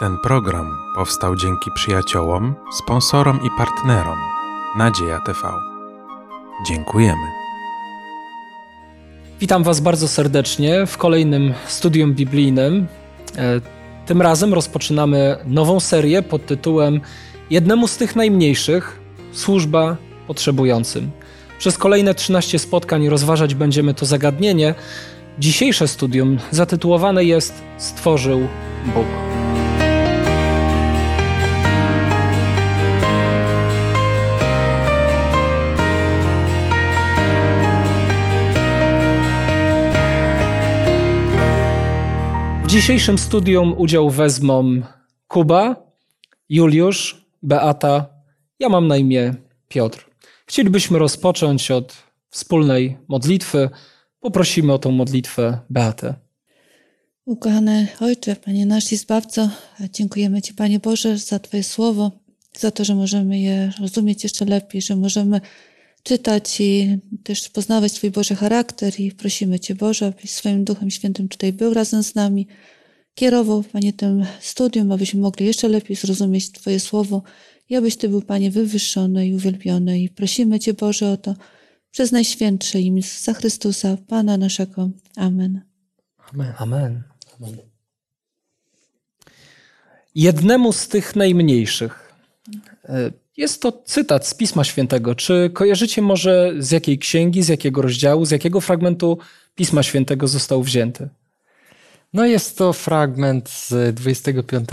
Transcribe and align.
Ten 0.00 0.18
program 0.18 0.78
powstał 0.94 1.36
dzięki 1.36 1.70
przyjaciołom, 1.74 2.54
sponsorom 2.72 3.40
i 3.46 3.48
partnerom 3.58 4.18
Nadzieja 4.78 5.20
TV. 5.20 5.38
Dziękujemy. 6.66 7.22
Witam 9.40 9.62
Was 9.62 9.80
bardzo 9.80 10.08
serdecznie 10.08 10.86
w 10.86 10.96
kolejnym 10.96 11.54
studium 11.66 12.14
biblijnym. 12.14 12.86
E, 13.36 13.60
tym 14.06 14.22
razem 14.22 14.54
rozpoczynamy 14.54 15.36
nową 15.46 15.80
serię 15.80 16.22
pod 16.22 16.46
tytułem 16.46 17.00
Jednemu 17.50 17.88
z 17.88 17.96
tych 17.96 18.16
najmniejszych 18.16 19.00
służba 19.32 19.96
potrzebującym. 20.26 21.10
Przez 21.58 21.78
kolejne 21.78 22.14
13 22.14 22.58
spotkań 22.58 23.08
rozważać 23.08 23.54
będziemy 23.54 23.94
to 23.94 24.06
zagadnienie. 24.06 24.74
Dzisiejsze 25.38 25.88
studium 25.88 26.38
zatytułowane 26.50 27.24
jest 27.24 27.62
Stworzył 27.78 28.40
Bóg. 28.94 29.29
Dzisiejszym 42.70 43.18
studium 43.18 43.74
udział 43.78 44.10
wezmą 44.10 44.82
Kuba, 45.28 45.92
Juliusz, 46.48 47.26
Beata. 47.42 48.06
Ja 48.58 48.68
mam 48.68 48.88
na 48.88 48.96
imię 48.96 49.34
Piotr. 49.68 50.10
Chcielibyśmy 50.46 50.98
rozpocząć 50.98 51.70
od 51.70 51.96
wspólnej 52.28 52.96
modlitwy. 53.08 53.70
Poprosimy 54.20 54.72
o 54.72 54.78
tą 54.78 54.90
modlitwę 54.90 55.58
Beatę. 55.70 56.14
Ukochany 57.24 57.88
Ojcze, 58.00 58.36
Panie 58.36 58.66
nasz 58.66 58.92
i 58.92 58.96
Zbawco, 58.96 59.50
dziękujemy 59.92 60.42
Ci, 60.42 60.54
Panie 60.54 60.78
Boże, 60.78 61.18
za 61.18 61.38
Twoje 61.38 61.62
słowo, 61.62 62.10
za 62.58 62.70
to, 62.70 62.84
że 62.84 62.94
możemy 62.94 63.38
je 63.40 63.72
rozumieć 63.80 64.22
jeszcze 64.22 64.44
lepiej, 64.44 64.82
że 64.82 64.96
możemy 64.96 65.40
czytać 66.02 66.60
i 66.60 66.98
też 67.22 67.48
poznawać 67.48 67.92
Twój 67.92 68.10
Boży 68.10 68.34
charakter 68.34 69.00
i 69.00 69.12
prosimy 69.12 69.60
Cię, 69.60 69.74
Boże, 69.74 70.06
abyś 70.06 70.30
swoim 70.30 70.64
Duchem 70.64 70.90
Świętym 70.90 71.28
tutaj 71.28 71.52
był 71.52 71.74
razem 71.74 72.02
z 72.02 72.14
nami, 72.14 72.46
kierował, 73.14 73.62
Panie, 73.62 73.92
tym 73.92 74.26
studium, 74.40 74.92
abyśmy 74.92 75.20
mogli 75.20 75.46
jeszcze 75.46 75.68
lepiej 75.68 75.96
zrozumieć 75.96 76.52
Twoje 76.52 76.80
słowo 76.80 77.22
i 77.68 77.76
abyś 77.76 77.96
Ty 77.96 78.08
był, 78.08 78.22
Panie, 78.22 78.50
wywyższony 78.50 79.28
i 79.28 79.34
uwielbiony. 79.34 80.00
I 80.00 80.08
prosimy 80.08 80.60
Cię, 80.60 80.74
Boże, 80.74 81.10
o 81.10 81.16
to 81.16 81.34
przez 81.90 82.12
Najświętsze 82.12 82.80
imię 82.80 82.96
Jezusa 82.96 83.34
Chrystusa, 83.34 83.96
Pana 84.08 84.36
naszego. 84.36 84.90
Amen. 85.16 85.60
Amen. 86.32 86.52
Amen. 86.58 87.02
Amen. 87.40 87.56
Jednemu 90.14 90.72
z 90.72 90.88
tych 90.88 91.16
najmniejszych. 91.16 92.14
Jest 93.40 93.62
to 93.62 93.72
cytat 93.72 94.26
z 94.26 94.34
Pisma 94.34 94.64
Świętego. 94.64 95.14
Czy 95.14 95.50
kojarzycie 95.54 96.02
może 96.02 96.52
z 96.58 96.70
jakiej 96.70 96.98
księgi, 96.98 97.42
z 97.42 97.48
jakiego 97.48 97.82
rozdziału, 97.82 98.24
z 98.24 98.30
jakiego 98.30 98.60
fragmentu 98.60 99.18
Pisma 99.54 99.82
Świętego 99.82 100.28
został 100.28 100.62
wzięty? 100.62 101.08
No 102.12 102.26
jest 102.26 102.58
to 102.58 102.72
fragment 102.72 103.48
z 103.48 103.94
25 103.94 104.68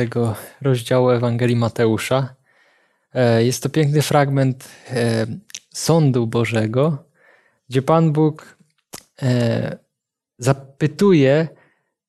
rozdziału 0.62 1.10
Ewangelii 1.10 1.56
Mateusza. 1.56 2.36
E, 3.14 3.44
jest 3.44 3.64
to 3.64 3.70
piękny 3.70 4.02
fragment 4.02 4.70
e, 4.90 5.28
sądu 5.74 6.28
Bożego, 6.28 7.06
gdzie 7.70 7.82
Pan 7.82 8.12
Bóg 8.12 8.58
e, 9.22 9.78
zapytuje 10.38 11.48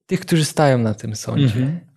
tych, 0.06 0.20
którzy 0.20 0.44
stają 0.44 0.78
na 0.78 0.94
tym 0.94 1.16
sądzie. 1.16 1.44
Mhm. 1.44 1.87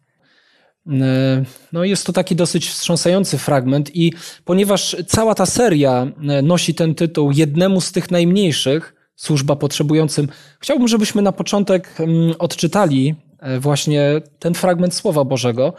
No 1.73 1.83
jest 1.83 2.05
to 2.05 2.13
taki 2.13 2.35
dosyć 2.35 2.69
wstrząsający 2.69 3.37
fragment 3.37 3.95
i 3.95 4.13
ponieważ 4.45 4.95
cała 5.07 5.35
ta 5.35 5.45
seria 5.45 6.07
nosi 6.43 6.73
ten 6.75 6.95
tytuł 6.95 7.31
jednemu 7.31 7.81
z 7.81 7.91
tych 7.91 8.11
najmniejszych, 8.11 8.95
służba 9.15 9.55
potrzebującym, 9.55 10.27
chciałbym, 10.59 10.87
żebyśmy 10.87 11.21
na 11.21 11.31
początek 11.31 11.97
odczytali 12.39 13.15
właśnie 13.59 14.21
ten 14.39 14.53
fragment 14.53 14.93
Słowa 14.93 15.23
Bożego. 15.23 15.73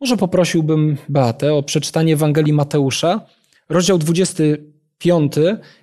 Może 0.00 0.16
poprosiłbym 0.16 0.96
Beatę 1.08 1.54
o 1.54 1.62
przeczytanie 1.62 2.12
Ewangelii 2.12 2.52
Mateusza, 2.52 3.20
rozdział 3.68 3.98
25, 3.98 5.32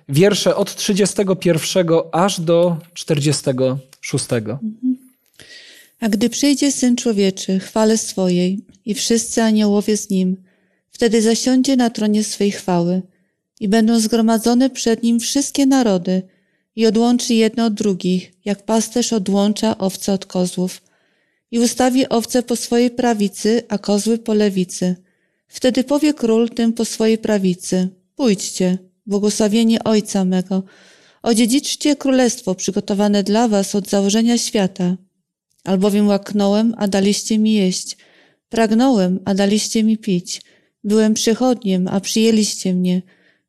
wiersze 0.08 0.56
od 0.56 0.74
31 0.74 1.86
aż 2.12 2.40
do 2.40 2.76
46. 2.94 4.26
A 6.02 6.08
gdy 6.08 6.30
przyjdzie 6.30 6.72
Syn 6.72 6.96
Człowieczy, 6.96 7.58
chwale 7.58 7.98
swojej 7.98 8.66
i 8.84 8.94
wszyscy 8.94 9.42
aniołowie 9.42 9.96
z 9.96 10.10
Nim, 10.10 10.36
wtedy 10.90 11.22
zasiądzie 11.22 11.76
na 11.76 11.90
tronie 11.90 12.24
swej 12.24 12.50
chwały 12.50 13.02
i 13.60 13.68
będą 13.68 14.00
zgromadzone 14.00 14.70
przed 14.70 15.02
Nim 15.02 15.20
wszystkie 15.20 15.66
narody 15.66 16.22
i 16.76 16.86
odłączy 16.86 17.34
jedno 17.34 17.64
od 17.64 17.74
drugich, 17.74 18.32
jak 18.44 18.64
pasterz 18.64 19.12
odłącza 19.12 19.78
owce 19.78 20.12
od 20.12 20.26
kozłów 20.26 20.82
i 21.50 21.58
ustawi 21.58 22.08
owce 22.08 22.42
po 22.42 22.56
swojej 22.56 22.90
prawicy, 22.90 23.62
a 23.68 23.78
kozły 23.78 24.18
po 24.18 24.34
lewicy. 24.34 24.96
Wtedy 25.48 25.84
powie 25.84 26.14
król 26.14 26.50
tym 26.50 26.72
po 26.72 26.84
swojej 26.84 27.18
prawicy, 27.18 27.88
pójdźcie, 28.16 28.78
błogosławieni 29.06 29.82
Ojca 29.84 30.24
mego, 30.24 30.62
odziedziczcie 31.22 31.96
królestwo 31.96 32.54
przygotowane 32.54 33.22
dla 33.22 33.48
was 33.48 33.74
od 33.74 33.88
założenia 33.88 34.38
świata, 34.38 34.96
albowiem 35.64 36.06
łaknąłem, 36.08 36.74
a 36.78 36.88
daliście 36.88 37.38
mi 37.38 37.52
jeść, 37.52 37.96
pragnąłem, 38.48 39.20
a 39.24 39.34
daliście 39.34 39.82
mi 39.82 39.98
pić, 39.98 40.42
byłem 40.84 41.14
przychodniem, 41.14 41.88
a 41.88 42.00
przyjęliście 42.00 42.74
mnie, 42.74 43.02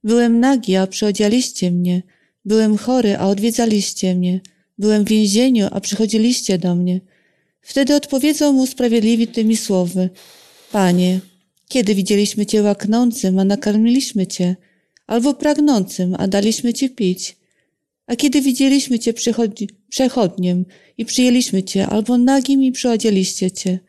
byłem 0.04 0.40
nagi, 0.40 0.76
a 0.76 0.88
przyodzialiście 0.88 1.72
mnie, 1.72 2.04
byłem 2.46 2.78
chory, 2.78 3.18
a 3.18 3.28
odwiedzaliście 3.28 4.16
mnie, 4.16 4.42
byłem 4.78 5.04
w 5.04 5.08
więzieniu, 5.08 5.68
a 5.72 5.80
przychodziliście 5.80 6.58
do 6.58 6.76
mnie. 6.76 7.02
Wtedy 7.62 7.96
odpowiedzą 7.96 8.54
mu 8.54 8.68
sprawiedliwi 8.68 9.28
tymi 9.28 9.58
słowy, 9.58 10.10
Panie, 10.72 11.20
kiedy 11.68 11.96
widzieliśmy 11.96 12.46
Cię 12.46 12.62
łaknącym, 12.62 13.40
a 13.40 13.44
nakarmiliśmy 13.44 14.28
Cię, 14.28 14.56
albo 15.08 15.34
pragnącym, 15.34 16.16
a 16.20 16.28
daliśmy 16.28 16.74
Ci 16.74 16.90
pić? 16.90 17.43
A 18.14 18.16
kiedy 18.16 18.42
widzieliśmy 18.42 19.00
Cię 19.00 19.14
przechodniem 19.90 20.66
i 20.98 21.06
przyjęliśmy 21.06 21.64
Cię, 21.64 21.88
albo 21.88 22.18
nagim 22.18 22.64
i 22.64 22.72
przyodzieliście 22.72 23.52
Cię? 23.52 23.80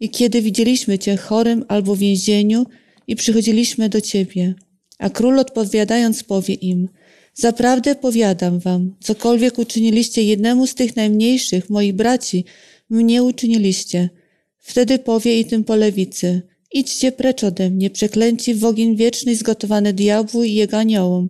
I 0.00 0.10
kiedy 0.10 0.42
widzieliśmy 0.42 0.98
Cię 0.98 1.16
chorym 1.16 1.64
albo 1.68 1.94
w 1.94 1.98
więzieniu 1.98 2.66
i 3.06 3.16
przychodziliśmy 3.16 3.88
do 3.88 4.00
Ciebie? 4.00 4.54
A 4.98 5.10
król 5.10 5.38
odpowiadając 5.38 6.22
powie 6.22 6.54
im, 6.54 6.88
Zaprawdę 7.34 7.94
powiadam 7.94 8.58
wam, 8.58 8.94
cokolwiek 9.00 9.58
uczyniliście 9.58 10.22
jednemu 10.22 10.66
z 10.66 10.74
tych 10.74 10.96
najmniejszych 10.96 11.70
moich 11.70 11.92
braci, 11.92 12.44
mnie 12.90 13.22
uczyniliście. 13.22 14.10
Wtedy 14.58 14.98
powie 14.98 15.40
i 15.40 15.44
tym 15.44 15.64
po 15.64 15.76
lewicy, 15.76 16.42
idźcie 16.72 17.12
precz 17.12 17.44
ode 17.44 17.70
mnie, 17.70 17.90
przeklęci 17.90 18.54
w 18.54 18.64
ogień 18.64 18.96
wieczny 18.96 19.36
zgotowany 19.36 19.92
diabłu 19.92 20.44
i 20.44 20.54
jego 20.54 20.78
aniołom, 20.78 21.28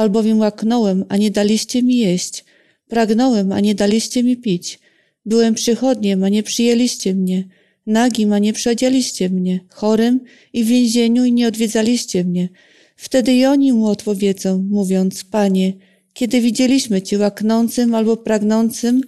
albowiem 0.00 0.38
łaknąłem, 0.38 1.04
a 1.08 1.16
nie 1.16 1.30
daliście 1.30 1.82
mi 1.82 1.96
jeść, 1.96 2.44
pragnąłem, 2.88 3.52
a 3.52 3.60
nie 3.60 3.74
daliście 3.74 4.22
mi 4.22 4.36
pić, 4.36 4.78
byłem 5.26 5.54
przychodniem, 5.54 6.24
a 6.24 6.28
nie 6.28 6.42
przyjęliście 6.42 7.14
mnie, 7.14 7.44
nagim, 7.86 8.32
a 8.32 8.38
nie 8.38 8.52
przyodzieliście 8.52 9.30
mnie, 9.30 9.60
chorym 9.68 10.20
i 10.52 10.64
w 10.64 10.66
więzieniu 10.66 11.24
i 11.24 11.32
nie 11.32 11.48
odwiedzaliście 11.48 12.24
mnie. 12.24 12.48
Wtedy 12.96 13.34
i 13.34 13.46
oni 13.46 13.72
mu 13.72 13.86
odpowiedzą, 13.86 14.66
mówiąc, 14.70 15.24
Panie, 15.24 15.72
kiedy 16.12 16.40
widzieliśmy 16.40 17.02
Cię 17.02 17.18
łaknącym 17.18 17.94
albo 17.94 18.16
pragnącym, 18.16 19.00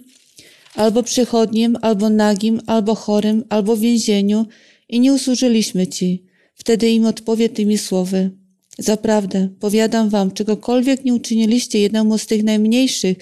albo 0.75 1.03
przychodniem, 1.03 1.77
albo 1.81 2.09
nagim, 2.09 2.61
albo 2.67 2.95
chorym, 2.95 3.43
albo 3.49 3.75
w 3.75 3.79
więzieniu 3.79 4.45
i 4.89 4.99
nie 4.99 5.13
usłużyliśmy 5.13 5.87
Ci. 5.87 6.23
Wtedy 6.55 6.89
im 6.89 7.05
odpowie 7.05 7.49
tymi 7.49 7.77
słowy. 7.77 8.31
Zaprawdę, 8.79 9.49
powiadam 9.59 10.09
Wam, 10.09 10.31
czegokolwiek 10.31 11.05
nie 11.05 11.13
uczyniliście 11.13 11.79
jednemu 11.79 12.17
z 12.17 12.25
tych 12.25 12.43
najmniejszych 12.43 13.17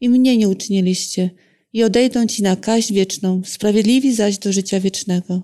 i 0.00 0.08
mnie 0.08 0.36
nie 0.36 0.48
uczyniliście 0.48 1.30
i 1.72 1.84
odejdą 1.84 2.26
Ci 2.26 2.42
na 2.42 2.56
kaść 2.56 2.92
wieczną, 2.92 3.42
sprawiedliwi 3.44 4.14
zaś 4.14 4.38
do 4.38 4.52
życia 4.52 4.80
wiecznego. 4.80 5.42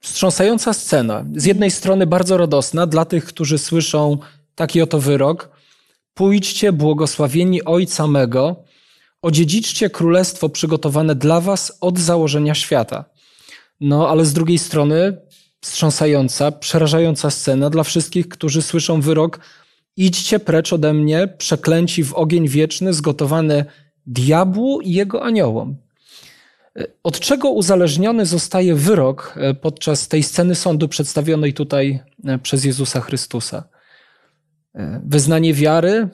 Wstrząsająca 0.00 0.72
scena. 0.72 1.24
Z 1.36 1.44
jednej 1.44 1.70
strony 1.70 2.06
bardzo 2.06 2.36
radosna 2.36 2.86
dla 2.86 3.04
tych, 3.04 3.24
którzy 3.24 3.58
słyszą 3.58 4.18
taki 4.54 4.82
oto 4.82 5.00
wyrok. 5.00 5.50
Pójdźcie, 6.14 6.72
błogosławieni 6.72 7.64
Ojca 7.64 8.06
mego, 8.06 8.64
odziedziczcie 9.22 9.90
królestwo 9.90 10.48
przygotowane 10.48 11.14
dla 11.14 11.40
was 11.40 11.78
od 11.80 11.98
założenia 11.98 12.54
świata. 12.54 13.04
No, 13.80 14.08
ale 14.08 14.24
z 14.24 14.32
drugiej 14.32 14.58
strony 14.58 15.16
wstrząsająca, 15.64 16.52
przerażająca 16.52 17.30
scena 17.30 17.70
dla 17.70 17.82
wszystkich, 17.82 18.28
którzy 18.28 18.62
słyszą 18.62 19.00
wyrok 19.00 19.40
idźcie 19.96 20.38
precz 20.38 20.72
ode 20.72 20.94
mnie, 20.94 21.28
przeklęci 21.38 22.04
w 22.04 22.14
ogień 22.14 22.48
wieczny, 22.48 22.92
zgotowany 22.92 23.64
diabłu 24.06 24.80
i 24.80 24.92
jego 24.92 25.22
aniołom. 25.22 25.76
Od 27.02 27.20
czego 27.20 27.50
uzależniony 27.50 28.26
zostaje 28.26 28.74
wyrok 28.74 29.34
e, 29.36 29.54
podczas 29.54 30.08
tej 30.08 30.22
sceny 30.22 30.54
sądu 30.54 30.88
przedstawionej 30.88 31.54
tutaj 31.54 32.00
e, 32.24 32.38
przez 32.38 32.64
Jezusa 32.64 33.00
Chrystusa? 33.00 33.64
E, 34.74 35.00
wyznanie 35.06 35.54
wiary, 35.54 36.08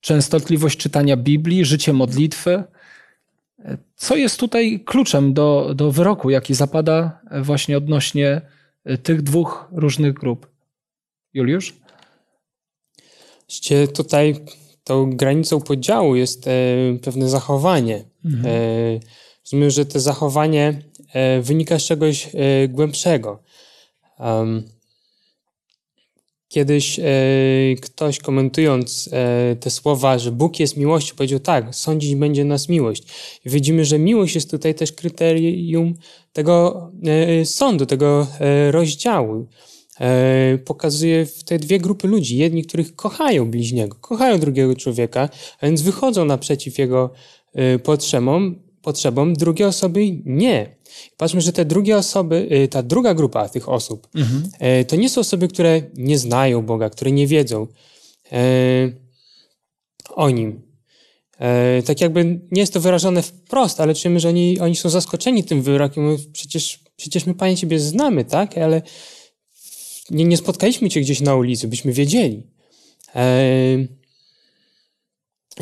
częstotliwość 0.00 0.78
czytania 0.78 1.16
Biblii, 1.16 1.64
życie 1.64 1.92
modlitwy. 1.92 2.64
Co 3.96 4.16
jest 4.16 4.40
tutaj 4.40 4.80
kluczem 4.84 5.34
do, 5.34 5.72
do 5.74 5.92
wyroku, 5.92 6.30
jaki 6.30 6.54
zapada 6.54 7.20
właśnie 7.42 7.76
odnośnie 7.76 8.40
tych 9.02 9.22
dwóch 9.22 9.68
różnych 9.72 10.14
grup? 10.14 10.46
Juliusz? 11.34 11.74
Właściwie 13.48 13.88
tutaj 13.88 14.34
tą 14.84 15.16
granicą 15.16 15.60
podziału 15.60 16.16
jest 16.16 16.48
e, 16.48 16.50
pewne 17.02 17.28
zachowanie. 17.28 18.04
Mhm. 18.24 18.46
E, 18.46 19.00
rozumiem, 19.44 19.70
że 19.70 19.86
to 19.86 20.00
zachowanie 20.00 20.82
e, 21.12 21.40
wynika 21.40 21.78
z 21.78 21.82
czegoś 21.82 22.28
e, 22.34 22.68
głębszego. 22.68 23.42
Kiedyś 26.54 26.98
e, 26.98 27.04
ktoś 27.82 28.18
komentując 28.18 29.08
e, 29.12 29.56
te 29.60 29.70
słowa, 29.70 30.18
że 30.18 30.32
Bóg 30.32 30.60
jest 30.60 30.76
miłością, 30.76 31.14
powiedział 31.16 31.38
tak, 31.38 31.74
sądzić 31.74 32.14
będzie 32.14 32.44
nas 32.44 32.68
miłość. 32.68 33.02
I 33.44 33.50
widzimy, 33.50 33.84
że 33.84 33.98
miłość 33.98 34.34
jest 34.34 34.50
tutaj 34.50 34.74
też 34.74 34.92
kryterium 34.92 35.94
tego 36.32 36.90
sądu, 37.44 37.86
tego 37.86 38.26
rozdziału. 38.70 39.46
E, 40.00 40.58
pokazuje 40.58 41.26
te 41.44 41.58
dwie 41.58 41.78
grupy 41.78 42.08
ludzi. 42.08 42.36
Jedni, 42.36 42.62
których 42.62 42.96
kochają 42.96 43.50
bliźniego, 43.50 43.96
kochają 44.00 44.38
drugiego 44.38 44.76
człowieka, 44.76 45.28
a 45.60 45.66
więc 45.66 45.82
wychodzą 45.82 46.24
naprzeciw 46.24 46.78
jego 46.78 47.10
e, 47.52 47.78
potrzebom, 47.78 48.62
potrzebom 48.82 49.34
drugie 49.34 49.66
osoby 49.66 50.00
nie. 50.24 50.76
Patrzmy, 51.16 51.40
że 51.40 51.52
te 51.52 51.64
drugie 51.64 51.96
osoby, 51.96 52.48
e, 52.50 52.68
ta 52.68 52.82
druga 52.82 53.14
grupa 53.14 53.48
tych 53.48 53.68
osób, 53.68 54.08
mhm. 54.14 54.50
to 54.86 54.96
nie 54.96 55.08
są 55.08 55.20
osoby, 55.20 55.48
które 55.48 55.82
nie 55.94 56.18
znają 56.18 56.62
Boga, 56.62 56.90
które 56.90 57.12
nie 57.12 57.26
wiedzą 57.26 57.66
o 60.08 60.30
Nim. 60.30 60.62
Tak 61.84 62.00
jakby 62.00 62.24
nie 62.24 62.60
jest 62.60 62.72
to 62.72 62.80
wyrażone 62.80 63.22
wprost, 63.22 63.80
ale 63.80 63.94
czujemy, 63.94 64.20
że 64.20 64.28
oni, 64.28 64.60
oni 64.60 64.76
są 64.76 64.88
zaskoczeni 64.88 65.44
tym 65.44 65.62
wyrokiem. 65.62 66.16
Przecież, 66.32 66.80
przecież 66.96 67.26
my, 67.26 67.34
Panie, 67.34 67.56
Ciebie 67.56 67.78
znamy, 67.80 68.24
tak? 68.24 68.58
Ale 68.58 68.82
nie, 70.10 70.24
nie 70.24 70.36
spotkaliśmy 70.36 70.90
cię 70.90 71.00
gdzieś 71.00 71.20
na 71.20 71.36
ulicy, 71.36 71.68
byśmy 71.68 71.92
wiedzieli. 71.92 72.42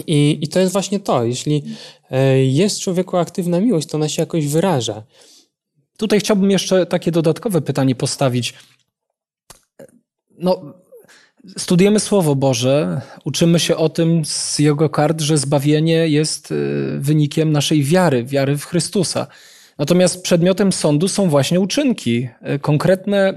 I, 0.06 0.38
I 0.42 0.48
to 0.48 0.60
jest 0.60 0.72
właśnie 0.72 1.00
to. 1.00 1.24
Jeśli 1.24 1.62
e, 2.10 2.44
jest 2.44 2.80
człowieku 2.80 3.16
aktywna 3.16 3.60
miłość, 3.60 3.88
to 3.88 3.98
ona 3.98 4.08
się 4.08 4.22
jakoś 4.22 4.46
wyraża. 4.46 5.02
Tutaj 5.96 6.20
chciałbym 6.20 6.50
jeszcze 6.50 6.86
takie 6.86 7.10
dodatkowe 7.10 7.60
pytanie 7.60 7.94
postawić. 7.94 8.54
No, 10.38 10.74
studujemy 11.58 12.00
Słowo 12.00 12.34
Boże, 12.34 13.00
uczymy 13.24 13.60
się 13.60 13.76
o 13.76 13.88
tym 13.88 14.24
z 14.24 14.58
jego 14.58 14.90
kart, 14.90 15.20
że 15.20 15.38
zbawienie 15.38 16.08
jest 16.08 16.52
e, 16.52 16.54
wynikiem 16.98 17.52
naszej 17.52 17.84
wiary, 17.84 18.24
wiary 18.24 18.58
w 18.58 18.64
Chrystusa. 18.64 19.26
Natomiast 19.78 20.22
przedmiotem 20.22 20.72
sądu 20.72 21.08
są 21.08 21.28
właśnie 21.28 21.60
uczynki, 21.60 22.28
e, 22.40 22.58
konkretne 22.58 23.34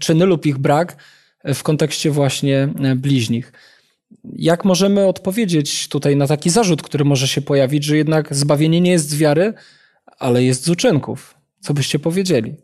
czyny 0.00 0.26
lub 0.26 0.46
ich 0.46 0.58
brak 0.58 0.96
w 1.44 1.62
kontekście 1.62 2.10
właśnie 2.10 2.68
bliźnich. 2.96 3.52
Jak 4.36 4.64
możemy 4.64 5.06
odpowiedzieć 5.06 5.88
tutaj 5.88 6.16
na 6.16 6.26
taki 6.26 6.50
zarzut, 6.50 6.82
który 6.82 7.04
może 7.04 7.28
się 7.28 7.40
pojawić, 7.40 7.84
że 7.84 7.96
jednak 7.96 8.36
zbawienie 8.36 8.80
nie 8.80 8.90
jest 8.90 9.08
z 9.08 9.16
wiary, 9.16 9.54
ale 10.18 10.44
jest 10.44 10.64
z 10.64 10.68
uczynków? 10.68 11.34
Co 11.60 11.74
byście 11.74 11.98
powiedzieli? 11.98 12.54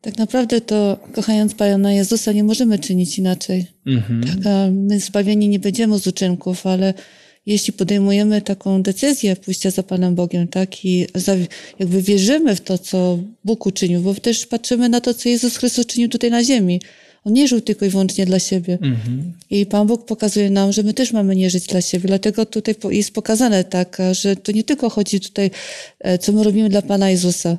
Tak 0.00 0.18
naprawdę 0.18 0.60
to, 0.60 0.98
kochając 1.12 1.54
Pana 1.54 1.92
Jezusa, 1.92 2.32
nie 2.32 2.44
możemy 2.44 2.78
czynić 2.78 3.18
inaczej. 3.18 3.66
Mhm. 3.86 4.22
Tak, 4.42 4.72
my 4.72 5.00
zbawieni 5.00 5.48
nie 5.48 5.58
będziemy 5.58 5.98
z 5.98 6.06
uczynków, 6.06 6.66
ale 6.66 6.94
jeśli 7.46 7.72
podejmujemy 7.72 8.42
taką 8.42 8.82
decyzję 8.82 9.36
pójścia 9.36 9.70
za 9.70 9.82
Panem 9.82 10.14
Bogiem, 10.14 10.48
tak, 10.48 10.84
i 10.84 11.06
jakby 11.78 12.02
wierzymy 12.02 12.56
w 12.56 12.60
to, 12.60 12.78
co 12.78 13.18
Bóg 13.44 13.66
uczynił, 13.66 14.00
bo 14.00 14.14
też 14.14 14.46
patrzymy 14.46 14.88
na 14.88 15.00
to, 15.00 15.14
co 15.14 15.28
Jezus 15.28 15.56
Chrystus 15.56 15.86
czynił 15.86 16.08
tutaj 16.08 16.30
na 16.30 16.44
ziemi. 16.44 16.80
On 17.26 17.32
nie 17.32 17.48
żył 17.48 17.60
tylko 17.60 17.84
i 17.84 17.88
wyłącznie 17.88 18.26
dla 18.26 18.38
siebie. 18.38 18.78
Mhm. 18.82 19.32
I 19.50 19.66
Pan 19.66 19.86
Bóg 19.86 20.06
pokazuje 20.06 20.50
nam, 20.50 20.72
że 20.72 20.82
my 20.82 20.94
też 20.94 21.12
mamy 21.12 21.36
nie 21.36 21.50
żyć 21.50 21.66
dla 21.66 21.80
siebie. 21.80 22.08
Dlatego 22.08 22.46
tutaj 22.46 22.74
jest 22.90 23.14
pokazane 23.14 23.64
tak, 23.64 23.98
że 24.12 24.36
to 24.36 24.52
nie 24.52 24.64
tylko 24.64 24.90
chodzi 24.90 25.20
tutaj, 25.20 25.50
e, 26.00 26.18
co 26.18 26.32
my 26.32 26.44
robimy 26.44 26.68
dla 26.68 26.82
Pana 26.82 27.10
Jezusa, 27.10 27.58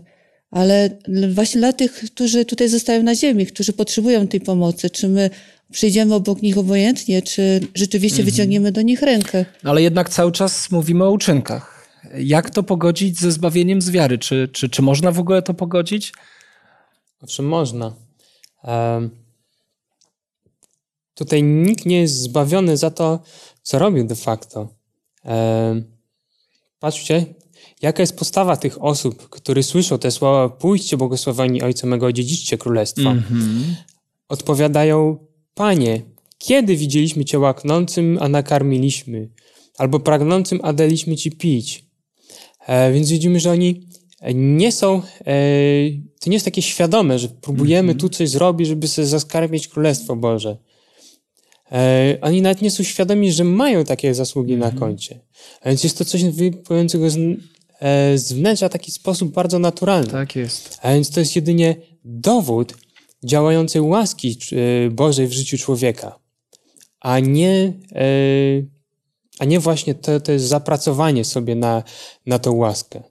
ale 0.51 0.89
właśnie 1.33 1.61
dla 1.61 1.73
tych, 1.73 2.03
którzy 2.13 2.45
tutaj 2.45 2.69
zostają 2.69 3.03
na 3.03 3.15
ziemi, 3.15 3.45
którzy 3.45 3.73
potrzebują 3.73 4.27
tej 4.27 4.41
pomocy. 4.41 4.89
Czy 4.89 5.07
my 5.09 5.29
przyjdziemy 5.71 6.15
obok 6.15 6.41
nich 6.41 6.57
obojętnie, 6.57 7.21
czy 7.21 7.59
rzeczywiście 7.75 8.19
mhm. 8.19 8.31
wyciągniemy 8.31 8.71
do 8.71 8.81
nich 8.81 9.01
rękę. 9.01 9.45
Ale 9.63 9.81
jednak 9.81 10.09
cały 10.09 10.31
czas 10.31 10.71
mówimy 10.71 11.03
o 11.03 11.11
uczynkach. 11.11 11.87
Jak 12.17 12.49
to 12.49 12.63
pogodzić 12.63 13.19
ze 13.19 13.31
zbawieniem 13.31 13.81
z 13.81 13.89
wiary? 13.89 14.17
Czy, 14.17 14.49
czy, 14.53 14.69
czy 14.69 14.81
można 14.81 15.11
w 15.11 15.19
ogóle 15.19 15.41
to 15.41 15.53
pogodzić? 15.53 16.13
Owszem, 17.21 17.47
można. 17.47 17.93
Um, 18.63 19.26
tutaj 21.17 21.43
nikt 21.43 21.85
nie 21.85 22.01
jest 22.01 22.15
zbawiony 22.15 22.77
za 22.77 22.91
to, 22.91 23.19
co 23.61 23.79
robił 23.79 24.07
de 24.07 24.15
facto. 24.15 24.67
Patrzcie, 26.79 27.25
jaka 27.81 28.03
jest 28.03 28.17
postawa 28.17 28.57
tych 28.57 28.83
osób, 28.83 29.29
które 29.29 29.63
słyszą 29.63 29.99
te 29.99 30.11
słowa: 30.11 30.49
Pójdźcie, 30.49 30.97
błogosławieni 30.97 31.61
Ojca 31.61 31.87
mego, 31.87 32.13
dziedziczcie 32.13 32.57
królestwa. 32.57 33.11
Mm 33.11 33.23
-hmm. 33.23 33.63
Odpowiadają: 34.29 35.17
Panie, 35.53 36.01
kiedy 36.37 36.75
widzieliśmy 36.75 37.25
Cię 37.25 37.39
łaknącym, 37.39 38.17
a 38.21 38.29
nakarmiliśmy, 38.29 39.29
albo 39.77 39.99
pragnącym, 39.99 40.59
a 40.63 40.73
daliśmy 40.73 41.15
Ci 41.15 41.31
pić? 41.31 41.85
E, 42.67 42.91
więc 42.93 43.09
widzimy, 43.09 43.39
że 43.39 43.51
oni 43.51 43.87
nie 44.33 44.71
są, 44.71 45.01
e, 45.25 45.33
to 46.19 46.29
nie 46.29 46.35
jest 46.35 46.45
takie 46.45 46.61
świadome, 46.61 47.19
że 47.19 47.27
próbujemy 47.29 47.89
mm 47.91 47.97
-hmm. 47.97 47.99
tu 47.99 48.09
coś 48.09 48.29
zrobić, 48.29 48.67
żeby 48.67 48.87
sobie 48.87 49.07
zaskarbić 49.07 49.67
Królestwo 49.67 50.15
Boże. 50.15 50.57
E, 51.71 52.17
oni 52.21 52.41
nawet 52.41 52.61
nie 52.61 52.71
są 52.71 52.83
świadomi, 52.83 53.31
że 53.31 53.43
mają 53.43 53.83
takie 53.83 54.13
zasługi 54.13 54.53
mm 54.53 54.59
-hmm. 54.59 54.65
na 54.65 54.71
mhm. 54.73 54.79
koncie. 54.79 55.19
A 55.61 55.69
więc 55.69 55.83
jest 55.83 55.97
to 55.97 56.05
coś 56.05 56.23
wypływającego 56.23 57.09
z, 57.09 57.17
e, 57.79 58.17
z 58.17 58.33
wnętrza 58.33 58.69
w 58.69 58.71
taki 58.71 58.91
sposób 58.91 59.33
bardzo 59.33 59.59
naturalny. 59.59 60.11
Tak 60.11 60.35
jest. 60.35 60.79
A 60.81 60.93
więc 60.93 61.09
to 61.09 61.19
jest 61.19 61.35
jedynie 61.35 61.75
dowód, 62.03 62.73
działającej 63.23 63.81
łaski 63.81 64.37
e, 64.51 64.89
Bożej 64.89 65.27
w 65.27 65.33
życiu 65.33 65.57
człowieka, 65.57 66.19
a 66.99 67.19
nie, 67.19 67.73
e, 67.95 68.03
a 69.39 69.45
nie 69.45 69.59
właśnie 69.59 69.95
to, 69.95 70.19
to 70.19 70.31
jest 70.31 70.45
zapracowanie 70.45 71.25
sobie 71.25 71.55
na, 71.55 71.83
na 72.25 72.39
tą 72.39 72.55
łaskę. 72.55 73.03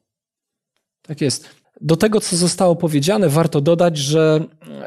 Tak 1.03 1.21
jest. 1.21 1.49
Do 1.81 1.97
tego, 1.97 2.21
co 2.21 2.37
zostało 2.37 2.77
powiedziane, 2.77 3.29
warto 3.29 3.61
dodać, 3.61 3.99
że 3.99 4.45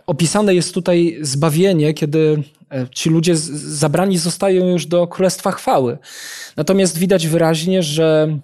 opisane 0.08 0.56
jest 0.56 0.74
tutaj 0.74 1.18
zbawienie, 1.22 1.94
kiedy 1.94 2.44
e, 2.59 2.59
ci 2.92 3.10
ludzie 3.10 3.36
zabrani 3.36 4.18
zostają 4.18 4.68
już 4.68 4.86
do 4.86 5.08
Królestwa 5.08 5.52
Chwały. 5.52 5.98
Natomiast 6.58 6.98
widać 6.98 7.28
wyraźnie, 7.28 7.84
że 7.84 8.40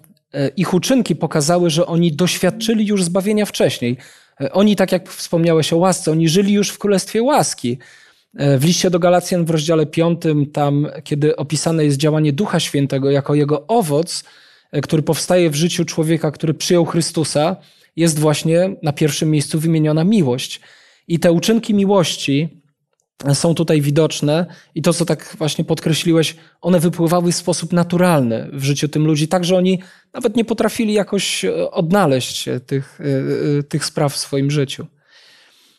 ich 0.56 0.74
uczynki 0.74 1.16
pokazały, 1.16 1.70
że 1.70 1.86
oni 1.86 2.12
doświadczyli 2.12 2.86
już 2.86 3.04
zbawienia 3.04 3.46
wcześniej. 3.46 3.96
Oni, 4.52 4.76
tak 4.76 4.92
jak 4.92 5.08
wspomniałeś 5.08 5.72
o 5.72 5.76
łasce, 5.76 6.12
oni 6.12 6.28
żyli 6.28 6.52
już 6.52 6.70
w 6.70 6.78
królestwie 6.78 7.22
łaski. 7.22 7.78
W 8.34 8.64
liście 8.64 8.90
do 8.90 8.98
Galacjan 8.98 9.44
w 9.44 9.50
rozdziale 9.50 9.86
5, 9.86 10.20
tam, 10.52 10.88
kiedy 11.04 11.36
opisane 11.36 11.84
jest 11.84 11.96
działanie 11.96 12.32
Ducha 12.32 12.60
Świętego 12.60 13.10
jako 13.10 13.34
jego 13.34 13.66
owoc, 13.66 14.24
który 14.82 15.02
powstaje 15.02 15.50
w 15.50 15.54
życiu 15.54 15.84
człowieka, 15.84 16.30
który 16.30 16.54
przyjął 16.54 16.84
Chrystusa, 16.84 17.56
jest 17.96 18.18
właśnie 18.18 18.76
na 18.82 18.92
pierwszym 18.92 19.30
miejscu 19.30 19.60
wymieniona 19.60 20.04
miłość. 20.04 20.60
I 21.08 21.18
te 21.18 21.32
uczynki 21.32 21.74
miłości 21.74 22.60
są 23.34 23.54
tutaj 23.54 23.80
widoczne 23.80 24.46
i 24.74 24.82
to, 24.82 24.92
co 24.92 25.04
tak 25.04 25.36
właśnie 25.38 25.64
podkreśliłeś, 25.64 26.36
one 26.60 26.80
wypływały 26.80 27.32
w 27.32 27.36
sposób 27.36 27.72
naturalny 27.72 28.48
w 28.52 28.64
życiu 28.64 28.88
tym 28.88 29.06
ludzi, 29.06 29.28
tak, 29.28 29.44
że 29.44 29.56
oni 29.56 29.78
nawet 30.14 30.36
nie 30.36 30.44
potrafili 30.44 30.92
jakoś 30.92 31.44
e, 31.44 31.70
odnaleźć 31.70 32.48
tych, 32.66 33.00
e, 33.00 33.04
e, 33.58 33.62
tych 33.62 33.84
spraw 33.84 34.12
w 34.12 34.16
swoim 34.16 34.50
życiu. 34.50 34.86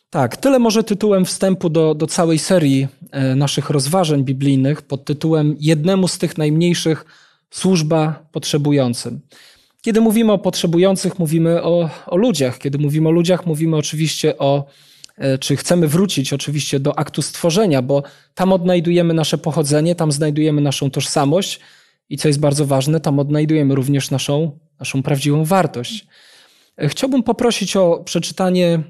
Tak, 0.10 0.38
tyle 0.38 0.60
może 0.60 0.84
tytułem 0.84 1.26
wstępu 1.26 1.70
do, 1.70 1.96
do 1.96 2.08
całej 2.08 2.40
serii 2.40 2.88
naszych 3.36 3.70
rozważań 3.70 4.24
biblijnych 4.24 4.82
pod 4.82 5.06
tytułem 5.06 5.56
Jednemu 5.60 6.08
z 6.08 6.18
tych 6.18 6.38
najmniejszych 6.38 7.06
służba 7.50 8.28
potrzebującym. 8.32 9.22
Kiedy 9.82 10.02
mówimy 10.02 10.32
o 10.32 10.38
potrzebujących, 10.38 11.20
mówimy 11.20 11.64
o, 11.64 11.90
o 12.08 12.18
ludziach. 12.18 12.58
Kiedy 12.58 12.78
mówimy 12.78 13.10
o 13.10 13.12
ludziach, 13.12 13.46
mówimy 13.46 13.78
oczywiście 13.78 14.38
o 14.38 14.66
czy 15.40 15.56
chcemy 15.56 15.88
wrócić 15.88 16.34
oczywiście 16.34 16.80
do 16.80 17.00
aktu 17.00 17.22
stworzenia, 17.22 17.82
bo 17.82 18.04
tam 18.36 18.54
odnajdujemy 18.54 19.14
nasze 19.14 19.38
pochodzenie, 19.38 19.96
tam 19.96 20.12
znajdujemy 20.12 20.62
naszą 20.62 20.92
tożsamość 20.92 21.60
i 22.10 22.18
co 22.18 22.28
jest 22.28 22.40
bardzo 22.40 22.66
ważne, 22.66 23.00
tam 23.00 23.20
odnajdujemy 23.20 23.76
również 23.76 24.12
naszą 24.12 24.60
naszą 24.80 25.04
prawdziwą 25.04 25.46
wartość. 25.46 26.08
Chciałbym 26.88 27.24
poprosić 27.24 27.76
o 27.76 28.04
przeczytanie 28.04 28.84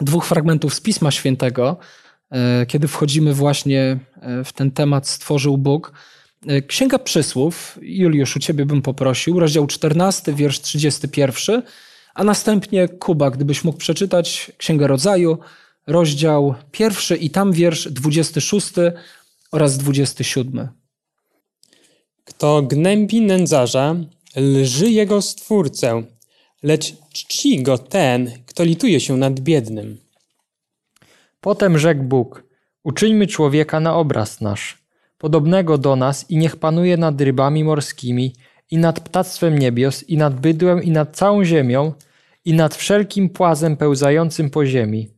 dwóch 0.00 0.26
fragmentów 0.26 0.74
z 0.74 0.80
Pisma 0.80 1.10
Świętego, 1.10 1.76
e, 2.30 2.66
kiedy 2.66 2.88
wchodzimy 2.88 3.34
właśnie 3.34 3.98
e, 4.22 4.44
w 4.44 4.52
ten 4.52 4.70
temat 4.70 5.08
Stworzył 5.08 5.58
Bóg. 5.58 5.92
E, 6.46 6.62
Księga 6.62 6.98
Przysłów, 6.98 7.78
Juliusz, 7.82 8.36
u 8.36 8.38
Ciebie 8.38 8.66
bym 8.66 8.82
poprosił, 8.82 9.40
rozdział 9.40 9.66
14, 9.66 10.34
wiersz 10.34 10.60
31, 10.60 11.62
a 12.18 12.24
następnie 12.24 12.88
Kuba, 12.88 13.30
gdybyś 13.30 13.64
mógł 13.64 13.78
przeczytać 13.78 14.52
Księgę 14.56 14.86
Rodzaju, 14.86 15.38
rozdział 15.86 16.54
pierwszy 16.72 17.16
i 17.16 17.30
tam 17.30 17.52
wiersz 17.52 17.88
26 17.92 18.68
oraz 19.52 19.78
27. 19.78 20.68
Kto 22.24 22.62
gnębi 22.62 23.20
nędzarza, 23.20 23.96
lży 24.36 24.90
jego 24.90 25.22
stwórcę, 25.22 26.02
lecz 26.62 26.94
czci 27.12 27.62
go 27.62 27.78
ten, 27.78 28.30
kto 28.46 28.64
lituje 28.64 29.00
się 29.00 29.16
nad 29.16 29.40
biednym. 29.40 29.98
Potem 31.40 31.78
rzekł 31.78 32.02
Bóg: 32.02 32.44
Uczyńmy 32.84 33.26
człowieka 33.26 33.80
na 33.80 33.96
obraz 33.96 34.40
nasz, 34.40 34.78
podobnego 35.18 35.78
do 35.78 35.96
nas, 35.96 36.30
i 36.30 36.36
niech 36.36 36.56
panuje 36.56 36.96
nad 36.96 37.20
rybami 37.20 37.64
morskimi, 37.64 38.34
i 38.70 38.78
nad 38.78 39.00
ptactwem 39.00 39.58
niebios, 39.58 40.02
i 40.08 40.16
nad 40.16 40.40
bydłem, 40.40 40.82
i 40.82 40.90
nad 40.90 41.16
całą 41.16 41.44
ziemią, 41.44 41.92
i 42.48 42.54
nad 42.54 42.74
wszelkim 42.74 43.28
płazem 43.28 43.76
pełzającym 43.76 44.50
po 44.50 44.66
ziemi. 44.66 45.08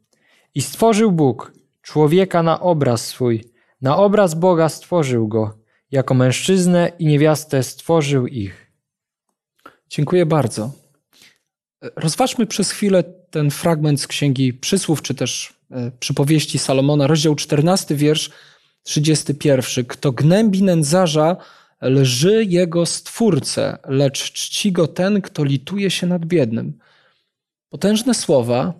I 0.54 0.62
stworzył 0.62 1.12
Bóg 1.12 1.52
człowieka 1.82 2.42
na 2.42 2.60
obraz 2.60 3.06
swój, 3.06 3.44
na 3.80 3.96
obraz 3.96 4.34
Boga 4.34 4.68
stworzył 4.68 5.28
go, 5.28 5.58
jako 5.90 6.14
mężczyznę 6.14 6.92
i 6.99 7.06
niewiastę 7.06 7.62
stworzył 7.62 8.26
ich. 8.26 8.72
Dziękuję 9.88 10.26
bardzo. 10.26 10.72
Rozważmy 11.96 12.46
przez 12.46 12.70
chwilę 12.70 13.04
ten 13.30 13.50
fragment 13.50 14.00
z 14.00 14.06
Księgi 14.06 14.52
Przysłów, 14.52 15.02
czy 15.02 15.14
też 15.14 15.54
e, 15.70 15.90
przypowieści 16.00 16.58
Salomona, 16.58 17.06
rozdział 17.06 17.34
14, 17.34 17.94
wiersz 17.94 18.30
31. 18.82 19.84
Kto 19.84 20.12
gnębi 20.12 20.62
nędzarza, 20.62 21.37
lży 21.82 22.44
jego 22.44 22.87
stwórcę, 22.87 23.78
lecz 23.84 24.32
czci 24.32 24.72
go 24.72 24.87
ten, 24.87 25.22
kto 25.22 25.44
lituje 25.44 25.90
się 25.90 26.06
nad 26.06 26.25
biednym. 26.26 26.78
Potężne 27.70 28.14
słowa, 28.14 28.74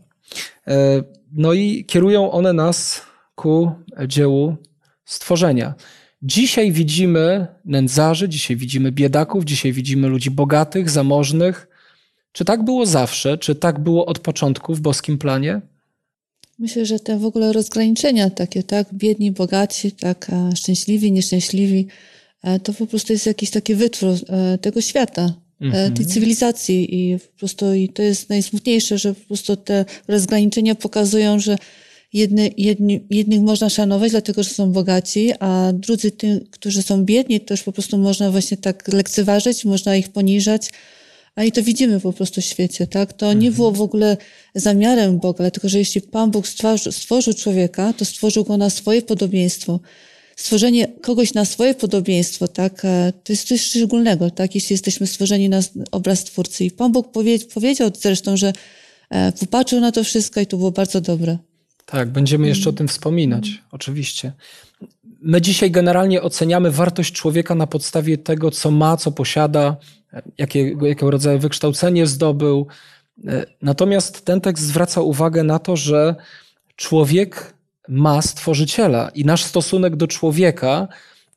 e, 0.67 1.03
no 1.33 1.53
i 1.53 1.85
kierują 1.85 2.31
one 2.31 2.53
nas 2.53 3.03
ku 3.35 3.71
dziełu 4.07 4.57
stworzenia. 5.05 5.75
Dzisiaj 6.23 6.73
widzimy 6.73 7.47
nędzarzy, 7.65 8.29
dzisiaj 8.29 8.57
widzimy 8.57 8.93
biedaków, 8.93 9.45
dzisiaj 9.45 9.73
widzimy 9.73 10.09
ludzi 10.09 10.31
bogatych, 10.31 10.91
zamożnych. 10.91 11.69
Czy 12.33 12.45
tak 12.45 12.65
było 12.65 12.87
zawsze? 12.87 13.39
Czy 13.39 13.55
tak 13.55 13.79
było 13.79 14.07
od 14.07 14.19
początku 14.19 14.75
w 14.75 14.81
boskim 14.81 15.19
planie? 15.19 15.61
Myślę, 16.59 16.87
że 16.87 17.01
te 17.01 17.19
w 17.19 17.25
ogóle 17.25 17.53
rozgraniczenia 17.53 18.31
takie, 18.31 18.63
tak, 18.63 18.87
biedni, 18.95 19.33
bogaci, 19.33 19.93
tak, 19.93 20.31
szczęśliwi, 20.55 21.13
nieszczęśliwi, 21.13 21.87
e, 22.43 22.61
to 22.61 22.73
po 22.73 22.87
prostu 22.87 23.13
jest 23.13 23.27
jakiś 23.27 23.51
taki 23.51 23.75
wytwór 23.75 24.09
e, 24.29 24.59
tego 24.59 24.81
świata, 24.81 25.35
e, 25.61 25.91
tej 25.91 26.07
cywilizacji 26.07 26.95
i 26.95 27.19
po 27.19 27.39
prostu 27.39 27.75
i 27.75 27.89
to 27.89 28.03
jest 28.03 28.29
najsmutniejsze, 28.29 28.99
że 28.99 29.15
po 29.15 29.27
prostu 29.27 29.57
te 29.57 29.85
rozgraniczenia 30.09 30.75
pokazują, 30.75 31.39
że 31.39 31.57
jedny, 32.13 32.51
jedni, 32.57 33.01
jednych 33.11 33.41
można 33.41 33.69
szanować, 33.71 34.11
dlatego 34.11 34.43
że 34.43 34.51
są 34.51 34.73
bogaci, 34.73 35.33
a 35.41 35.73
drudzy, 35.73 36.11
tym, 36.11 36.41
którzy 36.51 36.83
są 36.83 37.05
biedni, 37.05 37.41
to 37.41 37.55
już 37.55 37.63
po 37.63 37.73
prostu 37.73 37.99
można 37.99 38.31
właśnie 38.31 38.57
tak 38.57 38.93
lekceważyć, 38.93 39.65
można 39.65 39.97
ich 39.97 40.09
poniżać. 40.09 40.71
A 41.35 41.45
i 41.45 41.53
to 41.53 41.63
widzimy 41.63 42.01
po 42.01 42.13
prostu 42.13 42.41
w 42.41 42.45
świecie, 42.45 42.87
tak? 42.87 43.13
To 43.13 43.33
nie 43.33 43.51
było 43.51 43.73
w 43.73 43.81
ogóle 43.81 44.17
zamiarem 44.55 45.19
Boga, 45.19 45.39
dlatego 45.39 45.69
że 45.69 45.79
jeśli 45.79 46.01
Pan 46.01 46.31
Bóg 46.31 46.49
stworzył, 46.49 46.93
stworzył 46.93 47.35
człowieka, 47.35 47.93
to 47.93 48.05
stworzył 48.05 48.45
go 48.45 48.57
na 48.57 48.71
swoje 48.71 49.03
podobieństwo. 49.03 49.81
Stworzenie 50.45 50.89
kogoś 51.03 51.35
na 51.35 51.45
swoje 51.45 51.75
podobieństwo, 51.75 52.49
tak? 52.49 52.85
e, 52.85 53.13
To 53.25 53.33
jest 53.33 53.49
coś 53.49 53.61
szczególnego, 53.63 54.31
tak? 54.31 54.55
Jeśli 54.55 54.75
jesteśmy 54.75 55.07
stworzeni 55.07 55.49
na 55.49 55.61
obraz 55.91 56.25
Twórcy. 56.25 56.65
I 56.65 56.71
Pan 56.71 56.93
Bóg 56.93 57.13
powie, 57.13 57.39
powiedział 57.55 57.91
zresztą, 58.01 58.37
że 58.37 58.53
e, 59.11 59.33
popatrzył 59.33 59.81
na 59.81 59.93
to 59.93 60.05
wszystko 60.05 60.41
i 60.41 60.47
to 60.47 60.57
było 60.57 60.71
bardzo 60.71 61.01
dobre. 61.01 61.39
Tak, 61.87 62.11
będziemy 62.11 62.49
jeszcze 62.49 62.71
o 62.71 62.73
tym 62.73 62.89
wspominać, 62.89 63.63
oczywiście. 63.73 64.33
My 65.23 65.41
dzisiaj 65.41 65.71
generalnie 65.71 66.23
oceniamy 66.23 66.71
wartość 66.71 67.13
człowieka 67.13 67.55
na 67.55 67.67
podstawie 67.67 68.19
tego, 68.19 68.51
co 68.51 68.71
ma, 68.71 68.97
co 68.97 69.13
posiada, 69.13 69.77
jakiego, 70.39 70.87
jakiego 70.87 71.11
rodzaju 71.11 71.39
wykształcenie 71.39 72.07
zdobył. 72.07 72.67
E, 73.27 73.47
Natomiast 73.63 74.25
ten 74.25 74.41
tekst 74.41 74.65
zwraca 74.65 75.01
uwagę 75.01 75.43
na 75.45 75.59
to, 75.59 75.77
że 75.77 76.15
człowiek 76.77 77.55
ma 77.91 78.23
stworzyciela 78.23 79.11
i 79.15 79.25
nasz 79.25 79.45
stosunek 79.45 79.97
do 79.97 80.07
człowieka 80.07 80.89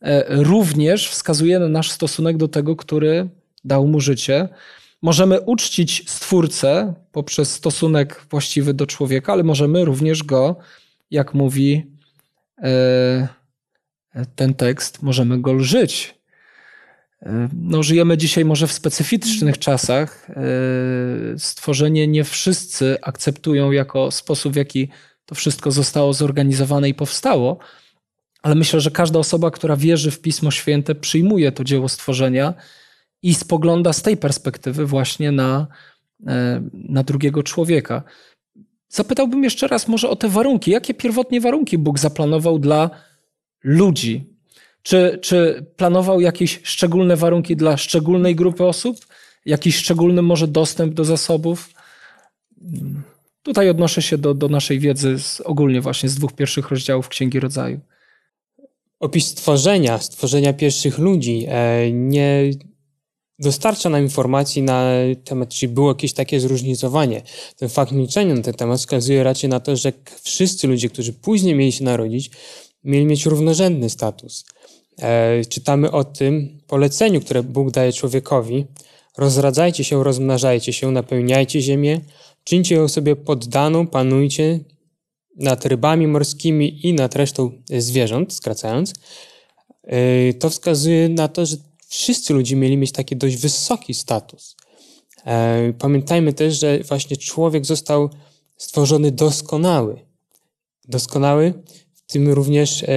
e, 0.01 0.43
również 0.43 1.09
wskazuje 1.09 1.59
na 1.59 1.67
nasz 1.67 1.91
stosunek 1.91 2.37
do 2.37 2.47
tego, 2.47 2.75
który 2.75 3.29
dał 3.65 3.87
mu 3.87 3.99
życie. 3.99 4.49
Możemy 5.01 5.41
uczcić 5.41 6.09
Stwórcę 6.09 6.93
poprzez 7.11 7.51
stosunek 7.51 8.25
właściwy 8.29 8.73
do 8.73 8.87
człowieka, 8.87 9.33
ale 9.33 9.43
możemy 9.43 9.85
również 9.85 10.23
go, 10.23 10.55
jak 11.11 11.33
mówi 11.33 11.85
e, 12.63 13.27
ten 14.35 14.53
tekst, 14.53 15.01
możemy 15.01 15.41
go 15.41 15.53
lżyć. 15.53 16.15
E, 17.21 17.49
No, 17.61 17.83
żyjemy 17.83 18.17
dzisiaj 18.17 18.45
może 18.45 18.67
w 18.67 18.71
specyficznych 18.71 19.59
czasach. 19.59 20.27
Stworzenie 21.37 22.07
nie 22.07 22.23
wszyscy 22.23 22.97
akceptują 23.01 23.71
jako 23.71 24.11
sposób, 24.11 24.53
w 24.53 24.55
jaki 24.55 24.89
to 25.25 25.35
wszystko 25.35 25.71
zostało 25.71 26.13
zorganizowane 26.13 26.89
i 26.89 26.93
powstało, 26.93 27.57
ale 28.43 28.55
myślę, 28.55 28.81
że 28.81 28.91
każda 28.91 29.19
osoba, 29.19 29.51
która 29.51 29.75
wierzy 29.75 30.11
w 30.11 30.21
Pismo 30.21 30.51
Święte, 30.51 30.95
przyjmuje 30.95 31.51
to 31.51 31.63
dzieło 31.63 31.89
stworzenia 31.89 32.53
i 33.21 33.33
spogląda 33.33 33.93
z 33.93 34.01
tej 34.01 34.17
perspektywy 34.17 34.85
właśnie 34.85 35.31
na, 35.31 35.67
e, 36.27 36.63
na 36.73 37.03
drugiego 37.03 37.43
człowieka. 37.43 38.03
Zapytałbym 38.89 39.43
jeszcze 39.43 39.67
raz 39.67 39.87
może 39.87 40.09
o 40.09 40.15
te 40.15 40.29
warunki. 40.29 40.71
Jakie 40.71 40.93
pierwotnie 40.93 41.41
warunki 41.41 41.77
Bóg 41.77 41.99
zaplanował 41.99 42.59
dla 42.59 42.89
ludzi? 43.63 44.33
Czy, 44.83 45.19
czy 45.21 45.65
planował 45.75 46.21
jakieś 46.21 46.59
szczególne 46.63 47.15
warunki 47.15 47.55
dla 47.55 47.77
szczególnej 47.77 48.35
grupy 48.35 48.65
osób? 48.65 48.97
Jakiś 49.45 49.75
szczególny 49.75 50.21
może 50.21 50.47
dostęp 50.47 50.93
do 50.93 51.05
zasobów? 51.05 51.69
Tutaj 53.43 53.69
odnoszę 53.69 54.01
się 54.01 54.17
do, 54.17 54.33
do 54.33 54.47
naszej 54.47 54.79
wiedzy 54.79 55.19
z, 55.19 55.41
ogólnie 55.41 55.81
właśnie 55.81 56.09
z 56.09 56.15
dwóch 56.15 56.33
pierwszych 56.33 56.69
rozdziałów 56.69 57.07
Księgi 57.07 57.39
Rodzaju. 57.39 57.79
Opis 58.99 59.27
stworzenia, 59.27 59.99
stworzenia 59.99 60.53
pierwszych 60.53 60.97
ludzi 60.97 61.45
e, 61.49 61.91
nie 61.91 62.51
dostarcza 63.39 63.89
nam 63.89 64.01
informacji 64.01 64.61
na 64.61 64.91
temat, 65.23 65.49
czy 65.49 65.67
było 65.67 65.87
jakieś 65.87 66.13
takie 66.13 66.39
zróżnicowanie. 66.39 67.21
Ten 67.57 67.69
fakt 67.69 67.91
milczenia 67.91 68.35
na 68.35 68.41
ten 68.41 68.53
temat 68.53 68.79
wskazuje 68.79 69.23
raczej 69.23 69.49
na 69.49 69.59
to, 69.59 69.75
że 69.75 69.93
wszyscy 70.21 70.67
ludzie, 70.67 70.89
którzy 70.89 71.13
później 71.13 71.55
mieli 71.55 71.71
się 71.71 71.83
narodzić, 71.83 72.31
mieli 72.83 73.05
mieć 73.05 73.25
równorzędny 73.25 73.89
status. 73.89 74.45
E, 74.99 75.45
czytamy 75.45 75.91
o 75.91 76.03
tym 76.03 76.59
poleceniu, 76.67 77.21
które 77.21 77.43
Bóg 77.43 77.71
daje 77.71 77.93
człowiekowi. 77.93 78.65
Rozradzajcie 79.17 79.83
się, 79.83 80.03
rozmnażajcie 80.03 80.73
się, 80.73 80.91
napełniajcie 80.91 81.61
ziemię, 81.61 82.01
czyńcie 82.43 82.75
ją 82.75 82.87
sobie 82.87 83.15
poddaną, 83.15 83.87
panujcie 83.87 84.59
nad 85.37 85.65
rybami 85.65 86.07
morskimi 86.07 86.87
i 86.87 86.93
nad 86.93 87.15
resztą 87.15 87.51
zwierząt, 87.77 88.33
skracając. 88.33 88.93
E, 89.83 90.33
To 90.33 90.49
wskazuje 90.49 91.09
na 91.09 91.27
to, 91.27 91.45
że 91.45 91.57
wszyscy 91.87 92.33
ludzie 92.33 92.55
mieli 92.55 92.77
mieć 92.77 92.91
taki 92.91 93.15
dość 93.15 93.37
wysoki 93.37 93.93
status. 93.93 94.55
E, 95.25 95.73
Pamiętajmy 95.79 96.33
też, 96.33 96.59
że 96.59 96.79
właśnie 96.79 97.17
człowiek 97.17 97.65
został 97.65 98.09
stworzony 98.57 99.11
doskonały. 99.11 99.99
Doskonały 100.87 101.53
w 101.93 102.11
tym 102.11 102.29
również 102.29 102.83
e, 102.83 102.87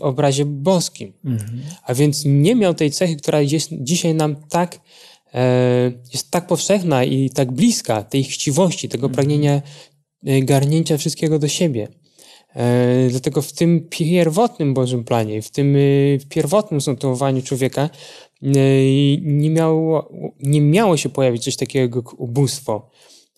obrazie 0.00 0.44
boskim. 0.44 1.12
A 1.82 1.94
więc 1.94 2.22
nie 2.24 2.54
miał 2.54 2.74
tej 2.74 2.90
cechy, 2.90 3.16
która 3.16 3.40
jest 3.40 3.68
dzisiaj 3.72 4.14
nam 4.14 4.36
tak, 4.48 4.80
jest 6.12 6.30
tak 6.30 6.46
powszechna 6.46 7.04
i 7.04 7.30
tak 7.30 7.52
bliska, 7.52 8.02
tej 8.02 8.24
chciwości, 8.24 8.88
tego 8.88 9.08
pragnienia 9.08 9.62
e, 10.26 10.42
garnięcia 10.42 10.98
wszystkiego 10.98 11.38
do 11.38 11.48
siebie. 11.48 11.88
E, 12.54 13.08
Dlatego 13.10 13.42
w 13.42 13.52
tym 13.52 13.86
pierwotnym 13.90 14.74
Bożym 14.74 15.04
planie, 15.04 15.42
w 15.42 15.50
tym 15.50 15.76
e, 15.76 15.78
pierwotnym 16.28 16.80
zmotywowaniu 16.80 17.42
człowieka 17.42 17.90
e, 18.42 18.48
nie 19.22 19.50
miało, 19.50 20.12
nie 20.40 20.60
miało 20.60 20.96
się 20.96 21.08
pojawić 21.08 21.44
coś 21.44 21.56
takiego 21.56 21.98
jak 21.98 22.20
ubóstwo. 22.20 22.90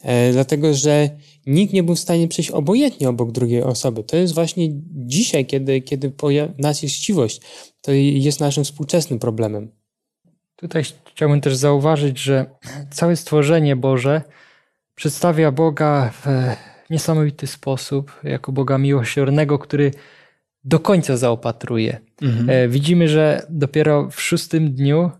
E, 0.03 0.33
Dlatego, 0.33 0.75
że 0.75 1.11
nikt 1.47 1.73
nie 1.73 1.83
był 1.83 1.95
w 1.95 2.01
stanie 2.01 2.29
przejść 2.29 2.51
obojętnie 2.51 3.09
obok 3.09 3.33
drugiej 3.33 3.63
osoby. 3.63 4.05
To 4.05 4.17
jest 4.17 4.35
właśnie 4.35 4.69
dzisiaj, 4.91 5.47
kiedy, 5.47 5.81
kiedy 5.81 6.13
nas 6.59 6.83
jest 6.83 6.95
chciwość, 6.95 7.41
to 7.81 7.93
jest 7.93 8.41
naszym 8.41 8.65
współczesnym 8.65 9.19
problemem. 9.19 9.78
Tutaj 10.61 10.83
chciałbym 11.11 11.41
też 11.41 11.57
zauważyć, 11.57 12.19
że 12.19 12.47
całe 12.91 13.17
stworzenie 13.17 13.77
Boże 13.77 14.23
przedstawia 14.95 15.53
Boga 15.53 16.11
w 16.11 16.27
niesamowity 16.91 17.47
sposób, 17.47 18.21
jako 18.25 18.53
Boga 18.53 18.79
miłosiernego, 18.79 19.59
który 19.59 19.91
do 20.65 20.81
końca 20.81 21.17
zaopatruje. 21.17 22.01
Mhm. 22.23 22.51
E, 22.51 22.69
Widzimy, 22.69 23.09
że 23.09 23.47
dopiero 23.49 24.11
w 24.11 24.21
szóstym 24.21 24.73
dniu 24.73 25.11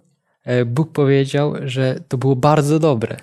e, 0.45 0.65
Bóg 0.65 0.93
powiedział, 0.93 1.55
że 1.65 2.01
to 2.09 2.19
było 2.19 2.37
bardzo 2.37 2.79
dobre. 2.79 3.17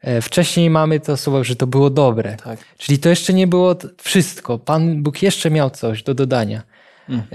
E, 0.00 0.20
Wcześniej 0.20 0.70
mamy 0.70 1.00
to 1.00 1.16
słowo, 1.16 1.44
że 1.44 1.56
to 1.56 1.66
było 1.66 1.90
dobre. 1.90 2.36
Tak. 2.44 2.58
Czyli 2.78 2.98
to 2.98 3.08
jeszcze 3.08 3.32
nie 3.32 3.46
było 3.46 3.76
wszystko. 4.02 4.58
Pan 4.58 5.02
Bóg 5.02 5.22
jeszcze 5.22 5.50
miał 5.50 5.70
coś 5.70 6.02
do 6.02 6.14
dodania. 6.14 6.62
Mhm. 7.08 7.26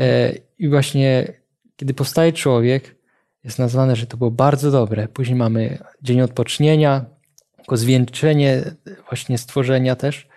I 0.59 0.69
właśnie 0.69 1.33
kiedy 1.75 1.93
powstaje 1.93 2.33
człowiek, 2.33 3.00
jest 3.43 3.59
nazwane, 3.59 3.95
że 3.95 4.07
to 4.07 4.17
było 4.17 4.31
bardzo 4.31 4.71
dobre. 4.71 5.07
Później 5.07 5.35
mamy 5.35 5.77
dzień 6.01 6.21
odpocznienia, 6.21 7.05
jako 7.57 7.77
zwieńczenie 7.77 8.63
właśnie 9.09 9.37
stworzenia 9.37 9.95
też. 9.95 10.27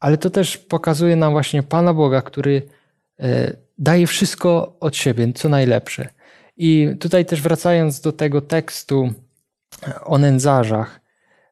Ale 0.00 0.18
to 0.18 0.30
też 0.30 0.58
pokazuje 0.58 1.16
nam 1.16 1.32
właśnie 1.32 1.62
Pana 1.62 1.94
Boga, 1.94 2.22
który 2.22 2.62
e, 3.20 3.56
daje 3.78 4.06
wszystko 4.06 4.76
od 4.80 4.96
siebie, 4.96 5.32
co 5.32 5.48
najlepsze. 5.48 6.08
I 6.56 6.96
tutaj 7.00 7.26
też 7.26 7.42
wracając 7.42 8.00
do 8.00 8.12
tego 8.12 8.40
tekstu 8.40 9.12
o 10.04 10.18
nędzarzach, 10.18 11.00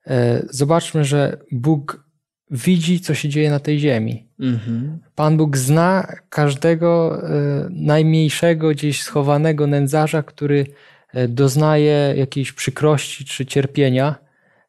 e, 0.07 0.43
zobaczmy, 0.51 1.05
że 1.05 1.39
Bóg 1.53 2.06
widzi, 2.51 3.01
co 3.01 3.15
się 3.15 3.29
dzieje 3.29 3.51
na 3.51 3.61
tej 3.61 3.79
ziemi. 3.79 4.27
Mhm. 4.41 4.99
Pan 5.15 5.37
Bóg 5.37 5.57
zna 5.57 6.13
każdego 6.29 7.23
e, 7.23 7.69
najmniejszego, 7.71 8.71
gdzieś 8.71 9.03
schowanego 9.03 9.67
nędzarza, 9.67 10.23
który 10.23 10.67
e, 11.13 11.29
doznaje 11.29 12.15
jakiejś 12.17 12.53
przykrości 12.53 13.25
czy 13.25 13.47
cierpienia. 13.47 14.15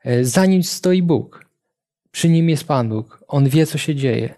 E, 0.04 0.24
Za 0.24 0.46
nim 0.46 0.64
stoi 0.64 1.04
Bóg. 1.04 1.46
Przy 2.12 2.30
nim 2.30 2.50
jest 2.50 2.64
Pan 2.64 2.90
Bóg. 2.90 3.24
On 3.28 3.50
wie, 3.50 3.66
co 3.66 3.78
się 3.78 3.96
dzieje. 3.96 4.34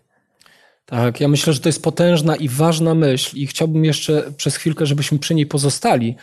Tak, 0.85 1.21
ja 1.21 1.27
myślę, 1.27 1.53
że 1.53 1.59
to 1.59 1.69
jest 1.69 1.83
potężna 1.83 2.35
i 2.35 2.49
ważna 2.49 2.95
myśl 2.95 3.37
i 3.37 3.47
chciałbym 3.47 3.85
jeszcze 3.85 4.31
przez 4.37 4.55
chwilkę, 4.55 4.85
żebyśmy 4.85 5.19
przy 5.19 5.35
niej 5.35 5.45
pozostali. 5.45 6.15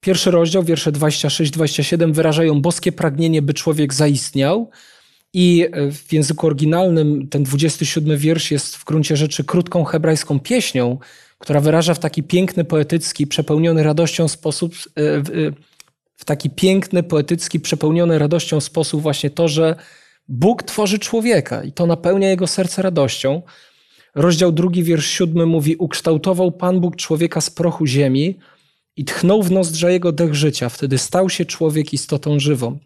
Pierwszy 0.00 0.30
rozdział, 0.30 0.62
wiersze 0.62 0.92
26-27 0.92 2.12
wyrażają 2.12 2.60
boskie 2.60 2.92
pragnienie, 2.92 3.42
by 3.42 3.54
człowiek 3.54 3.94
zaistniał 3.94 4.70
i 5.34 5.66
e, 5.72 5.92
w 5.92 6.12
języku 6.12 6.46
oryginalnym 6.46 7.28
ten 7.28 7.42
27 7.42 8.18
wiersz 8.18 8.50
jest 8.50 8.76
w 8.76 8.84
gruncie 8.84 9.16
rzeczy 9.16 9.44
krótką 9.44 9.84
hebrajską 9.84 10.40
pieśnią, 10.40 10.98
która 11.38 11.60
wyraża 11.60 11.94
w 11.94 11.98
taki 11.98 12.22
piękny, 12.22 12.64
poetycki, 12.64 13.26
przepełniony 13.26 13.82
radością 13.82 14.28
sposób, 14.28 14.74
e, 14.74 15.02
e, 15.02 15.22
w 16.16 16.24
taki 16.24 16.50
piękny, 16.50 17.02
poetycki, 17.02 17.60
przepełniony 17.60 18.18
radością 18.18 18.60
sposób 18.60 19.02
właśnie 19.02 19.30
to, 19.30 19.48
że 19.48 19.76
Bóg 20.28 20.62
tworzy 20.62 20.98
człowieka 20.98 21.64
i 21.64 21.72
to 21.72 21.86
napełnia 21.86 22.28
jego 22.30 22.46
serce 22.46 22.82
radością. 22.82 23.42
Rozdział 24.14 24.52
drugi, 24.52 24.82
wiersz 24.82 25.06
siódmy 25.06 25.46
mówi: 25.46 25.76
Ukształtował 25.76 26.52
Pan 26.52 26.80
Bóg 26.80 26.96
człowieka 26.96 27.40
z 27.40 27.50
prochu 27.50 27.86
ziemi 27.86 28.38
i 28.96 29.04
tchnął 29.04 29.42
w 29.42 29.50
nozdrza 29.50 29.90
jego 29.90 30.12
dech 30.12 30.34
życia. 30.34 30.68
Wtedy 30.68 30.98
stał 30.98 31.30
się 31.30 31.44
człowiek 31.44 31.92
istotą 31.92 32.40
żywą. 32.40 32.78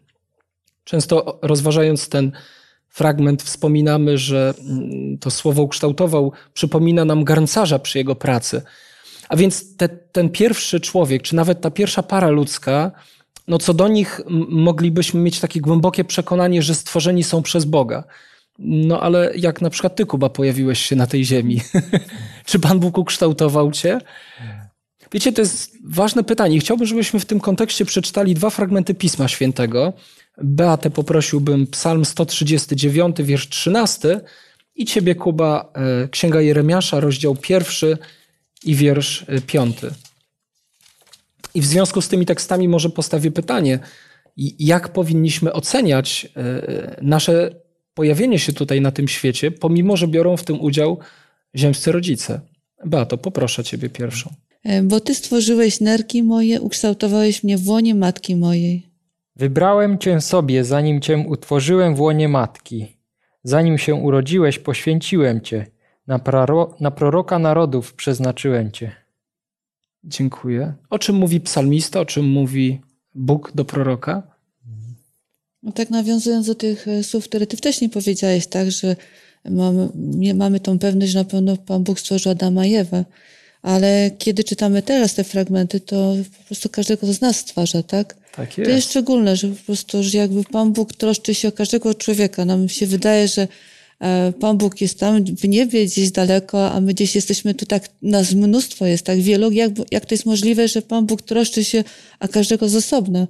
Często 0.88 1.38
rozważając 1.42 2.09
ten 2.09 2.33
fragment, 2.88 3.42
wspominamy, 3.42 4.18
że 4.18 4.54
mm, 4.61 5.18
to 5.18 5.30
słowo 5.30 5.62
ukształtował 5.62 6.33
przypomina 6.54 7.04
nam 7.04 7.25
garncarza 7.25 7.78
przy 7.78 7.99
jego 7.99 8.14
pracy. 8.14 8.62
A 9.28 9.37
więc 9.37 9.76
te, 9.76 9.88
ten 9.88 10.30
pierwszy 10.30 10.80
człowiek, 10.80 11.23
czy 11.23 11.37
nawet 11.37 11.61
ta 11.61 11.71
pierwsza 11.71 12.02
para 12.02 12.28
ludzka, 12.28 12.92
no 13.49 13.59
co 13.59 13.75
do 13.75 13.88
nich 13.88 14.21
moglibyśmy 14.49 15.21
mieć 15.21 15.40
takie 15.40 15.61
głębokie 15.61 16.04
przekonanie, 16.04 16.62
że 16.62 16.75
stworzeni 16.75 17.25
są 17.25 17.42
przez 17.42 17.64
Boga. 17.64 18.04
No 18.59 19.00
ale 19.00 19.33
jak 19.37 19.62
na 19.62 19.71
przykład 19.71 19.97
ty, 19.97 20.07
Kuba, 20.07 20.28
pojawiłeś 20.28 20.80
się 20.80 20.97
na 20.97 21.06
tej 21.06 21.25
ziemi? 21.25 21.60
czy 22.47 22.58
Pan 22.58 22.78
Bóg 22.78 22.99
ukształtował 22.99 23.73
cię? 23.73 23.99
Wiecie, 25.13 25.32
to 25.32 25.41
jest 25.41 25.76
ważne 25.84 26.25
pytanie. 26.25 26.60
Chciałbym, 26.60 26.86
żebyśmy 26.86 27.21
w 27.21 27.25
tym 27.25 27.41
kontekście 27.41 27.84
przeczytali 27.84 28.34
dwa 28.34 28.50
fragmenty 28.50 28.95
Pisma 28.95 29.28
Świętego. 29.28 29.93
Beatę 30.43 30.91
poprosiłbym 30.91 31.67
Psalm 31.67 32.05
139, 32.05 33.17
wiersz 33.23 33.49
13 33.49 34.21
i 34.75 34.85
ciebie, 34.85 35.15
Kuba, 35.15 35.73
e, 35.75 36.09
Księga 36.09 36.41
Jeremiasza, 36.41 37.01
rozdział 37.01 37.37
pierwszy 37.37 37.99
i 38.65 38.75
wiersz 38.75 39.25
e, 39.29 39.41
piąty. 39.41 39.91
I 41.55 41.61
w 41.61 41.67
związku 41.67 42.01
z 42.01 42.09
tymi 42.09 42.27
tekstami 42.27 42.69
może 42.69 42.91
postawię 42.91 43.31
pytanie, 43.31 43.79
jak 44.59 44.93
powinniśmy 44.93 45.53
oceniać 45.53 46.29
e, 46.37 46.97
nasze 47.03 47.51
pojawienie 47.95 48.39
się 48.39 48.53
tutaj 48.53 48.81
na 48.81 48.91
tym 48.91 49.09
świecie, 49.09 49.51
pomimo, 49.51 49.97
że 49.97 50.09
biorą 50.09 50.37
w 50.37 50.45
tym 50.45 50.61
udział 50.61 50.99
ziemscy 51.57 51.93
rodzice. 51.93 52.41
Beato, 52.87 53.19
poproszę 53.19 53.65
ciebie 53.65 53.89
pierwszą. 53.89 54.35
Bo 54.83 55.01
Ty 55.01 55.15
stworzyłeś 55.15 55.81
nerki 55.81 56.23
moje, 56.23 56.61
ukształtowałeś 56.61 57.45
mnie 57.45 57.59
w 57.59 57.69
łonie 57.69 57.95
matki 57.95 58.37
mojej. 58.37 58.88
Wybrałem 59.39 59.99
cię 59.99 60.21
sobie, 60.21 60.65
zanim 60.65 61.01
cię 61.01 61.19
utworzyłem 61.19 61.95
w 61.95 62.01
łonie 62.01 62.29
matki. 62.29 62.97
Zanim 63.45 63.79
się 63.79 63.95
urodziłeś, 63.95 64.59
poświęciłem 64.59 65.41
cię. 65.41 65.67
Na, 66.07 66.19
praro- 66.19 66.75
na 66.81 66.91
proroka 66.91 67.39
narodów 67.39 67.95
przeznaczyłem 67.95 68.73
cię. 68.73 68.93
Dziękuję. 70.05 70.75
O 70.91 70.99
czym 70.99 71.17
mówi 71.17 71.41
psalmista, 71.41 72.01
o 72.01 72.05
czym 72.05 72.27
mówi 72.31 72.81
Bóg 73.15 73.53
do 73.55 73.65
proroka? 73.65 74.23
No 75.63 75.73
tak 75.73 75.91
nawiązując 75.91 76.47
do 76.47 76.55
tych 76.55 76.89
e, 76.89 77.05
słów, 77.05 77.25
które 77.25 77.47
Ty 77.47 77.57
wcześniej 77.57 77.91
powiedziałeś, 77.91 78.47
tak, 78.47 78.71
że 78.71 78.97
mamy, 79.51 79.89
mamy 80.35 80.61
tą 80.61 80.79
pewność, 80.79 81.13
że 81.13 81.19
na 81.19 81.25
pewno 81.25 81.57
Pan 81.57 81.85
Bóg 81.85 82.01
stworzył 82.01 82.33
Adama 82.33 82.67
i 82.67 82.75
Ewę. 82.75 83.05
Ale 83.63 84.11
kiedy 84.19 84.45
czytamy 84.45 84.83
teraz 84.83 85.15
te 85.15 85.25
fragmenty, 85.25 85.81
to 85.81 86.15
po 86.39 86.45
prostu 86.45 86.69
każdego 86.69 87.13
z 87.13 87.21
nas 87.21 87.37
stwarza, 87.37 87.83
tak? 87.83 88.17
Tak 88.39 88.55
To 88.55 88.71
jest 88.71 88.91
szczególne, 88.91 89.37
że 89.37 89.49
po 89.49 89.65
prostu, 89.67 90.03
że 90.03 90.19
jakby 90.19 90.45
Pan 90.45 90.73
Bóg 90.73 90.93
troszczy 90.93 91.35
się 91.35 91.49
o 91.49 91.53
każdego 91.53 91.95
człowieka. 91.95 92.45
Nam 92.45 92.69
się 92.69 92.87
wydaje, 92.87 93.29
że 93.29 93.49
e, 94.01 94.33
Pan 94.41 94.59
Bóg 94.59 94.81
jest 94.81 94.99
tam 94.99 95.25
w 95.25 95.49
niebie, 95.49 95.87
gdzieś 95.87 96.11
daleko, 96.11 96.71
a 96.71 96.81
my 96.81 96.95
gdzieś 96.95 97.15
jesteśmy 97.15 97.55
tu 97.55 97.67
tak, 97.67 97.89
nas 98.03 98.33
mnóstwo 98.33 98.87
jest, 98.87 99.05
tak 99.05 99.19
wielu. 99.21 99.51
Jak, 99.51 99.73
jak 99.91 100.07
to 100.07 100.15
jest 100.15 100.27
możliwe, 100.27 100.69
że 100.69 100.83
Pan 100.83 101.07
Bóg 101.07 101.23
troszczy 101.23 101.65
się 101.65 101.85
o 102.21 102.29
każdego 102.29 102.69
z 102.69 102.75
osobna? 102.75 103.27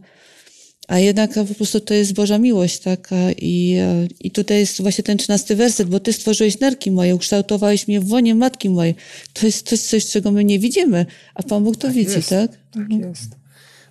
A 0.89 0.99
jednak 0.99 1.35
po 1.35 1.55
prostu 1.55 1.81
to 1.81 1.95
jest 1.95 2.13
Boża 2.13 2.39
miłość, 2.39 2.79
tak? 2.79 3.13
A 3.13 3.33
I, 3.33 3.75
e, 3.81 4.07
I 4.21 4.31
tutaj 4.31 4.59
jest 4.59 4.83
właśnie 4.83 5.05
ten 5.05 5.19
trzynasty 5.19 5.57
werset, 5.57 5.89
bo 5.89 6.01
Ty 6.01 6.13
stworzyłeś 6.13 6.61
nerki 6.61 6.91
moje, 6.91 7.15
ukształtowałeś 7.15 7.89
mnie 7.89 8.01
w 8.01 8.13
łonie 8.13 8.35
matki 8.35 8.71
mojej. 8.71 8.95
To 9.33 9.47
jest 9.47 9.69
coś, 9.69 9.81
coś 9.81 10.07
czego 10.07 10.33
my 10.33 10.45
nie 10.45 10.59
widzimy, 10.59 11.07
a 11.35 11.43
Pan 11.43 11.65
Bóg 11.65 11.77
to 11.77 11.91
widzi, 11.91 12.13
jest. 12.13 12.29
tak? 12.29 12.51
Tak 12.75 12.91
jest. 13.01 13.48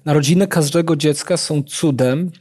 Narodziny 0.08 0.48
każdego 0.48 0.96
dziecka 0.96 1.38
są 1.38 1.64
cudem. 1.64 2.32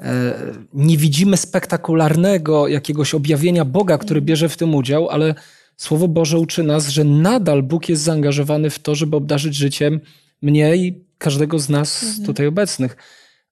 E, 0.00 0.34
Nie 0.74 0.96
widzimy 0.96 1.36
spektakularnego 1.36 2.68
jakiegoś 2.68 3.14
objawienia 3.14 3.64
Boga, 3.64 3.98
który 3.98 4.20
bierze 4.22 4.48
w 4.48 4.56
tym 4.56 4.74
udział, 4.74 5.08
ale 5.08 5.34
Słowo 5.76 6.08
Boże 6.08 6.38
uczy 6.38 6.62
nas, 6.62 6.88
że 6.88 7.04
nadal 7.04 7.62
Bóg 7.62 7.88
jest 7.88 8.02
zaangażowany 8.02 8.70
w 8.70 8.78
to, 8.78 8.94
żeby 8.94 9.16
obdarzyć 9.16 9.54
życiem 9.54 10.00
mnie 10.42 10.76
i 10.76 11.04
każdego 11.18 11.58
z 11.58 11.68
nas 11.68 12.04
tutaj 12.26 12.46
obecnych. 12.46 12.96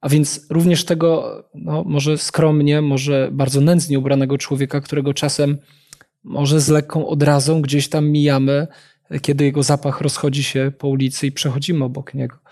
A 0.00 0.08
więc 0.08 0.46
również 0.50 0.84
tego, 0.84 1.44
no, 1.54 1.84
może 1.86 2.18
skromnie, 2.18 2.82
może 2.82 3.28
bardzo 3.32 3.60
nędznie 3.60 3.98
ubranego 3.98 4.38
człowieka, 4.38 4.80
którego 4.80 5.14
czasem 5.14 5.58
może 6.24 6.60
z 6.60 6.68
lekką 6.68 7.06
odrazą 7.06 7.62
gdzieś 7.62 7.88
tam 7.88 8.08
mijamy, 8.08 8.66
kiedy 9.22 9.44
jego 9.44 9.62
zapach 9.62 10.00
rozchodzi 10.00 10.42
się 10.42 10.72
po 10.78 10.88
ulicy 10.88 11.26
i 11.26 11.32
przechodzimy 11.32 11.84
obok 11.84 12.14
niego. 12.14 12.43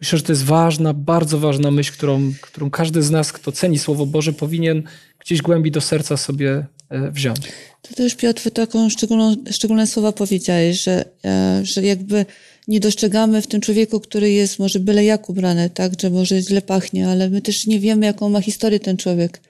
Myślę, 0.00 0.18
że 0.18 0.24
to 0.24 0.32
jest 0.32 0.44
ważna, 0.44 0.94
bardzo 0.94 1.38
ważna 1.38 1.70
myśl, 1.70 1.92
którą, 1.92 2.32
którą 2.40 2.70
każdy 2.70 3.02
z 3.02 3.10
nas, 3.10 3.32
kto 3.32 3.52
ceni 3.52 3.78
Słowo 3.78 4.06
Boże, 4.06 4.32
powinien 4.32 4.82
gdzieś 5.18 5.42
głębi 5.42 5.70
do 5.70 5.80
serca 5.80 6.16
sobie 6.16 6.66
e, 6.88 7.10
wziąć. 7.10 7.40
To 7.82 7.94
też 7.94 8.14
Piotr 8.14 8.50
taką 8.50 8.90
szczególną, 8.90 9.36
szczególne 9.50 9.86
słowa 9.86 10.12
powiedziałeś, 10.12 10.82
że, 10.82 11.04
e, 11.24 11.60
że 11.64 11.82
jakby 11.82 12.26
nie 12.68 12.80
dostrzegamy 12.80 13.42
w 13.42 13.46
tym 13.46 13.60
człowieku, 13.60 14.00
który 14.00 14.30
jest 14.30 14.58
może 14.58 14.80
byle 14.80 15.04
jak 15.04 15.28
ubrany, 15.28 15.70
tak, 15.70 15.92
że 16.00 16.10
może 16.10 16.42
źle 16.42 16.62
pachnie, 16.62 17.08
ale 17.08 17.30
my 17.30 17.42
też 17.42 17.66
nie 17.66 17.80
wiemy, 17.80 18.06
jaką 18.06 18.28
ma 18.28 18.40
historię 18.40 18.80
ten 18.80 18.96
człowiek. 18.96 19.40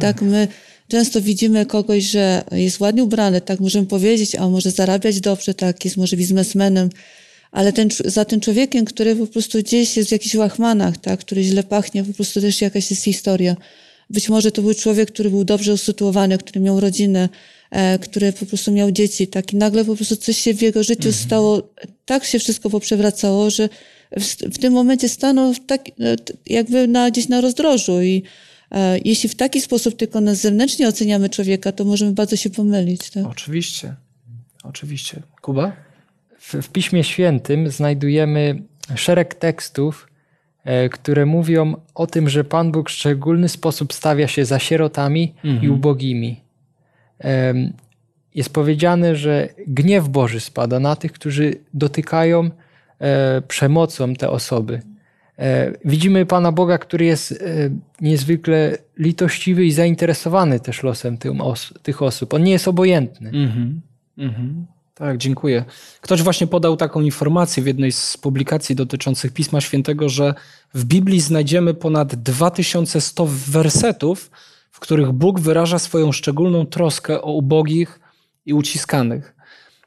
Tak, 0.00 0.22
my 0.22 0.48
często 0.88 1.20
widzimy 1.20 1.66
kogoś, 1.66 2.04
że 2.04 2.44
jest 2.52 2.80
ładnie 2.80 3.04
ubrany, 3.04 3.40
tak 3.40 3.60
możemy 3.60 3.86
powiedzieć, 3.86 4.34
a 4.34 4.48
może 4.48 4.70
zarabiać 4.70 5.20
dobrze, 5.20 5.54
tak, 5.54 5.84
jest 5.84 5.96
może 5.96 6.16
biznesmenem, 6.16 6.90
ale 7.54 7.72
ten, 7.72 7.88
za 8.04 8.24
tym 8.24 8.40
człowiekiem, 8.40 8.84
który 8.84 9.16
po 9.16 9.26
prostu 9.26 9.58
gdzieś 9.58 9.96
jest 9.96 10.08
w 10.08 10.12
jakichś 10.12 10.34
łachmanach, 10.34 10.98
tak, 10.98 11.20
który 11.20 11.42
źle 11.42 11.62
pachnie, 11.62 12.04
po 12.04 12.12
prostu 12.12 12.40
też 12.40 12.60
jakaś 12.60 12.90
jest 12.90 13.04
historia. 13.04 13.56
Być 14.10 14.28
może 14.28 14.52
to 14.52 14.62
był 14.62 14.74
człowiek, 14.74 15.10
który 15.12 15.30
był 15.30 15.44
dobrze 15.44 15.72
usytuowany, 15.72 16.38
który 16.38 16.60
miał 16.60 16.80
rodzinę, 16.80 17.28
e, 17.70 17.98
który 17.98 18.32
po 18.32 18.46
prostu 18.46 18.72
miał 18.72 18.90
dzieci, 18.90 19.26
tak, 19.26 19.52
i 19.52 19.56
nagle 19.56 19.84
po 19.84 19.96
prostu 19.96 20.16
coś 20.16 20.38
się 20.38 20.54
w 20.54 20.62
jego 20.62 20.82
życiu 20.82 21.12
stało, 21.12 21.70
tak 22.04 22.24
się 22.24 22.38
wszystko 22.38 22.70
poprzewracało, 22.70 23.50
że 23.50 23.68
w, 24.16 24.24
w 24.54 24.58
tym 24.58 24.72
momencie 24.72 25.08
staną 25.08 25.54
tak, 25.66 25.80
jakby 26.46 26.88
na, 26.88 27.10
gdzieś 27.10 27.28
na 27.28 27.40
rozdrożu 27.40 28.02
i 28.02 28.22
e, 28.70 28.98
jeśli 29.04 29.28
w 29.28 29.34
taki 29.34 29.60
sposób 29.60 29.96
tylko 29.96 30.20
na 30.20 30.34
zewnętrznie 30.34 30.88
oceniamy 30.88 31.28
człowieka, 31.28 31.72
to 31.72 31.84
możemy 31.84 32.12
bardzo 32.12 32.36
się 32.36 32.50
pomylić. 32.50 33.10
Tak? 33.10 33.26
Oczywiście. 33.26 33.94
Oczywiście. 34.64 35.22
Kuba? 35.42 35.93
W, 36.44 36.54
w 36.54 36.68
Piśmie 36.68 37.04
Świętym 37.04 37.68
znajdujemy 37.68 38.62
szereg 38.94 39.34
tekstów, 39.34 40.08
e, 40.64 40.88
które 40.88 41.26
mówią 41.26 41.76
o 41.94 42.06
tym, 42.06 42.28
że 42.28 42.44
Pan 42.44 42.72
Bóg 42.72 42.90
w 42.90 42.92
szczególny 42.92 43.48
sposób 43.48 43.92
stawia 43.92 44.28
się 44.28 44.44
za 44.44 44.58
sierotami 44.58 45.34
i 45.62 45.68
ubogimi. 45.68 46.40
Jest 48.34 48.52
powiedziane, 48.52 49.16
że 49.16 49.48
gniew 49.66 50.08
Boży 50.08 50.40
spada 50.40 50.80
na 50.80 50.96
tych, 50.96 51.12
którzy 51.12 51.54
dotykają 51.74 52.50
e, 52.98 53.42
przemocą 53.48 54.14
te 54.14 54.30
osoby. 54.30 54.82
E, 55.38 55.72
Widzimy 55.84 56.26
Pana 56.26 56.52
Boga, 56.52 56.78
który 56.78 57.04
jest 57.04 57.44
niezwykle 58.00 58.78
litościwy 58.98 59.64
i 59.64 59.72
zainteresowany 59.72 60.60
też 60.60 60.82
losem 60.82 61.18
tych 61.82 62.02
osób. 62.02 62.34
On 62.34 62.42
nie 62.42 62.52
jest 62.52 62.68
obojętny. 62.68 63.28
Mhm. 63.28 63.80
Mhm. 64.18 64.66
Tak, 64.94 65.18
dziękuję. 65.18 65.64
Ktoś 66.00 66.22
właśnie 66.22 66.46
podał 66.46 66.76
taką 66.76 67.00
informację 67.00 67.62
w 67.62 67.66
jednej 67.66 67.92
z 67.92 68.16
publikacji 68.16 68.76
dotyczących 68.76 69.32
Pisma 69.32 69.60
Świętego, 69.60 70.08
że 70.08 70.34
w 70.74 70.84
Biblii 70.84 71.20
znajdziemy 71.20 71.74
ponad 71.74 72.14
2100 72.14 73.26
wersetów, 73.48 74.30
w 74.70 74.80
których 74.80 75.12
Bóg 75.12 75.40
wyraża 75.40 75.78
swoją 75.78 76.12
szczególną 76.12 76.66
troskę 76.66 77.22
o 77.22 77.32
ubogich 77.32 78.00
i 78.46 78.54
uciskanych. 78.54 79.34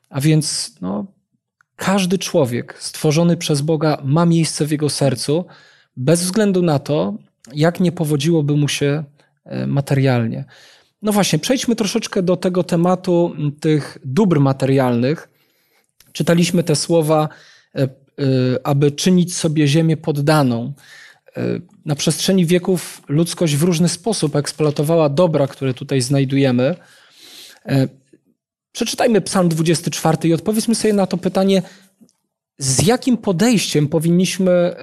A 0.10 0.22
więc 0.22 0.76
no, 0.82 1.06
każdy 1.76 2.18
człowiek 2.18 2.76
stworzony 2.80 3.38
przez 3.38 3.62
Boga 3.62 3.98
ma 4.04 4.26
miejsce 4.26 4.66
w 4.66 4.72
jego 4.72 4.90
sercu, 4.90 5.46
bez 5.98 6.24
względu 6.24 6.62
na 6.62 6.80
to, 6.80 7.18
jak 7.54 7.80
nie 7.80 7.92
powodziłoby 7.92 8.58
mu 8.58 8.68
się 8.68 9.04
e, 9.46 9.68
materialnie. 9.68 10.46
No 11.02 11.12
właśnie, 11.12 11.40
przejdźmy 11.40 11.76
troszeczkę 11.76 12.24
do 12.24 12.38
tego 12.38 12.64
tematu 12.64 13.36
tych 13.60 13.98
dóbr 14.06 14.40
materialnych. 14.40 15.30
Czytaliśmy 16.12 16.64
te 16.64 16.76
słowa, 16.76 17.30
e, 17.76 17.82
e, 17.82 17.88
aby 18.64 18.92
czynić 18.92 19.36
sobie 19.36 19.68
ziemię 19.68 19.98
poddaną. 19.98 20.74
E, 21.38 21.42
Na 21.86 21.96
przestrzeni 21.96 22.46
wieków 22.46 23.02
ludzkość 23.08 23.56
w 23.56 23.64
różny 23.64 23.90
sposób 23.90 24.36
eksploatowała 24.36 25.10
dobra, 25.10 25.48
które 25.48 25.74
tutaj 25.74 26.02
znajdujemy. 26.02 26.76
Przeczytajmy 28.72 29.22
Psalm 29.22 29.50
24 29.50 30.18
i 30.30 30.34
odpowiedzmy 30.34 30.76
sobie 30.76 30.94
na 30.94 31.08
to 31.08 31.18
pytanie, 31.18 31.62
z 32.58 32.88
jakim 32.88 33.18
podejściem 33.18 33.88
powinniśmy, 33.88 34.76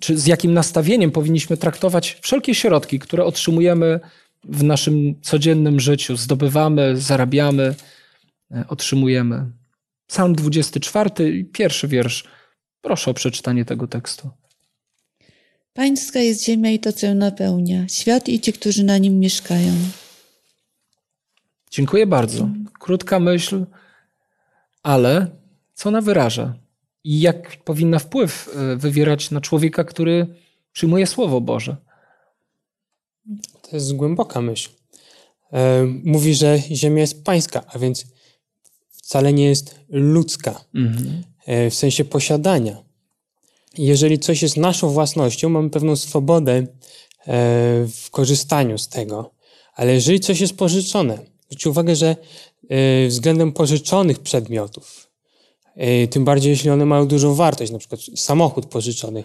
czy 0.00 0.18
z 0.18 0.26
jakim 0.26 0.54
nastawieniem 0.54 1.10
powinniśmy 1.10 1.56
traktować 1.56 2.18
wszelkie 2.20 2.54
środki, 2.54 2.98
które 2.98 3.24
otrzymujemy 3.24 4.00
w 4.44 4.62
naszym 4.62 5.20
codziennym 5.22 5.80
życiu, 5.80 6.16
zdobywamy, 6.16 6.96
zarabiamy, 6.96 7.74
e, 8.50 8.64
otrzymujemy. 8.68 9.46
Psalm 10.06 10.34
24, 10.34 11.44
pierwszy 11.44 11.88
wiersz. 11.88 12.24
Proszę 12.80 13.10
o 13.10 13.14
przeczytanie 13.14 13.64
tego 13.64 13.86
tekstu. 13.86 14.30
Pańska 15.72 16.18
jest 16.18 16.44
ziemia 16.44 16.70
i 16.70 16.78
to, 16.78 16.92
co 16.92 17.06
ją 17.06 17.14
napełnia, 17.14 17.88
świat 17.88 18.28
i 18.28 18.40
ci, 18.40 18.52
którzy 18.52 18.84
na 18.84 18.98
nim 18.98 19.18
mieszkają. 19.18 19.72
Dziękuję 21.70 22.06
bardzo. 22.06 22.48
Krótka 22.78 23.20
myśl, 23.20 23.66
ale 24.82 25.26
co 25.74 25.88
ona 25.88 26.00
wyraża? 26.00 26.54
I 27.04 27.20
jak 27.20 27.56
powinna 27.56 27.98
wpływ 27.98 28.48
e, 28.56 28.76
wywierać 28.76 29.30
na 29.30 29.40
człowieka, 29.40 29.84
który 29.84 30.26
przyjmuje 30.72 31.06
Słowo 31.06 31.40
Boże? 31.40 31.76
To 33.70 33.76
jest 33.76 33.92
głęboka 33.92 34.40
myśl. 34.40 34.70
E, 35.52 35.84
Mówi, 36.04 36.34
że 36.34 36.58
ziemia 36.70 37.00
jest 37.00 37.24
pańska, 37.24 37.64
a 37.66 37.78
więc 37.78 38.06
wcale 38.92 39.32
nie 39.32 39.44
jest 39.44 39.74
ludzka 39.88 40.64
Mhm. 40.74 41.22
e, 41.46 41.70
w 41.70 41.74
sensie 41.74 42.04
posiadania. 42.04 42.82
Jeżeli 43.78 44.18
coś 44.18 44.42
jest 44.42 44.56
naszą 44.56 44.88
własnością, 44.90 45.48
mamy 45.48 45.70
pewną 45.70 45.96
swobodę 45.96 46.52
e, 46.52 46.66
w 47.86 48.08
korzystaniu 48.10 48.78
z 48.78 48.88
tego, 48.88 49.30
ale 49.74 49.94
jeżeli 49.94 50.20
coś 50.20 50.40
jest 50.40 50.56
pożyczone, 50.56 51.18
zwróćcie 51.46 51.70
uwagę, 51.70 51.96
że 51.96 52.16
względem 53.08 53.52
pożyczonych 53.52 54.18
przedmiotów, 54.18 55.10
tym 56.10 56.24
bardziej 56.24 56.50
jeśli 56.50 56.70
one 56.70 56.86
mają 56.86 57.06
dużą 57.06 57.34
wartość, 57.34 57.72
na 57.72 57.78
przykład 57.78 58.00
samochód 58.16 58.66
pożyczony, 58.66 59.24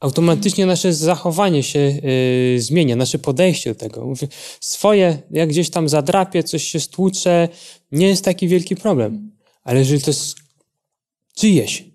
automatycznie 0.00 0.66
nasze 0.66 0.92
zachowanie 0.92 1.62
się 1.62 1.78
y, 1.78 2.56
zmienia, 2.60 2.96
nasze 2.96 3.18
podejście 3.18 3.70
do 3.70 3.80
tego. 3.80 4.06
Mówię, 4.06 4.28
Swoje, 4.60 5.18
jak 5.30 5.48
gdzieś 5.48 5.70
tam 5.70 5.88
zadrapię, 5.88 6.42
coś 6.42 6.64
się 6.64 6.80
stłucze, 6.80 7.48
nie 7.92 8.08
jest 8.08 8.24
taki 8.24 8.48
wielki 8.48 8.76
problem. 8.76 9.30
Ale 9.62 9.78
jeżeli 9.78 10.02
to 10.02 10.10
jest 10.10 10.36
czyjeś 11.36 11.94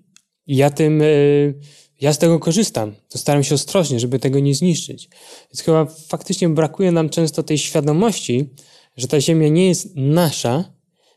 ja 0.50 0.70
tym, 0.70 1.02
y, 1.02 1.54
ja 2.02 2.14
z 2.14 2.18
tego 2.18 2.40
korzystam, 2.40 2.96
to 3.10 3.18
staram 3.18 3.44
się 3.44 3.56
ostrożnie, 3.56 4.00
żeby 4.00 4.20
tego 4.20 4.40
nie 4.40 4.56
zniszczyć. 4.56 5.10
Więc 5.52 5.62
chyba 5.62 5.86
faktycznie 5.86 6.50
brakuje 6.50 6.92
nam 6.92 7.10
często 7.10 7.44
tej 7.44 7.58
świadomości, 7.58 8.50
że 8.98 9.08
ta 9.08 9.22
ziemia 9.22 9.48
nie 9.48 9.68
jest 9.68 9.96
nasza, 9.96 10.74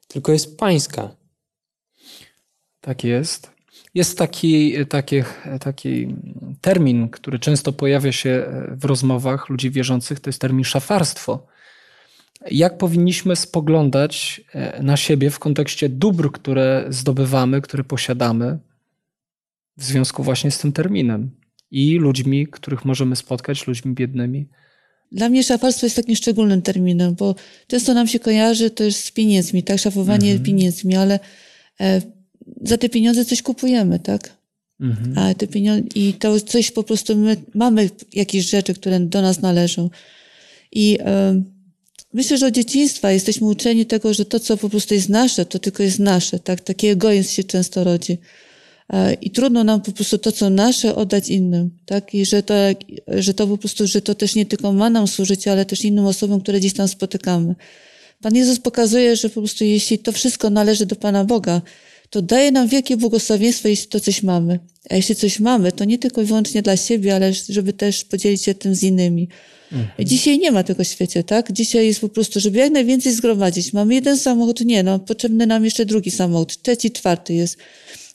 tylko 0.09 0.33
jest 0.33 0.57
pańska. 0.57 1.17
Tak 2.81 3.05
jest. 3.05 3.52
Jest 3.95 4.19
taki, 4.19 4.87
taki, 4.87 5.17
taki 5.61 6.15
termin, 6.61 7.09
który 7.09 7.39
często 7.39 7.73
pojawia 7.73 8.13
się 8.13 8.47
w 8.71 8.85
rozmowach 8.85 9.49
ludzi 9.49 9.71
wierzących, 9.71 10.21
to 10.21 10.29
jest 10.29 10.41
termin 10.41 10.65
szafarstwo. 10.65 11.47
Jak 12.51 12.79
powinniśmy 12.79 13.37
spoglądać 13.37 14.41
e, 14.55 14.83
na 14.83 14.97
siebie 14.97 15.31
w 15.31 15.39
kontekście 15.39 15.89
dóbr, 15.89 16.33
które 16.33 16.87
zdobywamy, 16.89 17.61
które 17.61 17.85
posiadamy, 17.85 18.59
w 19.77 19.85
związku 19.85 20.23
właśnie 20.23 20.51
z 20.51 20.59
tym 20.59 20.73
terminem 20.73 21.31
i 21.71 21.99
ludźmi, 21.99 22.47
których 22.47 22.85
możemy 22.85 23.17
spotkać, 23.17 23.67
ludźmi 23.67 23.95
biednymi? 23.95 24.49
Dla 25.13 25.29
mnie 25.29 25.45
szafarstwo 25.45 25.87
jest 25.87 25.97
takim 25.97 26.17
szczególnym 26.17 26.63
terminem, 26.63 27.15
bo 27.15 27.35
często 27.67 27.95
nam 27.95 28.07
się 28.07 28.19
kojarzy 28.19 28.71
to 28.71 28.85
jest 28.85 29.05
z 29.05 29.11
pieniędzmi, 29.11 29.63
tak? 29.63 29.79
Szafowanie 29.79 30.39
pieniędzmi, 30.39 30.97
ale 30.97 31.21
e, 31.81 32.01
za 32.63 32.79
te 32.79 32.89
pieniądze 32.89 33.25
coś 33.25 33.43
kupujemy, 33.43 33.99
tak? 33.99 34.37
Mhm. 34.81 35.19
A 35.19 35.35
te 35.35 35.47
pieniądze, 35.47 35.89
I 35.95 36.15
to 36.15 36.41
coś 36.41 36.71
po 36.71 36.83
prostu 36.83 37.17
my 37.17 37.37
mamy 37.55 37.91
jakieś 38.13 38.51
rzeczy, 38.51 38.75
które 38.75 39.01
do 39.01 39.23
nas 39.23 39.41
należą. 39.41 39.91
I 40.73 40.99
e, 41.01 41.43
myślę, 42.13 42.39
że 42.39 42.47
od 42.47 42.55
dzieciństwa 42.55 43.13
jesteśmy 43.13 43.47
uczeni 43.47 43.87
tego, 43.87 44.15
że 44.15 44.25
to, 44.25 44.41
co 44.41 44.57
po 44.57 44.71
prostu 44.71 44.95
jest 44.95 45.09
nasze, 45.09 45.47
to 45.47 45.59
tylko 45.59 45.83
jest 45.83 45.99
nasze. 45.99 46.39
Tak? 46.39 46.61
Taki 46.61 46.87
egoizm 46.87 47.31
się 47.31 47.45
często 47.45 47.85
rodzi. 47.85 48.19
E, 48.93 49.15
I 49.15 49.31
trudno 49.31 49.65
nam 49.65 49.81
po 49.81 49.93
prostu 49.93 50.19
to, 50.19 50.33
co 50.33 50.51
nasze, 50.51 50.95
oddać 50.95 51.29
innym. 51.29 51.71
Tak? 51.87 52.15
I 52.15 52.27
że 52.27 52.43
to, 52.43 52.55
że 53.09 53.35
to 53.35 53.47
po 53.47 53.59
prostu, 53.59 53.87
że 53.87 54.03
to 54.03 54.15
też 54.15 54.35
nie 54.35 54.47
tylko 54.47 54.73
ma 54.73 54.91
nam 54.91 55.09
służyć, 55.09 55.49
ale 55.49 55.65
też 55.65 55.85
innym 55.85 56.07
osobom, 56.07 56.41
które 56.41 56.61
gdzieś 56.61 56.73
tam 56.73 56.89
spotykamy. 56.89 57.55
Pan 58.23 58.35
Jezus 58.35 58.59
pokazuje, 58.59 59.17
że 59.17 59.29
po 59.29 59.41
prostu 59.41 59.65
jeśli 59.65 59.99
to 59.99 60.13
wszystko 60.13 60.51
należy 60.51 60.87
do 60.87 60.97
Pana 60.97 61.25
Boga, 61.25 61.63
to 62.13 62.23
daje 62.23 62.53
nam 62.53 62.69
wielkie 62.69 62.97
błogosławieństwo, 62.97 63.69
jeśli 63.69 63.89
to 63.89 64.01
coś 64.01 64.23
mamy. 64.23 64.59
A 64.91 64.97
jeśli 64.97 65.15
coś 65.15 65.41
mamy, 65.41 65.73
to 65.73 65.85
nie 65.85 65.99
tylko 65.99 66.23
i 66.23 66.25
wyłącznie 66.25 66.63
dla 66.63 66.77
siebie, 66.77 67.15
ale 67.15 67.33
żeby 67.49 67.73
też 67.73 68.05
podzielić 68.05 68.43
się 68.43 68.55
tym 68.55 68.75
z 68.75 68.83
innymi. 68.83 69.29
Dzisiaj 69.99 70.39
nie 70.39 70.53
ma 70.53 70.63
tego 70.63 70.85
w 70.85 70.87
świecie, 70.87 71.25
tak? 71.25 71.53
Dzisiaj 71.53 71.87
jest 71.87 72.01
po 72.01 72.09
prostu, 72.09 72.41
żeby 72.41 72.59
jak 72.59 72.73
najwięcej 72.73 73.13
zgromadzić. 73.13 73.73
Mamy 73.73 73.95
jeden 73.95 74.19
samochód, 74.19 74.61
nie, 74.61 74.83
no, 74.83 74.99
potrzebny 74.99 75.47
nam 75.47 75.65
jeszcze 75.65 75.87
drugi 75.87 76.11
samochód, 76.11 76.63
trzeci, 76.63 76.91
czwarty 76.91 77.35
jest. 77.35 77.57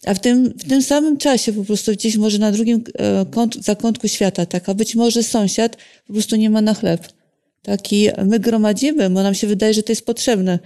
A 0.06 0.14
w 0.14 0.20
tym, 0.20 0.54
w 0.58 0.70
tym 0.70 0.82
samym 0.82 1.18
czasie 1.18 1.54
po 1.54 1.64
prostu 1.64 1.92
gdzieś 1.92 2.18
może 2.18 2.38
na 2.38 2.52
drugim 2.52 2.84
e, 2.94 3.26
kąt, 3.32 3.66
zakątku 3.66 4.08
świata, 4.08 4.46
tak? 4.46 4.70
A 4.70 4.74
być 4.74 4.96
może 4.96 5.24
sąsiad 5.24 5.78
po 6.08 6.14
prostu 6.14 6.36
nie 6.36 6.50
ma 6.50 6.62
na 6.62 6.74
chleb. 6.74 7.08
Tak? 7.62 7.94
I 7.94 8.10
my 8.26 8.40
gromadzimy, 8.40 9.10
bo 9.10 9.24
nam 9.24 9.36
się 9.36 9.48
wydaje, 9.48 9.74
że 9.74 9.84
to 9.84 9.92
jest 9.92 10.06
potrzebne. 10.06 10.60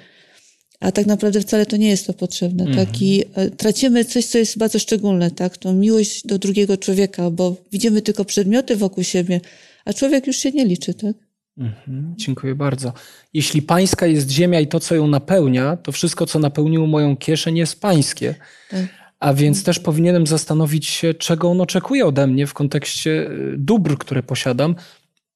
A 0.81 0.91
tak 0.91 1.05
naprawdę 1.05 1.41
wcale 1.41 1.65
to 1.65 1.77
nie 1.77 1.89
jest 1.89 2.07
to 2.07 2.13
potrzebne, 2.13 2.75
tak? 2.75 3.01
I 3.01 3.23
e, 3.33 3.49
tracimy 3.49 4.05
coś, 4.05 4.25
co 4.25 4.37
jest 4.37 4.57
bardzo 4.57 4.79
szczególne, 4.79 5.31
tak? 5.31 5.57
Tą 5.57 5.73
miłość 5.73 6.27
do 6.27 6.39
drugiego 6.39 6.77
człowieka, 6.77 7.29
bo 7.29 7.55
widzimy 7.71 8.01
tylko 8.01 8.25
przedmioty 8.25 8.75
wokół 8.75 9.03
siebie, 9.03 9.41
a 9.85 9.93
człowiek 9.93 10.27
już 10.27 10.35
się 10.35 10.51
nie 10.51 10.65
liczy, 10.65 10.93
tak? 10.93 11.15
Mhm, 11.57 12.13
dziękuję 12.17 12.55
bardzo. 12.55 12.93
Jeśli 13.33 13.61
pańska 13.61 14.07
jest 14.07 14.29
ziemia 14.29 14.59
i 14.59 14.67
to, 14.67 14.79
co 14.79 14.95
ją 14.95 15.07
napełnia, 15.07 15.77
to 15.77 15.91
wszystko, 15.91 16.25
co 16.25 16.39
napełniło 16.39 16.87
moją 16.87 17.17
kieszeń, 17.17 17.57
jest 17.57 17.81
pańskie. 17.81 18.35
Tak. 18.69 18.85
A 19.19 19.33
więc 19.33 19.63
też 19.63 19.79
powinienem 19.79 20.27
zastanowić 20.27 20.85
się, 20.87 21.13
czego 21.13 21.51
on 21.51 21.61
oczekuje 21.61 22.05
ode 22.05 22.27
mnie 22.27 22.47
w 22.47 22.53
kontekście 22.53 23.11
y, 23.11 23.55
dóbr, 23.57 23.97
które 23.97 24.23
posiadam. 24.23 24.75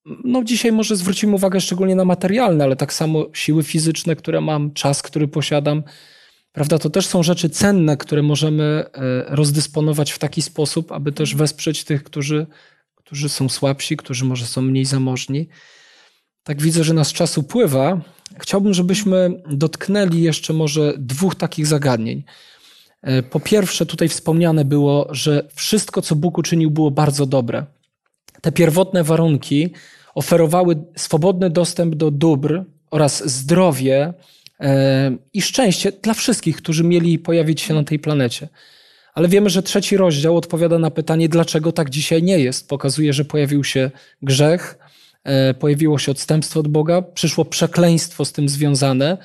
No 0.05 0.43
dzisiaj 0.43 0.71
może 0.71 0.95
zwrócimy 0.95 1.35
uwagę 1.35 1.61
szczególnie 1.61 1.95
na 1.95 2.05
materialne, 2.05 2.63
ale 2.63 2.75
tak 2.75 2.93
samo 2.93 3.25
siły 3.33 3.63
fizyczne, 3.63 4.15
które 4.15 4.41
mam, 4.41 4.73
czas, 4.73 5.01
który 5.01 5.27
posiadam. 5.27 5.83
Prawda? 6.51 6.79
To 6.79 6.89
też 6.89 7.05
są 7.05 7.23
rzeczy 7.23 7.49
cenne, 7.49 7.97
które 7.97 8.21
możemy 8.21 8.63
e, 8.63 8.85
rozdysponować 9.35 10.11
w 10.11 10.19
taki 10.19 10.41
sposób, 10.41 10.91
aby 10.91 11.11
też 11.11 11.35
wesprzeć 11.35 11.83
tych, 11.83 12.03
którzy, 12.03 12.47
którzy 12.95 13.29
są 13.29 13.49
słabsi, 13.49 13.97
którzy 13.97 14.25
może 14.25 14.45
są 14.45 14.61
mniej 14.61 14.85
zamożni. 14.85 15.47
Tak 16.43 16.61
widzę, 16.61 16.83
że 16.83 16.93
nas 16.93 17.13
czas 17.13 17.37
upływa. 17.37 18.01
Chciałbym, 18.39 18.73
żebyśmy 18.73 19.41
dotknęli 19.49 20.21
jeszcze 20.21 20.53
może 20.53 20.93
dwóch 20.97 21.35
takich 21.35 21.67
zagadnień. 21.67 22.23
E, 23.01 23.23
po 23.23 23.39
pierwsze, 23.39 23.85
tutaj 23.85 24.09
wspomniane 24.09 24.65
było, 24.65 25.07
że 25.11 25.47
wszystko, 25.55 26.01
co 26.01 26.15
Bóg 26.15 26.37
uczynił, 26.37 26.71
było 26.71 26.91
bardzo 26.91 27.25
dobre. 27.25 27.65
Te 28.41 28.51
pierwotne 28.51 29.03
warunki 29.03 29.73
oferowały 30.15 30.75
swobodny 30.95 31.49
dostęp 31.49 31.95
do 31.95 32.11
dóbr 32.11 32.63
oraz 32.91 33.29
zdrowie 33.29 34.13
e, 34.59 35.17
i 35.33 35.41
szczęście 35.41 35.91
dla 35.91 36.13
wszystkich, 36.13 36.57
którzy 36.57 36.83
mieli 36.83 37.19
pojawić 37.19 37.61
się 37.61 37.73
na 37.73 37.83
tej 37.83 37.99
planecie. 37.99 38.47
Ale 39.13 39.27
wiemy, 39.27 39.49
że 39.49 39.63
trzeci 39.63 39.97
rozdział 39.97 40.37
odpowiada 40.37 40.79
na 40.79 40.91
pytanie, 40.91 41.29
dlaczego 41.29 41.71
tak 41.71 41.89
dzisiaj 41.89 42.23
nie 42.23 42.39
jest. 42.39 42.69
Pokazuje, 42.69 43.13
że 43.13 43.25
pojawił 43.25 43.63
się 43.63 43.91
grzech, 44.21 44.77
e, 45.23 45.53
pojawiło 45.53 45.99
się 45.99 46.11
odstępstwo 46.11 46.59
od 46.59 46.67
Boga, 46.67 47.01
przyszło 47.01 47.45
przekleństwo 47.45 48.25
z 48.25 48.31
tym 48.31 48.49
związane. 48.49 49.17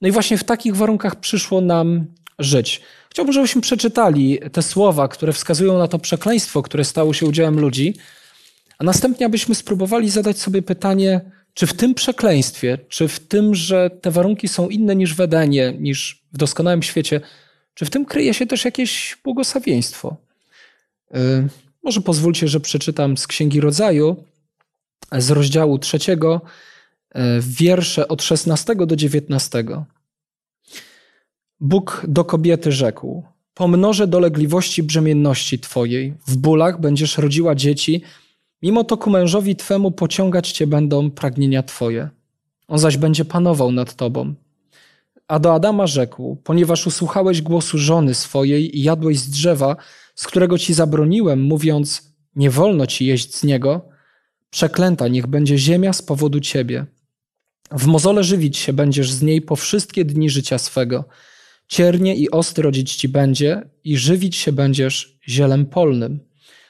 No 0.00 0.08
i 0.08 0.10
właśnie 0.10 0.38
w 0.38 0.44
takich 0.44 0.76
warunkach 0.76 1.20
przyszło 1.20 1.60
nam 1.60 2.06
żyć. 2.38 2.80
Chciałbym, 3.10 3.32
żebyśmy 3.32 3.60
przeczytali 3.60 4.38
te 4.52 4.62
słowa, 4.62 5.08
które 5.08 5.32
wskazują 5.32 5.78
na 5.78 5.88
to 5.88 5.98
przekleństwo, 5.98 6.62
które 6.62 6.84
stało 6.84 7.12
się 7.12 7.26
udziałem 7.26 7.60
ludzi, 7.60 7.94
a 8.78 8.84
następnie 8.84 9.26
abyśmy 9.26 9.54
spróbowali 9.54 10.10
zadać 10.10 10.38
sobie 10.38 10.62
pytanie, 10.62 11.20
czy 11.54 11.66
w 11.66 11.74
tym 11.74 11.94
przekleństwie, 11.94 12.78
czy 12.88 13.08
w 13.08 13.20
tym, 13.20 13.54
że 13.54 13.90
te 13.90 14.10
warunki 14.10 14.48
są 14.48 14.68
inne 14.68 14.96
niż 14.96 15.14
w 15.14 15.20
Edenie, 15.20 15.74
niż 15.78 16.24
w 16.32 16.36
doskonałym 16.36 16.82
świecie, 16.82 17.20
czy 17.74 17.84
w 17.84 17.90
tym 17.90 18.04
kryje 18.04 18.34
się 18.34 18.46
też 18.46 18.64
jakieś 18.64 19.18
błogosławieństwo? 19.24 20.16
Yy, 21.10 21.48
może 21.82 22.00
pozwólcie, 22.00 22.48
że 22.48 22.60
przeczytam 22.60 23.16
z 23.16 23.26
Księgi 23.26 23.60
Rodzaju, 23.60 24.24
z 25.12 25.30
rozdziału 25.30 25.78
trzeciego, 25.78 26.40
yy, 27.14 27.22
wiersze 27.40 28.08
od 28.08 28.22
16 28.22 28.74
do 28.74 28.96
19. 28.96 29.64
Bóg 31.60 32.04
do 32.08 32.24
kobiety 32.24 32.72
rzekł: 32.72 33.22
Pomnożę 33.54 34.06
dolegliwości 34.06 34.82
brzemienności 34.82 35.58
twojej, 35.58 36.14
w 36.26 36.36
bólach 36.36 36.80
będziesz 36.80 37.18
rodziła 37.18 37.54
dzieci, 37.54 38.02
mimo 38.62 38.84
to 38.84 38.96
ku 38.96 39.10
mężowi 39.10 39.56
twemu 39.56 39.90
pociągać 39.90 40.52
cię 40.52 40.66
będą 40.66 41.10
pragnienia 41.10 41.62
twoje. 41.62 42.08
On 42.68 42.78
zaś 42.78 42.96
będzie 42.96 43.24
panował 43.24 43.72
nad 43.72 43.94
tobą. 43.94 44.34
A 45.28 45.38
do 45.38 45.54
Adama 45.54 45.86
rzekł: 45.86 46.36
Ponieważ 46.44 46.86
usłuchałeś 46.86 47.42
głosu 47.42 47.78
żony 47.78 48.14
swojej 48.14 48.78
i 48.78 48.82
jadłeś 48.82 49.18
z 49.18 49.30
drzewa, 49.30 49.76
z 50.14 50.26
którego 50.26 50.58
ci 50.58 50.74
zabroniłem, 50.74 51.42
mówiąc: 51.42 52.14
Nie 52.34 52.50
wolno 52.50 52.86
ci 52.86 53.06
jeść 53.06 53.36
z 53.36 53.44
niego, 53.44 53.88
przeklęta 54.50 55.08
niech 55.08 55.26
będzie 55.26 55.58
ziemia 55.58 55.92
z 55.92 56.02
powodu 56.02 56.40
ciebie. 56.40 56.86
W 57.70 57.86
mozole 57.86 58.24
żywić 58.24 58.56
się 58.56 58.72
będziesz 58.72 59.12
z 59.12 59.22
niej 59.22 59.42
po 59.42 59.56
wszystkie 59.56 60.04
dni 60.04 60.30
życia 60.30 60.58
swego. 60.58 61.04
Ciernie 61.66 62.16
i 62.16 62.30
osty 62.30 62.62
rodzić 62.62 62.96
ci 62.96 63.08
będzie 63.08 63.70
i 63.84 63.96
żywić 63.96 64.36
się 64.36 64.52
będziesz 64.52 65.18
zielem 65.28 65.66
polnym. 65.66 66.27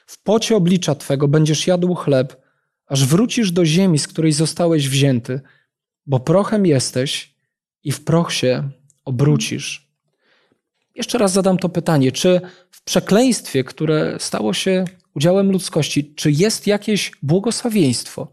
W 0.09 0.23
pocie 0.23 0.55
oblicza 0.55 0.95
twego 0.95 1.27
będziesz 1.27 1.67
jadł 1.67 1.95
chleb, 1.95 2.41
aż 2.85 3.05
wrócisz 3.05 3.51
do 3.51 3.65
ziemi, 3.65 3.99
z 3.99 4.07
której 4.07 4.31
zostałeś 4.31 4.89
wzięty, 4.89 5.41
bo 6.05 6.19
prochem 6.19 6.65
jesteś 6.65 7.35
i 7.83 7.91
w 7.91 8.03
proch 8.03 8.33
się 8.33 8.69
obrócisz. 9.05 9.89
Jeszcze 10.95 11.17
raz 11.17 11.31
zadam 11.31 11.57
to 11.57 11.69
pytanie, 11.69 12.11
czy 12.11 12.41
w 12.71 12.83
przekleństwie, 12.83 13.63
które 13.63 14.17
stało 14.19 14.53
się 14.53 14.85
udziałem 15.15 15.51
ludzkości, 15.51 16.15
czy 16.15 16.31
jest 16.31 16.67
jakieś 16.67 17.11
błogosławieństwo? 17.21 18.27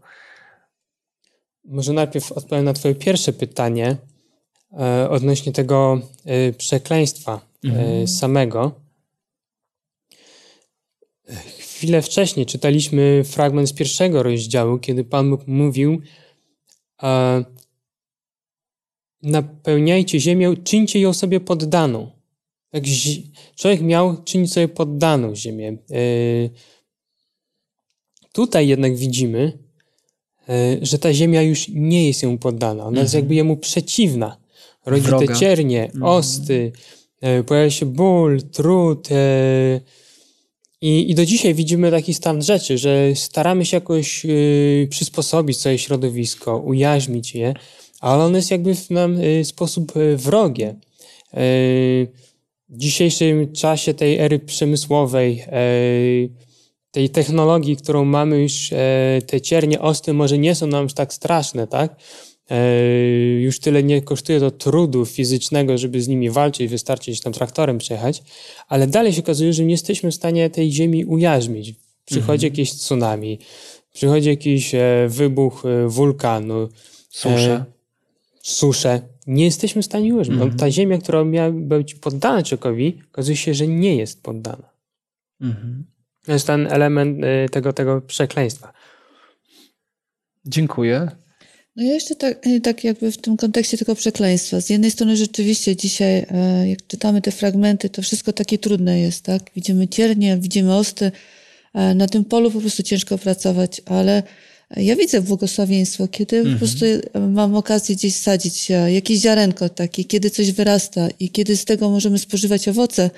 Może 1.65 1.93
najpierw 1.93 2.31
odpowiem 2.31 2.65
na 2.65 2.73
Twoje 2.73 2.95
pierwsze 2.95 3.33
pytanie 3.33 3.97
e, 4.79 5.09
odnośnie 5.09 5.51
tego 5.51 6.01
e, 6.25 6.53
przekleństwa 6.53 7.41
e, 7.65 7.67
Mhm. 7.67 8.07
samego. 8.07 8.87
Chwilę 11.77 12.01
wcześniej 12.01 12.45
czytaliśmy 12.45 13.23
fragment 13.23 13.69
z 13.69 13.73
pierwszego 13.73 14.23
rozdziału, 14.23 14.79
kiedy 14.79 15.03
Pan 15.03 15.29
Bóg 15.29 15.47
mówił: 15.47 16.01
e, 17.03 17.43
Napełniajcie 19.21 20.19
ziemię, 20.19 20.53
czyńcie 20.63 20.99
ją 20.99 21.13
sobie 21.13 21.39
poddaną. 21.39 22.11
Tak, 22.69 22.83
człowiek 23.55 23.81
miał 23.81 24.23
czynić 24.23 24.53
sobie 24.53 24.67
poddaną 24.67 25.35
ziemię. 25.35 25.77
E, 25.91 25.95
tutaj 28.31 28.67
jednak 28.67 28.95
widzimy, 28.95 29.57
e, 30.49 30.77
że 30.81 30.99
ta 30.99 31.13
ziemia 31.13 31.41
już 31.41 31.67
nie 31.67 32.07
jest 32.07 32.23
jemu 32.23 32.37
poddana. 32.37 32.85
Ona 32.85 33.01
jest 33.01 33.13
Mhm. 33.13 33.23
jakby 33.23 33.35
jemu 33.35 33.57
przeciwna. 33.57 34.37
Rodzi 34.85 35.09
te 35.27 35.35
ciernie, 35.35 35.91
osty, 36.01 36.71
e, 37.21 37.43
pojawia 37.43 37.69
się 37.71 37.85
ból, 37.85 38.41
trud. 38.41 39.07
I, 40.81 41.11
I 41.11 41.15
do 41.15 41.25
dzisiaj 41.25 41.53
widzimy 41.53 41.91
taki 41.91 42.13
stan 42.13 42.41
rzeczy, 42.41 42.77
że 42.77 43.15
staramy 43.15 43.65
się 43.65 43.77
jakoś 43.77 44.25
e, 44.25 44.29
przysposobić 44.89 45.57
swoje 45.59 45.77
środowisko, 45.77 46.57
ujaźnić 46.57 47.35
je, 47.35 47.53
ale 47.99 48.23
ono 48.23 48.37
jest 48.37 48.51
jakby 48.51 48.75
w 48.75 48.89
nam 48.89 49.17
e, 49.21 49.45
sposób 49.45 49.97
e, 49.97 50.17
wrogie. 50.17 50.67
E, 50.67 50.77
W 52.69 52.77
dzisiejszym 52.77 53.53
czasie 53.53 53.93
tej 53.93 54.19
ery 54.19 54.39
przemysłowej, 54.39 55.43
e, 55.47 55.61
tej 56.91 57.09
technologii, 57.09 57.77
którą 57.77 58.05
mamy 58.05 58.41
już, 58.41 58.73
e, 58.73 59.21
te 59.27 59.41
ciernie 59.41 59.81
osty 59.81 60.13
może 60.13 60.37
nie 60.37 60.55
są 60.55 60.67
nam 60.67 60.83
już 60.83 60.93
tak 60.93 61.13
straszne, 61.13 61.67
tak? 61.67 61.95
E, 62.49 62.81
Już 63.39 63.59
tyle 63.59 63.83
nie 63.83 64.01
kosztuje 64.01 64.39
to 64.39 64.51
trudu 64.51 65.05
fizycznego, 65.05 65.77
żeby 65.77 66.01
z 66.01 66.07
nimi 66.07 66.29
walczyć, 66.29 66.71
wystarczy 66.71 67.11
gdzieś 67.11 67.21
tam 67.21 67.33
traktorem 67.33 67.77
przejechać, 67.77 68.23
ale 68.67 68.87
dalej 68.87 69.13
się 69.13 69.21
okazuje, 69.21 69.53
że 69.53 69.65
nie 69.65 69.71
jesteśmy 69.71 70.11
w 70.11 70.15
stanie 70.15 70.49
tej 70.49 70.71
ziemi 70.71 71.05
ujarzmić. 71.05 71.75
Przychodzi 72.05 72.45
jakieś 72.45 72.73
tsunami, 72.73 73.39
przychodzi 73.93 74.29
jakiś 74.29 74.75
e, 74.75 75.07
wybuch 75.09 75.65
e, 75.65 75.87
wulkanu, 75.87 76.69
Susze. 77.09 77.65
Susze. 78.41 79.01
Nie 79.27 79.45
jesteśmy 79.45 79.81
w 79.81 79.85
stanie 79.85 80.13
ujarzmić. 80.13 80.41
Mhm. 80.41 80.59
Ta 80.59 80.71
ziemia, 80.71 80.97
która 80.97 81.23
miała 81.23 81.51
być 81.51 81.95
poddana 81.95 82.43
człowiekowi, 82.43 83.01
okazuje 83.11 83.37
się, 83.37 83.53
że 83.53 83.67
nie 83.67 83.95
jest 83.95 84.23
poddana. 84.23 84.69
Mhm. 85.41 85.85
To 86.25 86.33
jest 86.33 86.47
ten 86.47 86.67
element 86.67 87.19
tego, 87.51 87.73
tego 87.73 88.01
przekleństwa. 88.01 88.73
Dziękuję. 90.45 91.11
No 91.77 91.83
ja 91.83 91.93
jeszcze 91.93 92.15
tak, 92.15 92.45
tak 92.63 92.83
jakby 92.83 93.11
w 93.11 93.17
tym 93.17 93.37
kontekście 93.37 93.77
tego 93.77 93.95
przekleństwa. 93.95 94.61
Z 94.61 94.69
jednej 94.69 94.91
strony 94.91 95.17
rzeczywiście 95.17 95.75
dzisiaj, 95.75 96.25
e, 96.31 96.69
jak 96.69 96.87
czytamy 96.87 97.21
te 97.21 97.31
fragmenty, 97.31 97.89
to 97.89 98.01
wszystko 98.01 98.33
takie 98.33 98.57
trudne 98.57 98.99
jest, 98.99 99.23
tak? 99.23 99.51
Widzimy 99.55 99.87
ciernie, 99.87 100.37
widzimy 100.37 100.75
osty. 100.75 101.11
e, 101.73 101.95
Na 101.95 102.07
tym 102.07 102.25
polu 102.25 102.51
po 102.51 102.61
prostu 102.61 102.83
ciężko 102.83 103.17
pracować, 103.17 103.81
ale 103.85 104.23
ja 104.77 104.95
widzę 104.95 105.21
błogosławieństwo, 105.21 106.07
kiedy 106.07 106.43
po 106.51 106.57
prostu 106.57 106.85
mam 107.29 107.55
okazję 107.55 107.95
gdzieś 107.95 108.15
sadzić 108.15 108.71
e, 108.71 108.93
jakieś 108.93 109.19
ziarenko 109.19 109.69
takie, 109.69 110.03
kiedy 110.03 110.29
coś 110.29 110.51
wyrasta 110.51 111.07
i 111.19 111.29
kiedy 111.29 111.57
z 111.57 111.65
tego 111.65 111.89
możemy 111.89 112.19
spożywać 112.19 112.67
owoce, 112.67 113.09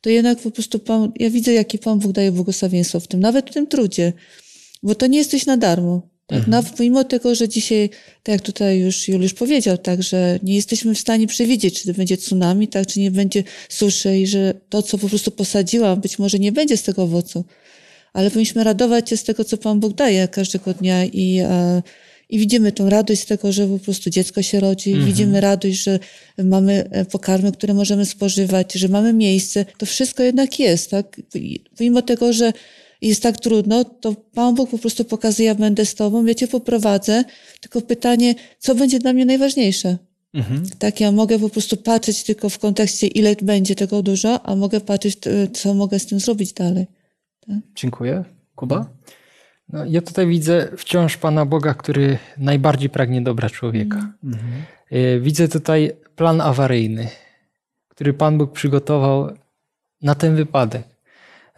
to 0.00 0.10
jednak 0.10 0.38
po 0.38 0.50
prostu 0.50 0.78
Pan, 0.78 1.12
ja 1.20 1.30
widzę, 1.30 1.52
jaki 1.52 1.78
Pan 1.78 1.98
Bóg 1.98 2.12
daje 2.12 2.32
błogosławieństwo 2.32 3.00
w 3.00 3.06
tym, 3.06 3.20
nawet 3.20 3.50
w 3.50 3.54
tym 3.54 3.66
trudzie, 3.66 4.12
bo 4.82 4.94
to 4.94 5.06
nie 5.06 5.18
jesteś 5.18 5.46
na 5.46 5.56
darmo. 5.56 6.13
Tak, 6.26 6.46
na, 6.46 6.62
mimo 6.80 7.04
tego, 7.04 7.34
że 7.34 7.48
dzisiaj, 7.48 7.90
tak 8.22 8.32
jak 8.32 8.40
tutaj 8.40 8.78
już 8.78 9.08
Juliusz 9.08 9.34
powiedział, 9.34 9.78
tak, 9.78 10.02
że 10.02 10.38
nie 10.42 10.54
jesteśmy 10.54 10.94
w 10.94 10.98
stanie 10.98 11.26
przewidzieć, 11.26 11.82
czy 11.82 11.94
będzie 11.94 12.16
tsunami, 12.16 12.68
tak, 12.68 12.86
czy 12.86 13.00
nie 13.00 13.10
będzie 13.10 13.44
suszy 13.68 14.18
i 14.18 14.26
że 14.26 14.54
to, 14.68 14.82
co 14.82 14.98
po 14.98 15.08
prostu 15.08 15.30
posadziłam, 15.30 16.00
być 16.00 16.18
może 16.18 16.38
nie 16.38 16.52
będzie 16.52 16.76
z 16.76 16.82
tego 16.82 17.02
owocu. 17.02 17.44
Ale 18.12 18.30
powinniśmy 18.30 18.64
radować 18.64 19.10
się 19.10 19.16
z 19.16 19.24
tego, 19.24 19.44
co 19.44 19.56
Pan 19.58 19.80
Bóg 19.80 19.94
daje 19.94 20.28
każdego 20.28 20.74
dnia 20.74 21.04
i, 21.04 21.38
e, 21.38 21.82
i 22.28 22.38
widzimy 22.38 22.72
tą 22.72 22.90
radość 22.90 23.20
z 23.20 23.26
tego, 23.26 23.52
że 23.52 23.66
po 23.66 23.78
prostu 23.78 24.10
dziecko 24.10 24.42
się 24.42 24.60
rodzi, 24.60 24.94
widzimy 24.94 25.40
radość, 25.40 25.82
że 25.82 25.98
mamy 26.38 26.88
e, 26.90 27.04
pokarmy, 27.04 27.52
które 27.52 27.74
możemy 27.74 28.06
spożywać, 28.06 28.72
że 28.72 28.88
mamy 28.88 29.12
miejsce. 29.12 29.64
To 29.78 29.86
wszystko 29.86 30.22
jednak 30.22 30.58
jest, 30.58 30.90
tak? 30.90 31.20
Pomimo 31.76 32.02
tego, 32.02 32.32
że 32.32 32.52
jest 33.08 33.22
tak 33.22 33.40
trudno, 33.40 33.84
to 33.84 34.14
Pan 34.14 34.54
Bóg 34.54 34.70
po 34.70 34.78
prostu 34.78 35.04
pokazuje, 35.04 35.48
ja 35.48 35.54
będę 35.54 35.84
z 35.84 35.94
Tobą, 35.94 36.24
ja 36.24 36.34
Cię 36.34 36.48
poprowadzę. 36.48 37.24
Tylko 37.60 37.80
pytanie, 37.80 38.34
co 38.58 38.74
będzie 38.74 38.98
dla 38.98 39.12
mnie 39.12 39.24
najważniejsze? 39.24 39.98
Mhm. 40.34 40.62
Tak, 40.78 41.00
ja 41.00 41.12
mogę 41.12 41.38
po 41.38 41.48
prostu 41.48 41.76
patrzeć 41.76 42.24
tylko 42.24 42.48
w 42.48 42.58
kontekście, 42.58 43.06
ile 43.06 43.36
będzie 43.42 43.74
tego 43.74 44.02
dużo, 44.02 44.46
a 44.46 44.56
mogę 44.56 44.80
patrzeć, 44.80 45.18
e, 45.26 45.48
co 45.48 45.74
mogę 45.74 45.98
z 45.98 46.06
tym 46.06 46.20
zrobić 46.20 46.52
dalej. 46.52 46.86
Dziękuję. 47.74 48.24
Kuba? 48.54 48.86
No, 49.68 49.84
ja 49.84 50.02
tutaj 50.02 50.26
widzę 50.26 50.68
wciąż 50.76 51.16
Pana 51.16 51.46
Boga, 51.46 51.74
który 51.74 52.18
najbardziej 52.36 52.90
pragnie 52.90 53.22
dobra 53.22 53.50
człowieka. 53.50 54.12
Mhm. 54.24 54.52
Y, 54.92 55.20
Widzę 55.20 55.48
tutaj 55.48 55.92
plan 56.16 56.40
awaryjny, 56.40 57.08
który 57.88 58.12
Pan 58.12 58.38
Bóg 58.38 58.52
przygotował 58.52 59.30
na 60.02 60.14
ten 60.14 60.36
wypadek. 60.36 60.93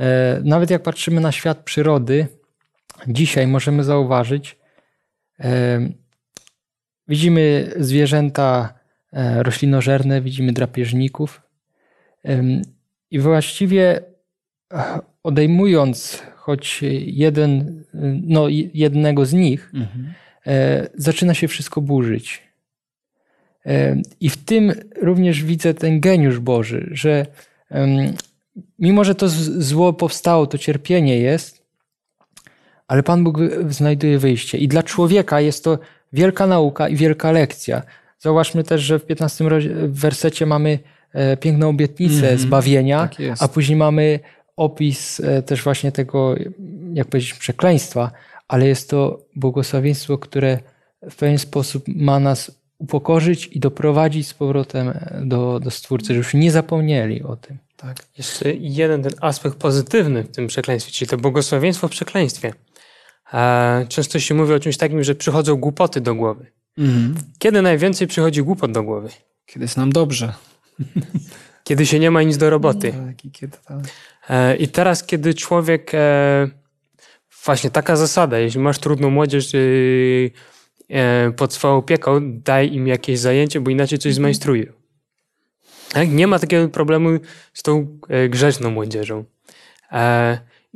E, 0.01 0.41
nawet 0.45 0.71
jak 0.71 0.83
patrzymy 0.83 1.21
na 1.21 1.33
świat 1.33 1.59
przyrody, 1.59 2.27
dzisiaj 3.09 3.47
możemy 3.47 3.85
zauważyć, 3.85 4.59
e, 5.41 5.81
widzimy 7.09 7.73
zwierzęta 7.77 8.75
e, 9.13 9.43
roślinożerne, 9.43 10.21
widzimy 10.21 10.53
drapieżników 10.53 11.43
i 13.11 13.19
właściwie 13.19 14.01
odejmując 15.23 16.23
choć 16.37 16.85
jeden, 17.07 17.85
no, 18.23 18.49
jednego 18.75 19.27
z 19.27 19.33
nich, 19.33 19.73
mhm. 19.75 20.15
zaczyna 20.95 21.35
się 21.35 21.49
wszystko 21.49 21.81
burzyć. 21.81 22.43
I 24.21 24.31
w 24.31 24.45
tym 24.45 24.73
również 25.03 25.45
widzę 25.45 25.75
ten 25.75 26.01
geniusz 26.01 26.39
Boży, 26.41 26.89
że 26.91 27.27
mimo, 28.79 29.05
że 29.05 29.15
to 29.15 29.29
zło 29.59 29.93
powstało, 29.93 30.47
to 30.47 30.59
cierpienie 30.59 31.19
jest, 31.19 31.67
ale 32.89 33.03
Pan 33.03 33.25
Bóg 33.25 33.39
znajduje 33.69 34.19
wyjście. 34.19 34.59
I 34.59 34.69
dla 34.69 34.83
człowieka 34.83 35.41
jest 35.41 35.65
to 35.65 35.79
wielka 36.13 36.47
nauka 36.47 36.89
i 36.89 36.97
wielka 36.97 37.33
lekcja. 37.33 37.83
Zauważmy 38.19 38.65
też, 38.65 38.81
że 38.81 38.99
w 38.99 39.07
15 39.07 39.45
wersecie 39.89 40.47
mamy 40.47 40.79
e, 41.13 41.37
piękną 41.37 41.69
obietnicę 41.69 42.27
mm 42.27 42.37
-hmm. 42.37 42.41
zbawienia, 42.41 43.09
tak 43.09 43.19
a 43.41 43.49
później 43.49 43.77
mamy 43.77 44.21
opis 44.57 45.21
e, 45.21 45.43
też 45.43 45.63
właśnie 45.63 45.93
tego, 45.93 46.35
jak 46.95 47.09
powiedzieć, 47.09 47.35
przekleństwa, 47.35 48.11
ale 48.49 48.67
jest 48.67 48.91
to 48.91 49.19
błogosławieństwo, 49.37 50.19
które 50.19 50.59
w 51.11 51.17
pewien 51.17 51.39
sposób 51.39 51.85
ma 51.89 52.21
nas 52.21 52.61
upokorzyć 52.79 53.47
i 53.47 53.61
doprowadzić 53.61 54.29
z 54.29 54.35
powrotem 54.35 54.93
do, 55.25 55.61
do 55.61 55.71
Stwórcy, 55.71 56.07
że 56.07 56.19
już 56.19 56.35
nie 56.35 56.51
zapomnieli 56.51 57.23
o 57.23 57.37
tym. 57.37 57.59
Tak. 57.77 57.97
Jeszcze 58.19 58.53
jeden 58.55 59.03
ten 59.03 59.13
aspekt 59.21 59.57
pozytywny 59.57 60.23
w 60.23 60.31
tym 60.31 60.47
przekleństwie, 60.47 60.93
czyli 60.93 61.09
to 61.09 61.17
błogosławieństwo 61.17 61.89
w 61.89 61.91
przekleństwie. 61.91 62.53
E, 63.33 63.87
często 63.89 64.21
się 64.21 64.35
mówi 64.35 64.53
o 64.53 64.61
czymś 64.61 64.77
takim, 64.77 65.05
że 65.05 65.15
przychodzą 65.15 65.57
głupoty 65.57 66.01
do 66.01 66.15
głowy. 66.15 66.47
Mhm. 66.79 67.15
Kiedy 67.39 67.63
najwięcej 67.63 68.07
przychodzi 68.07 68.43
głupot 68.43 68.73
do 68.73 68.83
głowy? 68.83 69.09
Kiedy 69.47 69.65
jest 69.65 69.77
nam 69.77 69.93
dobrze. 69.93 70.33
Kiedy 71.65 71.87
się 71.87 71.99
nie 71.99 72.11
ma 72.11 72.23
nic 72.23 72.37
do 72.37 72.51
roboty. 72.51 72.93
Tak, 72.93 73.25
i, 73.25 73.31
kiedy, 73.31 73.59
tak. 73.67 73.79
E, 74.29 74.57
I 74.57 74.69
teraz, 74.69 75.05
kiedy 75.05 75.35
człowiek. 75.35 75.95
E, 75.95 76.49
właśnie 77.45 77.71
taka 77.71 77.97
zasada, 77.97 78.39
jeśli 78.39 78.61
masz 78.61 78.79
trudną 78.79 79.11
młodzież 79.11 79.53
pod 81.37 81.53
swoją 81.53 81.77
opieką, 81.77 82.21
daj 82.41 82.73
im 82.73 82.87
jakieś 82.87 83.19
zajęcie, 83.19 83.61
bo 83.61 83.71
inaczej 83.71 83.99
coś 83.99 84.11
mhm. 84.11 84.15
zmajstrują. 84.15 84.73
Tak? 85.93 86.11
Nie 86.11 86.27
ma 86.27 86.39
takiego 86.39 86.69
problemu 86.69 87.09
z 87.53 87.63
tą 87.63 87.99
grzeczną 88.29 88.71
młodzieżą. 88.71 89.25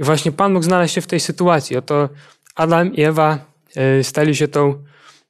I 0.00 0.04
właśnie 0.04 0.32
Pan 0.32 0.52
mógł 0.52 0.64
znaleźć 0.64 0.94
się 0.94 1.00
w 1.00 1.06
tej 1.06 1.20
sytuacji. 1.20 1.76
Oto 1.76 2.08
Adam 2.54 2.94
i 2.94 3.02
Ewa 3.02 3.38
e, 3.76 4.04
stali 4.04 4.36
się 4.36 4.48
tą 4.48 4.84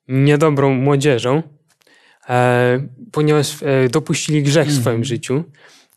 niedobrą 0.08 0.74
młodzieżą, 0.74 1.42
e, 2.28 2.86
ponieważ 3.12 3.62
e, 3.62 3.88
dopuścili 3.88 4.42
grzech 4.42 4.68
w 4.68 4.72
swoim 4.72 4.86
mhm. 4.86 5.04
życiu. 5.04 5.44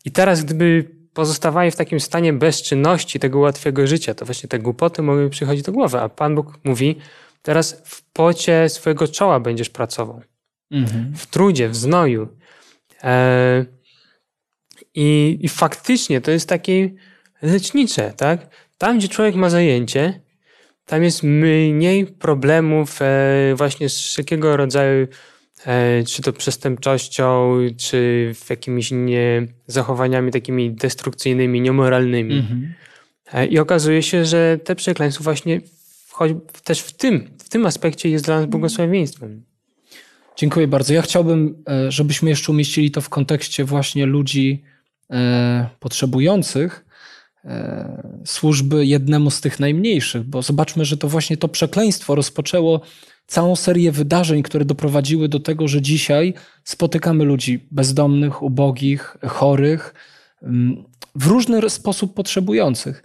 I 0.04 0.10
teraz, 0.10 0.44
gdyby 0.44 0.90
pozostawali 1.12 1.70
w 1.70 1.76
takim 1.76 2.00
stanie 2.00 2.32
bezczynności 2.32 3.20
tego 3.20 3.38
łatwego 3.38 3.86
życia, 3.86 4.14
to 4.14 4.24
właśnie 4.24 4.48
te 4.48 4.58
głupoty 4.58 5.02
mogły 5.02 5.30
przychodzić 5.30 5.64
do 5.64 5.72
głowy. 5.72 6.00
A 6.00 6.08
Pan 6.08 6.34
Bóg 6.34 6.58
mówi, 6.64 6.98
teraz 7.42 7.82
w 7.84 8.02
pocie 8.12 8.68
swojego 8.68 9.08
czoła 9.08 9.40
będziesz 9.40 9.70
pracował. 9.70 10.22
Mhm. 10.70 11.12
W 11.16 11.26
trudzie, 11.26 11.68
w 11.68 11.76
znoju. 11.76 12.28
I, 14.94 15.38
I 15.40 15.48
faktycznie 15.48 16.20
to 16.20 16.30
jest 16.30 16.48
takie 16.48 16.90
lecznicze, 17.42 18.12
tak? 18.16 18.48
Tam, 18.78 18.98
gdzie 18.98 19.08
człowiek 19.08 19.34
ma 19.34 19.50
zajęcie, 19.50 20.20
tam 20.86 21.02
jest 21.02 21.22
mniej 21.22 22.06
problemów 22.06 23.02
e, 23.02 23.54
właśnie 23.56 23.88
z 23.88 23.98
wszelkiego 23.98 24.56
rodzaju, 24.56 25.06
e, 25.66 26.04
czy 26.04 26.22
to 26.22 26.32
przestępczością, 26.32 27.56
czy 27.76 28.32
w 28.34 28.50
jakimiś 28.50 28.90
nie, 28.90 29.46
zachowaniami 29.66 30.32
takimi 30.32 30.70
destrukcyjnymi, 30.70 31.60
niemoralnymi. 31.60 32.38
Mhm. 32.38 32.74
E, 33.32 33.46
I 33.46 33.58
okazuje 33.58 34.02
się, 34.02 34.24
że 34.24 34.58
te 34.64 34.74
przekleństwo 34.74 35.24
właśnie 35.24 35.60
też 36.64 36.80
w 36.80 36.92
tym, 36.92 37.30
w 37.38 37.48
tym 37.48 37.66
aspekcie 37.66 38.08
jest 38.08 38.24
dla 38.24 38.40
nas 38.40 38.46
błogosławieństwem. 38.46 39.44
Dziękuję 40.36 40.68
bardzo. 40.68 40.94
Ja 40.94 41.02
chciałbym, 41.02 41.64
żebyśmy 41.88 42.30
jeszcze 42.30 42.52
umieścili 42.52 42.90
to 42.90 43.00
w 43.00 43.08
kontekście 43.08 43.64
właśnie 43.64 44.06
ludzi 44.06 44.62
potrzebujących, 45.80 46.84
E, 47.44 48.22
służby 48.24 48.86
jednemu 48.86 49.30
z 49.30 49.40
tych 49.40 49.60
najmniejszych, 49.60 50.22
bo 50.22 50.42
zobaczmy, 50.42 50.84
że 50.84 50.96
to 50.96 51.08
właśnie 51.08 51.36
to 51.36 51.48
przekleństwo 51.48 52.14
rozpoczęło 52.14 52.80
całą 53.26 53.56
serię 53.56 53.92
wydarzeń, 53.92 54.42
które 54.42 54.64
doprowadziły 54.64 55.28
do 55.28 55.40
tego, 55.40 55.68
że 55.68 55.82
dzisiaj 55.82 56.34
spotykamy 56.64 57.24
ludzi 57.24 57.68
bezdomnych, 57.70 58.42
ubogich, 58.42 59.16
chorych, 59.26 59.94
mm, 60.42 60.84
w 61.14 61.26
różny 61.26 61.70
sposób 61.70 62.14
potrzebujących. 62.14 63.02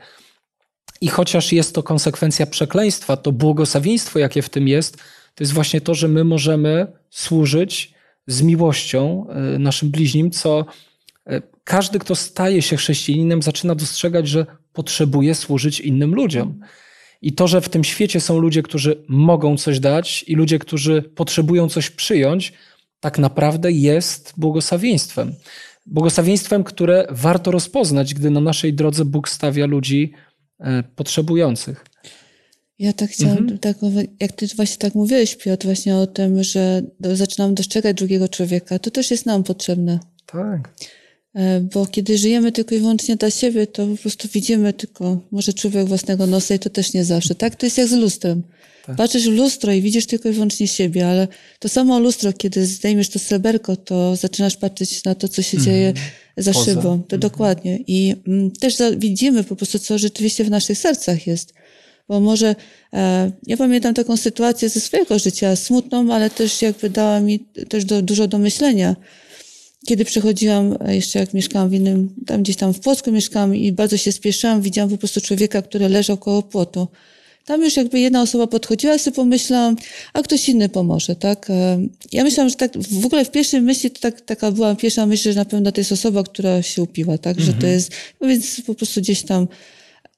I 1.01 1.07
chociaż 1.07 1.53
jest 1.53 1.75
to 1.75 1.83
konsekwencja 1.83 2.45
przekleństwa, 2.45 3.17
to 3.17 3.31
błogosławieństwo, 3.31 4.19
jakie 4.19 4.41
w 4.41 4.49
tym 4.49 4.67
jest, 4.67 4.97
to 5.35 5.43
jest 5.43 5.53
właśnie 5.53 5.81
to, 5.81 5.93
że 5.93 6.07
my 6.07 6.23
możemy 6.23 6.87
służyć 7.09 7.93
z 8.27 8.41
miłością 8.41 9.27
e, 9.29 9.59
naszym 9.59 9.91
bliźnim, 9.91 10.31
co 10.31 10.65
e, 11.25 11.41
każdy, 11.69 11.99
kto 11.99 12.15
staje 12.15 12.61
się 12.61 12.77
chrześcijaninem, 12.77 13.41
zaczyna 13.41 13.75
dostrzegać, 13.75 14.27
że 14.27 14.45
potrzebuje 14.73 15.35
służyć 15.35 15.79
innym 15.79 16.15
ludziom. 16.15 16.59
I 17.21 17.33
to, 17.33 17.47
że 17.47 17.61
w 17.61 17.69
tym 17.69 17.83
świecie 17.83 18.19
są 18.19 18.39
ludzie, 18.39 18.63
którzy 18.63 19.03
mogą 19.07 19.57
coś 19.57 19.79
dać 19.79 20.25
i 20.27 20.35
ludzie, 20.35 20.59
którzy 20.59 21.01
potrzebują 21.01 21.69
coś 21.69 21.89
przyjąć, 21.89 22.53
tak 22.99 23.19
naprawdę 23.19 23.71
jest 23.71 24.33
błogosławieństwem. 24.37 25.33
Błogosławieństwem, 25.85 26.63
które 26.63 27.07
warto 27.09 27.51
rozpoznać, 27.51 28.13
gdy 28.13 28.29
na 28.29 28.41
naszej 28.41 28.73
drodze 28.73 29.05
Bóg 29.05 29.29
stawia 29.29 29.65
ludzi 29.65 30.13
e, 30.59 30.83
potrzebujących. 30.83 31.85
Ja 32.79 32.93
tak 32.93 33.09
chciałam, 33.09 33.37
mhm. 33.37 33.59
tak, 33.59 33.77
jak 34.19 34.31
ty 34.31 34.47
właśnie 34.55 34.77
tak 34.77 34.95
mówiłeś, 34.95 35.35
Piotr, 35.35 35.65
właśnie 35.65 35.95
o 35.95 36.07
tym, 36.07 36.43
że 36.43 36.81
zaczynam 36.99 37.55
dostrzegać 37.55 37.97
drugiego 37.97 38.29
człowieka, 38.29 38.79
to 38.79 38.91
też 38.91 39.11
jest 39.11 39.25
nam 39.25 39.43
potrzebne. 39.43 39.99
Tak. 40.25 40.73
E, 41.35 41.59
bo 41.59 41.85
kiedy 41.85 42.17
żyjemy 42.17 42.51
tylko 42.51 42.75
i 42.75 42.79
wyłącznie 42.79 43.15
dla 43.15 43.29
siebie, 43.29 43.67
to 43.67 43.87
po 43.87 43.97
prostu 43.97 44.27
widzimy 44.33 44.73
tylko 44.73 45.19
może 45.31 45.53
człowiek 45.53 45.87
własnego 45.87 46.27
nosa 46.27 46.55
i 46.55 46.59
to 46.59 46.69
też 46.69 46.93
nie 46.93 47.05
zawsze. 47.05 47.35
Tak? 47.35 47.55
To 47.55 47.65
jest 47.65 47.77
jak 47.77 47.87
z 47.87 47.91
lustrem. 47.91 48.43
Tak. 48.85 48.95
Patrzysz 48.95 49.29
w 49.29 49.33
lustro 49.33 49.73
i 49.73 49.81
widzisz 49.81 50.05
tylko 50.05 50.29
i 50.29 50.31
wyłącznie 50.31 50.67
siebie, 50.67 51.07
ale 51.07 51.27
to 51.59 51.69
samo 51.69 51.99
lustro, 51.99 52.33
kiedy 52.33 52.65
zdejmiesz 52.65 53.09
to 53.09 53.19
sreberko, 53.19 53.75
to 53.75 54.15
zaczynasz 54.15 54.57
patrzeć 54.57 55.03
na 55.03 55.15
to, 55.15 55.27
co 55.27 55.41
się 55.41 55.57
mm. 55.57 55.65
dzieje 55.65 55.93
za 56.37 56.53
Poza. 56.53 56.65
szybą. 56.65 57.03
To 57.03 57.15
mm. 57.15 57.19
dokładnie. 57.19 57.79
I 57.87 58.15
mm, 58.27 58.51
też 58.51 58.75
za, 58.75 58.91
widzimy 58.91 59.43
po 59.43 59.55
prostu, 59.55 59.79
co 59.79 59.97
rzeczywiście 59.97 60.43
w 60.43 60.49
naszych 60.49 60.77
sercach 60.77 61.27
jest. 61.27 61.53
Bo 62.07 62.19
może, 62.19 62.55
e, 62.93 63.31
ja 63.47 63.57
pamiętam 63.57 63.93
taką 63.93 64.17
sytuację 64.17 64.69
ze 64.69 64.79
swojego 64.79 65.19
życia, 65.19 65.55
smutną, 65.55 66.13
ale 66.13 66.29
też 66.29 66.61
jakby 66.61 66.89
dała 66.89 67.19
mi 67.19 67.39
też 67.69 67.85
do, 67.85 68.01
dużo 68.01 68.27
do 68.27 68.37
myślenia 68.37 68.95
kiedy 69.89 70.05
przychodziłam, 70.05 70.77
e, 70.85 70.95
jeszcze 70.95 71.19
jak 71.19 71.33
mieszkałam 71.33 71.69
w 71.69 71.73
innym, 71.73 72.09
tam 72.25 72.43
gdzieś 72.43 72.55
tam 72.55 72.73
w 72.73 72.79
Płocku 72.79 73.11
mieszkałam 73.11 73.55
i 73.55 73.71
bardzo 73.71 73.97
się 73.97 74.11
spieszyłam, 74.11 74.61
widziałam 74.61 74.89
po 74.89 74.97
prostu 74.97 75.21
człowieka, 75.21 75.61
który 75.61 75.89
leżał 75.89 76.17
koło 76.17 76.43
płotu. 76.43 76.87
Tam 77.45 77.63
już 77.63 77.77
jakby 77.77 77.99
jedna 77.99 78.21
osoba 78.21 78.47
podchodziła, 78.47 78.97
sobie 78.97 79.15
pomyślałam, 79.15 79.75
a 80.13 80.21
ktoś 80.21 80.49
inny 80.49 80.69
pomoże, 80.69 81.15
tak? 81.15 81.49
E, 81.49 81.79
ja 82.11 82.23
myślałam, 82.23 82.49
że 82.49 82.55
tak, 82.55 82.77
w 82.77 83.05
ogóle 83.05 83.25
w 83.25 83.31
pierwszej 83.31 83.61
myśli 83.61 83.91
to 83.91 83.99
tak, 83.99 84.21
taka 84.21 84.51
była 84.51 84.75
pierwsza 84.75 85.05
myśl, 85.05 85.31
że 85.31 85.39
na 85.39 85.45
pewno 85.45 85.71
to 85.71 85.81
jest 85.81 85.91
osoba, 85.91 86.23
która 86.23 86.61
się 86.61 86.81
upiła, 86.81 87.17
tak? 87.17 87.37
Mhm. 87.37 87.45
Że 87.45 87.51
to 87.51 87.57
mhm. 87.57 87.73
jest, 87.73 87.91
no 88.21 88.27
więc 88.27 88.61
po 88.61 88.75
prostu 88.75 89.01
gdzieś 89.01 89.21
tam, 89.21 89.47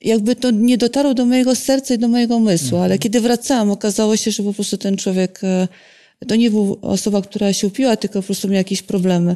jakby 0.01 0.35
to 0.35 0.51
nie 0.51 0.77
dotarło 0.77 1.13
do 1.13 1.25
mojego 1.25 1.55
serca 1.55 1.93
i 1.93 1.97
do 1.97 2.07
mojego 2.07 2.35
umysłu, 2.37 2.67
mhm. 2.67 2.83
ale 2.83 2.97
kiedy 2.97 3.21
wracałam, 3.21 3.71
okazało 3.71 4.17
się, 4.17 4.31
że 4.31 4.43
po 4.43 4.53
prostu 4.53 4.77
ten 4.77 4.97
człowiek 4.97 5.39
e, 5.43 5.67
to 6.27 6.35
nie 6.35 6.51
była 6.51 6.81
osoba, 6.81 7.21
która 7.21 7.53
się 7.53 7.67
upiła, 7.67 7.97
tylko 7.97 8.21
po 8.21 8.25
prostu 8.25 8.47
miała 8.47 8.57
jakieś 8.57 8.81
problemy. 8.81 9.35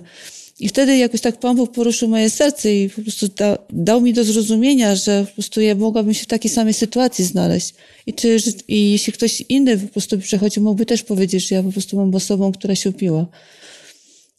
I 0.59 0.67
wtedy 0.67 0.97
jakoś 0.97 1.21
tak 1.21 1.39
Pan 1.39 1.55
Bóg 1.55 1.71
poruszył 1.71 2.09
moje 2.09 2.29
serce 2.29 2.75
i 2.75 2.89
po 2.89 3.01
prostu 3.01 3.27
da, 3.27 3.57
dał 3.69 4.01
mi 4.01 4.13
do 4.13 4.23
zrozumienia, 4.23 4.95
że 4.95 5.25
po 5.27 5.33
prostu 5.33 5.61
ja 5.61 5.75
mogłabym 5.75 6.13
się 6.13 6.23
w 6.23 6.27
takiej 6.27 6.51
samej 6.51 6.73
sytuacji 6.73 7.25
znaleźć. 7.25 7.73
I, 8.05 8.13
czy, 8.13 8.38
i 8.67 8.91
jeśli 8.91 9.13
ktoś 9.13 9.43
inny 9.49 9.77
po 9.77 9.88
prostu 9.88 10.17
przechodził, 10.17 10.63
mógłby 10.63 10.86
też 10.86 11.03
powiedzieć, 11.03 11.47
że 11.47 11.55
ja 11.55 11.63
po 11.63 11.71
prostu 11.71 11.97
mam 11.97 12.15
osobą, 12.15 12.51
która 12.51 12.75
się 12.75 12.89
upiła. 12.89 13.27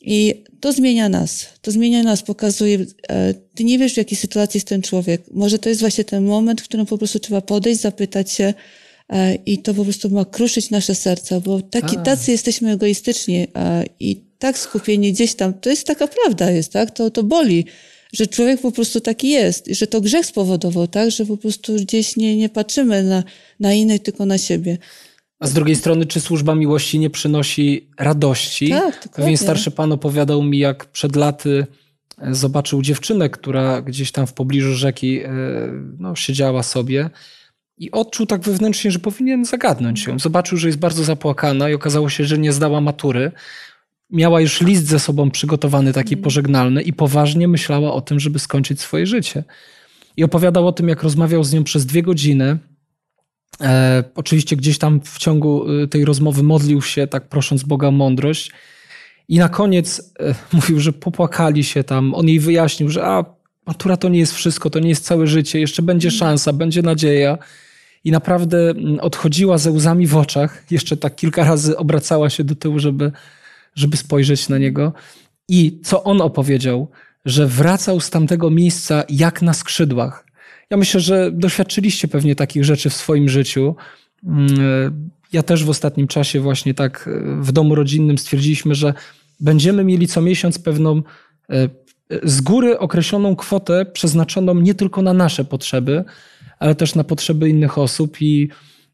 I 0.01 0.45
to 0.61 0.73
zmienia 0.73 1.09
nas. 1.09 1.47
To 1.63 1.71
zmienia 1.71 2.03
nas, 2.03 2.23
pokazuje, 2.23 2.87
e, 3.09 3.35
ty 3.35 3.65
nie 3.65 3.79
wiesz, 3.79 3.95
w 3.95 3.97
jakiej 3.97 4.19
sytuacji 4.19 4.59
jest 4.59 4.69
ten 4.69 4.83
człowiek. 4.83 5.23
Może 5.31 5.59
to 5.59 5.69
jest 5.69 5.81
właśnie 5.81 6.05
ten 6.05 6.25
moment, 6.25 6.61
w 6.61 6.65
którym 6.65 6.87
po 6.87 6.99
prostu 6.99 7.19
trzeba 7.19 7.41
podejść, 7.41 7.81
zapytać 7.81 8.33
się, 8.33 8.55
i 9.47 9.59
to 9.59 9.75
po 9.75 9.85
prostu 9.85 10.11
ma 10.11 10.25
kruszyć 10.25 10.71
nasze 10.71 10.95
serca, 10.95 11.41
bo 11.41 11.61
taki, 11.61 11.97
tacy 12.05 12.31
jesteśmy 12.31 12.73
egoistyczni 12.73 13.47
e, 13.55 13.85
i 14.01 14.27
tak 14.39 14.59
skupieni 14.59 15.13
gdzieś 15.13 15.35
tam. 15.35 15.55
To 15.55 15.71
jest 15.71 15.87
taka 15.87 16.09
prawda 16.09 16.51
jest, 16.51 16.73
tak? 16.73 16.91
To, 16.91 17.11
to 17.11 17.23
boli, 17.23 17.65
że 18.13 18.27
człowiek 18.27 18.61
po 18.61 18.73
prostu 18.73 19.01
taki 19.01 19.29
jest, 19.29 19.67
że 19.71 19.87
to 19.87 20.01
grzech 20.01 20.27
spowodował, 20.27 20.87
tak? 20.87 21.11
Że 21.11 21.27
po 21.27 21.37
prostu 21.37 21.75
gdzieś 21.75 22.17
nie, 22.17 22.37
nie 22.37 22.49
patrzymy 22.49 23.03
na, 23.03 23.25
na 23.61 23.73
innych, 23.73 24.03
tylko 24.03 24.27
na 24.27 24.39
siebie. 24.39 24.79
A 25.39 25.47
z 25.47 25.53
drugiej 25.53 25.77
strony, 25.77 26.07
czy 26.07 26.21
służba 26.21 26.55
miłości 26.55 26.99
nie 26.99 27.11
przynosi 27.11 27.89
radości? 27.99 28.69
Tak, 28.69 28.85
dokładnie. 28.85 29.11
Pewien 29.13 29.37
starszy 29.37 29.71
pan 29.71 29.93
opowiadał 29.93 30.43
mi, 30.43 30.59
jak 30.59 30.87
przed 30.87 31.17
laty 31.17 31.67
e, 32.23 32.35
zobaczył 32.35 32.83
dziewczynę, 32.83 33.31
która 33.31 33.83
gdzieś 33.83 34.13
tam 34.13 34.27
w 34.27 34.33
pobliżu 34.33 34.75
rzeki 34.75 35.21
e, 35.21 35.31
no, 35.99 36.17
siedziała 36.17 36.63
sobie 36.63 37.11
i 37.79 37.91
odczuł 37.91 38.27
tak 38.27 38.41
wewnętrznie, 38.41 38.91
że 38.91 38.99
powinien 38.99 39.45
zagadnąć 39.45 40.07
ją. 40.07 40.19
Zobaczył, 40.19 40.59
że 40.59 40.67
jest 40.67 40.79
bardzo 40.79 41.05
zapłakana 41.05 41.71
i 41.71 41.75
okazało 41.75 42.09
się, 42.09 42.25
że 42.25 42.39
nie 42.39 42.53
zdała 42.53 42.81
matury. 42.81 43.33
Miała 44.11 44.41
już 44.41 44.61
list 44.61 44.87
ze 44.87 44.99
sobą 44.99 45.31
przygotowany, 45.31 45.93
taki 45.93 46.17
pożegnalny 46.17 46.83
i 46.83 46.93
poważnie 46.93 47.49
myślała 47.49 47.93
o 47.93 48.01
tym, 48.01 48.21
żeby 48.21 48.39
skończyć 48.39 48.81
swoje 48.81 49.07
życie. 49.07 49.45
I 50.17 50.25
opowiadał 50.25 50.69
o 50.69 50.73
tym, 50.73 50.89
jak 50.89 51.03
rozmawiał 51.03 51.45
z 51.45 51.53
nią 51.53 51.65
przez 51.65 51.87
dwie 51.87 52.03
godziny. 52.03 52.59
E, 53.61 54.05
oczywiście 54.15 54.57
gdzieś 54.57 54.79
tam 54.79 55.01
w 55.01 55.19
ciągu 55.19 55.71
y, 55.71 55.89
tej 55.89 56.05
rozmowy 56.05 56.43
modlił 56.43 56.83
się, 56.83 57.07
tak 57.07 57.29
prosząc 57.29 57.63
Boga 57.63 57.89
o 57.89 57.91
mądrość. 57.91 58.53
I 59.29 59.39
na 59.39 59.49
koniec 59.49 60.13
e, 60.21 60.35
mówił, 60.57 60.81
że 60.81 60.93
popłakali 60.93 61.65
się 61.65 61.85
tam. 61.85 62.15
On 62.15 62.29
jej 62.29 62.41
wyjaśnił, 62.41 62.89
że 62.89 63.07
a, 63.07 63.25
matura 63.67 63.97
to 63.97 64.09
nie 64.09 64.19
jest 64.19 64.35
wszystko, 64.35 64.71
to 64.71 64.79
nie 64.79 64.89
jest 64.89 65.05
całe 65.05 65.27
życie, 65.27 65.61
jeszcze 65.61 65.83
będzie 65.83 66.11
szansa, 66.11 66.53
będzie 66.53 66.83
nadzieja. 66.83 67.39
I 68.07 68.11
naprawdę 68.11 68.71
mm, 68.71 69.01
odchodziła 69.01 69.59
ze 69.59 69.71
łzami 69.71 70.07
w 70.07 70.17
oczach. 70.17 70.65
Jeszcze 70.71 70.97
tak 70.97 71.17
kilka 71.17 71.45
razy 71.45 71.77
obracała 71.77 72.31
się 72.31 72.45
do 72.45 72.55
tyłu, 72.55 72.79
żeby, 72.79 73.13
żeby 73.75 73.97
spojrzeć 73.97 74.49
na 74.49 74.59
niego. 74.59 74.93
I 75.49 75.81
co 75.85 76.05
on 76.05 76.21
opowiedział, 76.21 76.89
że 77.25 77.47
wracał 77.47 78.01
z 78.01 78.11
tamtego 78.11 78.51
miejsca 78.51 79.05
jak 79.09 79.43
na 79.43 79.53
skrzydłach. 79.53 80.27
Ja 80.71 80.77
myślę, 80.77 81.01
że 81.01 81.31
doświadczyliście 81.33 82.09
pewnie 82.09 82.37
takich 82.37 82.65
rzeczy 82.65 82.91
w 82.91 82.95
swoim 82.95 83.29
życiu. 83.29 83.77
Mm, 84.27 85.11
Ja 85.33 85.43
też 85.43 85.65
w 85.65 85.71
ostatnim 85.71 86.07
czasie 86.07 86.41
właśnie 86.41 86.75
tak 86.75 87.09
e, 87.09 87.43
w 87.43 87.53
domu 87.53 87.75
rodzinnym 87.75 88.19
stwierdziliśmy, 88.19 88.75
że 88.75 88.95
będziemy 89.41 89.85
mieli 89.85 90.09
co 90.09 90.21
miesiąc 90.21 90.59
pewną 90.59 91.03
e, 91.51 91.69
z 92.23 92.41
góry 92.41 92.79
określoną 92.79 93.37
kwotę 93.37 93.87
przeznaczoną 93.93 94.55
nie 94.55 94.75
tylko 94.75 95.03
na 95.03 95.13
nasze 95.13 95.45
potrzeby, 95.45 96.05
ale 96.59 96.75
też 96.75 96.95
na 96.95 97.05
potrzeby 97.05 97.49
innych 97.49 97.79
osób 97.79 98.23
i 98.23 98.49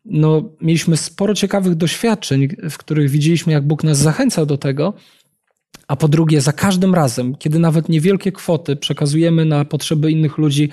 no, 0.05 0.51
mieliśmy 0.61 0.97
sporo 0.97 1.35
ciekawych 1.35 1.75
doświadczeń, 1.75 2.49
w 2.71 2.79
których 2.79 3.11
widzieliśmy, 3.11 3.53
jak 3.53 3.67
Bóg 3.67 3.85
nas 3.85 3.99
zachęcał 3.99 4.47
do 4.47 4.59
tego, 4.59 4.95
a 5.89 5.97
po 5.97 6.09
drugie, 6.09 6.41
za 6.41 6.53
każdym 6.53 6.95
razem, 6.95 7.37
kiedy 7.37 7.59
nawet 7.59 7.89
niewielkie 7.89 8.33
kwoty 8.33 8.77
przekazujemy 8.77 9.45
na 9.45 9.65
potrzeby 9.65 10.11
innych 10.11 10.39
ludzi, 10.39 10.69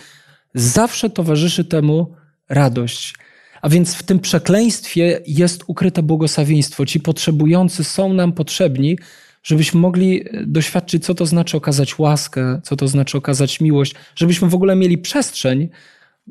zawsze 0.54 1.10
towarzyszy 1.10 1.66
temu 1.66 2.14
radość. 2.50 3.16
A 3.62 3.70
więc 3.70 3.96
w 3.96 4.04
tym 4.04 4.20
przekleństwie 4.20 5.22
jest 5.28 5.64
ukryte 5.68 6.04
błogosławieństwo. 6.04 6.86
Ci 6.86 7.00
potrzebujący 7.00 7.84
są 7.84 8.14
nam 8.14 8.34
potrzebni, 8.34 8.98
żebyśmy 9.44 9.80
mogli 9.80 10.24
doświadczyć, 10.48 11.06
co 11.06 11.16
to 11.16 11.26
znaczy 11.26 11.58
okazać 11.58 12.00
łaskę, 12.00 12.62
co 12.64 12.76
to 12.76 12.88
znaczy 12.88 13.18
okazać 13.18 13.62
miłość, 13.62 13.96
żebyśmy 14.16 14.50
w 14.50 14.56
ogóle 14.56 14.76
mieli 14.76 14.98
przestrzeń, 14.98 15.70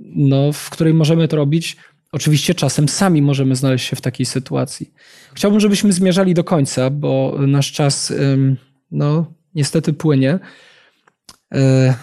no, 0.05 0.53
w 0.53 0.71
której 0.71 0.95
możemy 0.95 1.29
to 1.29 1.37
robić. 1.37 1.77
Oczywiście 2.13 2.55
czasem 2.55 2.89
sami 2.89 3.23
możemy 3.23 3.57
znaleźć 3.57 3.89
się 3.89 3.97
w 3.97 4.01
takiej 4.01 4.27
sytuacji. 4.27 4.91
Chciałbym, 5.35 5.61
żebyśmy 5.61 5.93
zmierzali 5.93 6.35
do 6.35 6.45
końca, 6.45 6.91
bo 6.91 7.35
nasz 7.47 7.73
czas 7.73 8.13
no, 8.91 9.33
niestety 9.55 9.93
płynie. 9.93 10.39
E, 11.55 11.95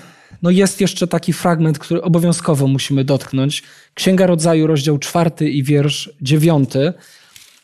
No 0.41 0.51
jest 0.51 0.81
jeszcze 0.81 1.07
taki 1.07 1.33
fragment, 1.33 1.79
który 1.79 2.01
obowiązkowo 2.01 2.67
musimy 2.67 3.03
dotknąć. 3.03 3.63
Księga 3.93 4.27
Rodzaju, 4.27 4.67
rozdział 4.67 4.97
czwarty 4.97 5.49
i 5.49 5.63
wiersz 5.63 6.09
dziewiąty. 6.21 6.93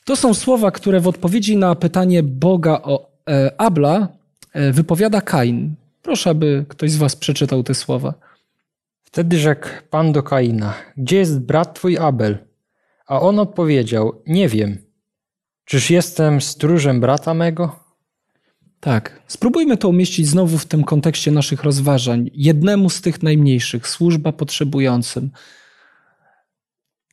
To 0.06 0.16
są 0.16 0.34
słowa, 0.34 0.72
które 0.72 1.00
w 1.00 1.08
odpowiedzi 1.08 1.58
na 1.58 1.76
pytanie 1.76 2.24
Boga 2.24 2.82
o 2.84 3.10
e, 3.30 3.52
Abla 3.58 4.08
e, 4.54 4.72
wypowiada 4.72 5.22
Kain. 5.22 5.76
Proszę, 6.02 6.30
aby 6.30 6.66
ktoś 6.68 6.92
z 6.92 6.98
was 6.98 7.16
przeczytał 7.16 7.64
te 7.64 7.74
słowa. 7.74 8.14
Wtedy 9.12 9.40
rzekł 9.40 9.68
Pan 9.90 10.12
do 10.12 10.24
Kaina: 10.24 10.74
Gdzie 10.98 11.18
jest 11.18 11.40
brat 11.40 11.76
twój 11.76 11.98
Abel? 11.98 12.38
A 13.08 13.22
on 13.22 13.40
odpowiedział: 13.40 14.22
Nie 14.28 14.50
wiem. 14.50 14.78
Czyż 15.66 15.90
jestem 15.90 16.42
stróżem 16.42 17.00
brata 17.00 17.34
mego? 17.34 17.80
Tak, 18.80 19.22
spróbujmy 19.28 19.78
to 19.78 19.90
umieścić 19.90 20.28
znowu 20.28 20.58
w 20.58 20.66
tym 20.66 20.84
kontekście 20.84 21.32
naszych 21.32 21.64
rozważań. 21.64 22.30
Jednemu 22.34 22.90
z 22.90 23.02
tych 23.02 23.24
najmniejszych, 23.24 23.88
służba 23.88 24.32
potrzebującym. 24.32 25.32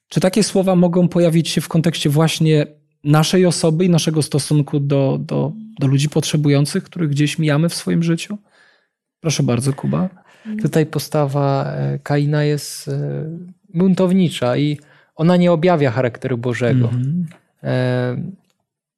Czy 0.09 0.21
takie 0.21 0.43
słowa 0.43 0.77
mogą 0.77 1.09
pojawić 1.09 1.49
się 1.49 1.61
w 1.61 1.69
kontekście 1.69 2.11
właśnie 2.11 2.67
naszej 3.05 3.47
osoby 3.47 3.85
i 3.85 3.91
naszego 3.91 4.23
stosunku 4.23 4.81
do, 4.81 5.19
do, 5.21 5.53
do 5.81 5.87
ludzi 5.87 6.09
potrzebujących, 6.09 6.85
których 6.85 7.11
gdzieś 7.11 7.39
mijamy 7.39 7.69
w 7.69 7.75
swoim 7.75 8.03
życiu? 8.03 8.39
Proszę 9.21 9.43
bardzo, 9.43 9.73
Kuba. 9.73 10.28
Tutaj 10.63 10.87
postawa 10.87 11.65
e, 11.73 11.99
Kaina 12.03 12.45
jest 12.45 12.89
e, 12.89 13.25
buntownicza 13.75 14.57
i 14.57 14.79
ona 15.15 15.37
nie 15.37 15.53
objawia 15.53 15.91
charakteru 15.91 16.39
Bożego. 16.39 16.85
Mhm. 16.89 17.27
E, 17.63 18.17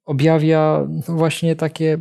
Objawia 0.05 0.87
no 1.07 1.15
właśnie 1.15 1.55
takie 1.55 1.97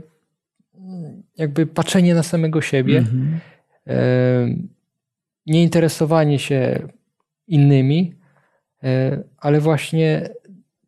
mm, 0.79 1.23
jakby 1.37 1.67
patrzenie 1.67 2.15
na 2.15 2.23
samego 2.23 2.61
siebie, 2.61 2.99
Mhm. 2.99 3.41
e, 3.87 3.97
nieinteresowanie 5.47 6.39
się 6.39 6.89
innymi, 7.49 8.15
ale 9.39 9.61
właśnie 9.61 10.29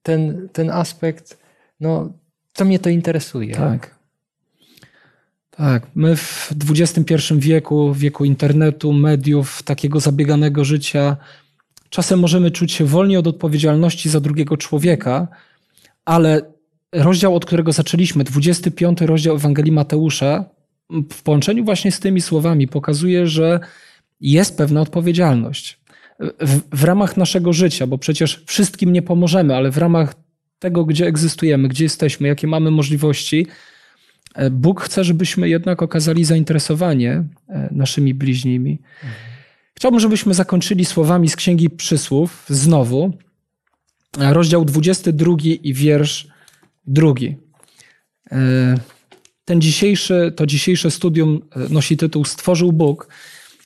ten, 0.02 0.48
ten 0.52 0.70
aspekt, 0.70 1.38
no, 1.80 2.12
co 2.52 2.64
mnie 2.64 2.78
to 2.78 2.90
interesuje. 2.90 3.54
Tak. 3.54 3.94
Tak. 5.62 5.86
My 5.94 6.16
w 6.16 6.52
XXI 6.70 7.14
wieku, 7.38 7.94
wieku 7.94 8.24
internetu, 8.24 8.92
mediów, 8.92 9.62
takiego 9.62 10.00
zabieganego 10.00 10.64
życia, 10.64 11.16
czasem 11.90 12.20
możemy 12.20 12.50
czuć 12.50 12.72
się 12.72 12.84
wolni 12.84 13.16
od 13.16 13.26
odpowiedzialności 13.26 14.08
za 14.08 14.20
drugiego 14.20 14.56
człowieka, 14.56 15.28
ale 16.04 16.40
rozdział, 16.92 17.36
od 17.36 17.46
którego 17.46 17.72
zaczęliśmy, 17.72 18.24
25 18.24 19.00
rozdział 19.00 19.36
Ewangelii 19.36 19.72
Mateusza, 19.72 20.44
w 21.12 21.22
połączeniu 21.22 21.64
właśnie 21.64 21.92
z 21.92 22.00
tymi 22.00 22.20
słowami 22.20 22.68
pokazuje, 22.68 23.26
że 23.26 23.60
jest 24.20 24.56
pewna 24.56 24.80
odpowiedzialność. 24.80 25.80
W, 26.40 26.60
w 26.72 26.84
ramach 26.84 27.16
naszego 27.16 27.52
życia, 27.52 27.86
bo 27.86 27.98
przecież 27.98 28.44
wszystkim 28.46 28.92
nie 28.92 29.02
pomożemy, 29.02 29.56
ale 29.56 29.70
w 29.70 29.78
ramach 29.78 30.14
tego, 30.58 30.84
gdzie 30.84 31.06
egzystujemy, 31.06 31.68
gdzie 31.68 31.84
jesteśmy, 31.84 32.28
jakie 32.28 32.46
mamy 32.46 32.70
możliwości, 32.70 33.46
Bóg 34.50 34.80
chce, 34.80 35.04
żebyśmy 35.04 35.48
jednak 35.48 35.82
okazali 35.82 36.24
zainteresowanie 36.24 37.24
e, 37.48 37.68
naszymi 37.72 38.14
bliźnimi. 38.14 38.78
Chciałbym, 39.74 40.00
żebyśmy 40.00 40.34
zakończyli 40.34 40.84
słowami 40.84 41.28
z 41.28 41.36
Księgi 41.36 41.70
Przysłów, 41.70 42.46
znowu, 42.48 43.12
e, 44.18 44.34
rozdział 44.34 44.64
22 44.64 45.36
i 45.62 45.74
wiersz 45.74 46.28
drugi. 46.86 47.36
E, 48.32 48.74
Ten 49.44 49.60
dzisiejszy, 49.60 50.32
to 50.36 50.46
dzisiejsze 50.46 50.90
studium 50.90 51.40
e, 51.56 51.68
nosi 51.68 51.96
tytuł 51.96 52.24
Stworzył 52.24 52.72
Bóg 52.72 53.08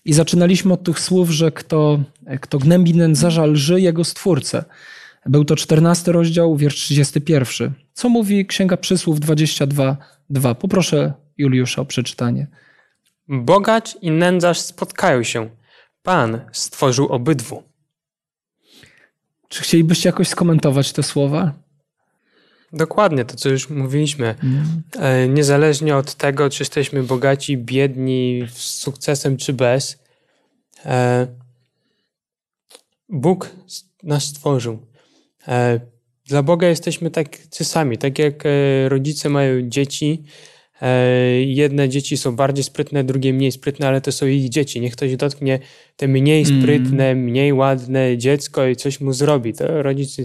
i 0.05 0.13
zaczynaliśmy 0.13 0.73
od 0.73 0.85
tych 0.85 1.01
słów, 1.01 1.31
że 1.31 1.53
kto, 1.53 2.01
kto 2.41 2.59
gnębi 2.59 2.95
nędzarza 2.95 3.47
lży 3.47 3.81
jego 3.81 4.05
stwórcę. 4.05 4.65
Był 5.29 5.45
to 5.45 5.57
14 5.57 6.13
rozdział, 6.13 6.57
wiersz 6.57 6.75
31. 6.75 7.75
Co 7.93 8.09
mówi 8.09 8.47
Księga 8.47 8.77
Przysłów 8.77 9.21
22:2? 9.21 10.55
Poproszę 10.55 11.13
Juliusza 11.39 11.83
o 11.83 11.85
przeczytanie. 11.85 12.47
Bogacz 13.29 13.97
i 14.03 14.11
nędzarz 14.11 14.61
spotkają 14.61 15.23
się. 15.23 15.51
Pan 16.03 16.41
stworzył 16.53 17.07
obydwu. 17.07 17.63
Czy 19.49 19.63
chcielibyście 19.63 20.09
jakoś 20.09 20.29
skomentować 20.29 20.93
te 20.93 21.03
słowa? 21.03 21.53
Dokładnie 22.73 23.25
to, 23.25 23.37
co 23.37 23.49
już 23.49 23.71
mówiliśmy. 23.71 24.35
E, 24.99 25.29
Niezależnie 25.29 25.97
od 25.97 26.15
tego, 26.15 26.51
czy 26.51 26.63
jesteśmy 26.63 27.03
bogaci, 27.03 27.59
biedni, 27.59 28.43
z 28.53 28.59
sukcesem 28.59 29.37
czy 29.37 29.53
bez, 29.53 29.99
e, 30.85 31.27
Bóg 33.09 33.51
nas 34.03 34.25
stworzył. 34.25 34.87
E, 35.49 35.81
Dla 36.29 36.43
Boga 36.43 36.69
jesteśmy 36.69 37.11
tacy 37.11 37.65
sami, 37.65 37.99
tak 37.99 38.19
jak 38.19 38.47
e, 38.47 38.89
rodzice 38.89 39.29
mają 39.29 39.69
dzieci. 39.69 40.23
e, 40.83 41.11
Jedne 41.43 41.89
dzieci 41.89 42.17
są 42.17 42.37
bardziej 42.37 42.65
sprytne, 42.65 43.05
drugie 43.05 43.33
mniej 43.33 43.53
sprytne, 43.53 43.89
ale 43.89 44.01
to 44.01 44.13
są 44.13 44.27
ich 44.27 44.49
dzieci. 44.49 44.81
Niech 44.81 44.93
ktoś 44.93 45.17
dotknie 45.17 45.59
te 45.97 46.09
mniej 46.09 46.45
Mm. 46.45 46.63
sprytne, 46.63 47.15
mniej 47.15 47.53
ładne 47.53 48.19
dziecko 48.19 48.67
i 48.67 48.77
coś 48.77 49.01
mu 49.01 49.13
zrobi. 49.13 49.53
To 49.53 49.83
rodzic 49.83 50.17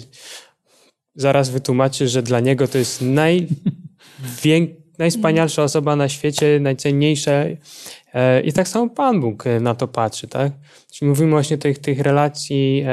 zaraz 1.16 1.50
wytłumaczy, 1.50 2.08
że 2.08 2.24
dla 2.24 2.40
niego 2.40 2.68
to 2.68 2.78
jest 2.78 3.02
najwię- 3.02 4.68
najwspanialsza 5.00 5.64
osoba 5.64 5.96
na 5.96 6.10
świecie, 6.10 6.60
najcenniejsza. 6.62 7.32
I 8.44 8.54
tak 8.54 8.68
samo 8.68 8.90
Pan 8.90 9.20
Bóg 9.22 9.44
na 9.62 9.76
to 9.76 9.88
patrzy, 9.88 10.28
tak? 10.28 10.52
Czyli 10.92 11.10
mówimy 11.10 11.32
właśnie 11.32 11.56
o 11.56 11.60
tych, 11.60 11.80
tych 11.80 12.00
relacji 12.00 12.86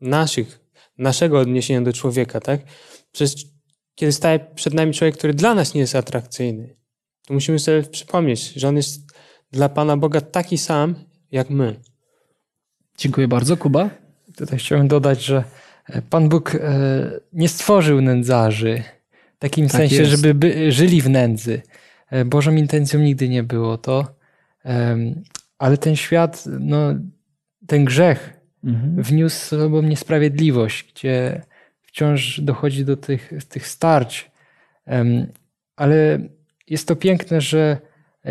naszych, 0.00 0.61
naszego 0.98 1.38
odniesienia 1.38 1.82
do 1.82 1.92
człowieka, 1.92 2.40
tak? 2.40 2.60
Przecież 3.12 3.44
kiedy 3.94 4.12
staje 4.12 4.38
przed 4.54 4.74
nami 4.74 4.94
człowiek, 4.94 5.16
który 5.16 5.34
dla 5.34 5.54
nas 5.54 5.74
nie 5.74 5.80
jest 5.80 5.96
atrakcyjny, 5.96 6.76
to 7.26 7.34
musimy 7.34 7.58
sobie 7.58 7.82
przypomnieć, 7.82 8.52
że 8.52 8.68
on 8.68 8.76
jest 8.76 9.12
dla 9.50 9.68
Pana 9.68 9.96
Boga 9.96 10.20
taki 10.20 10.58
sam, 10.58 10.94
jak 11.32 11.50
my. 11.50 11.76
Dziękuję 12.98 13.28
bardzo. 13.28 13.56
Kuba? 13.56 13.90
Tutaj 14.36 14.58
chciałem 14.58 14.88
dodać, 14.88 15.24
że 15.24 15.44
Pan 16.10 16.28
Bóg 16.28 16.54
e, 16.54 16.60
nie 17.32 17.48
stworzył 17.48 18.00
nędzarzy 18.00 18.82
w 19.36 19.38
takim 19.38 19.68
Tak 19.68 19.76
sensie, 19.76 19.96
jest. 19.96 20.10
żeby 20.10 20.34
by, 20.34 20.72
żyli 20.72 21.02
w 21.02 21.08
nędzy. 21.08 21.62
E, 22.10 22.24
Bożą 22.24 22.54
intencją 22.54 23.00
nigdy 23.00 23.28
nie 23.28 23.42
było 23.42 23.78
to. 23.78 24.14
Ale 25.58 25.78
ten 25.78 25.96
świat, 25.96 26.44
no, 26.60 26.94
ten 27.66 27.84
grzech 27.84 28.41
Mhm. 28.64 29.02
wniósł 29.02 29.36
sobą 29.36 29.82
niesprawiedliwość, 29.82 30.92
gdzie 30.92 31.42
wciąż 31.82 32.40
dochodzi 32.40 32.84
do 32.84 32.96
tych, 32.96 33.32
tych 33.48 33.66
starć. 33.66 34.30
Ale 35.76 36.18
jest 36.68 36.88
to 36.88 36.96
piękne, 36.96 37.40
że 37.40 37.78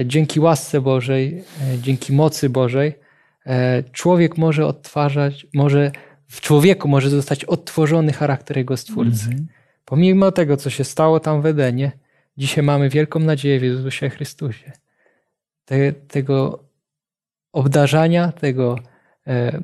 dzięki 0.06 0.40
łasce 0.40 0.82
Bożej, 0.82 1.44
e, 1.62 1.80
dzięki 1.80 2.14
mocy 2.14 2.50
Bożej, 2.50 2.94
e, 3.46 3.84
człowiek 3.84 4.38
może 4.38 4.66
odtwarzać, 4.66 5.48
może 5.54 5.92
w 6.28 6.42
człowieku 6.42 6.88
może 6.88 7.10
zostać 7.10 7.46
odtworzony 7.46 8.14
charakter 8.14 8.58
jego 8.58 8.78
stwórcy. 8.78 9.26
Mhm. 9.26 9.48
Pomimo 9.86 10.32
tego, 10.32 10.58
co 10.58 10.70
się 10.70 10.84
stało 10.84 11.20
tam 11.20 11.42
w 11.42 11.46
Edenie, 11.46 11.92
dzisiaj 12.38 12.64
mamy 12.64 12.90
wielką 12.90 13.20
nadzieję 13.20 13.60
w 13.60 13.64
Jezusie 13.64 14.10
Chrystusie. 14.10 14.72
Te, 15.66 15.94
tego 15.94 16.64
obdarzania, 17.52 18.32
tego 18.32 18.80
e, 19.28 19.62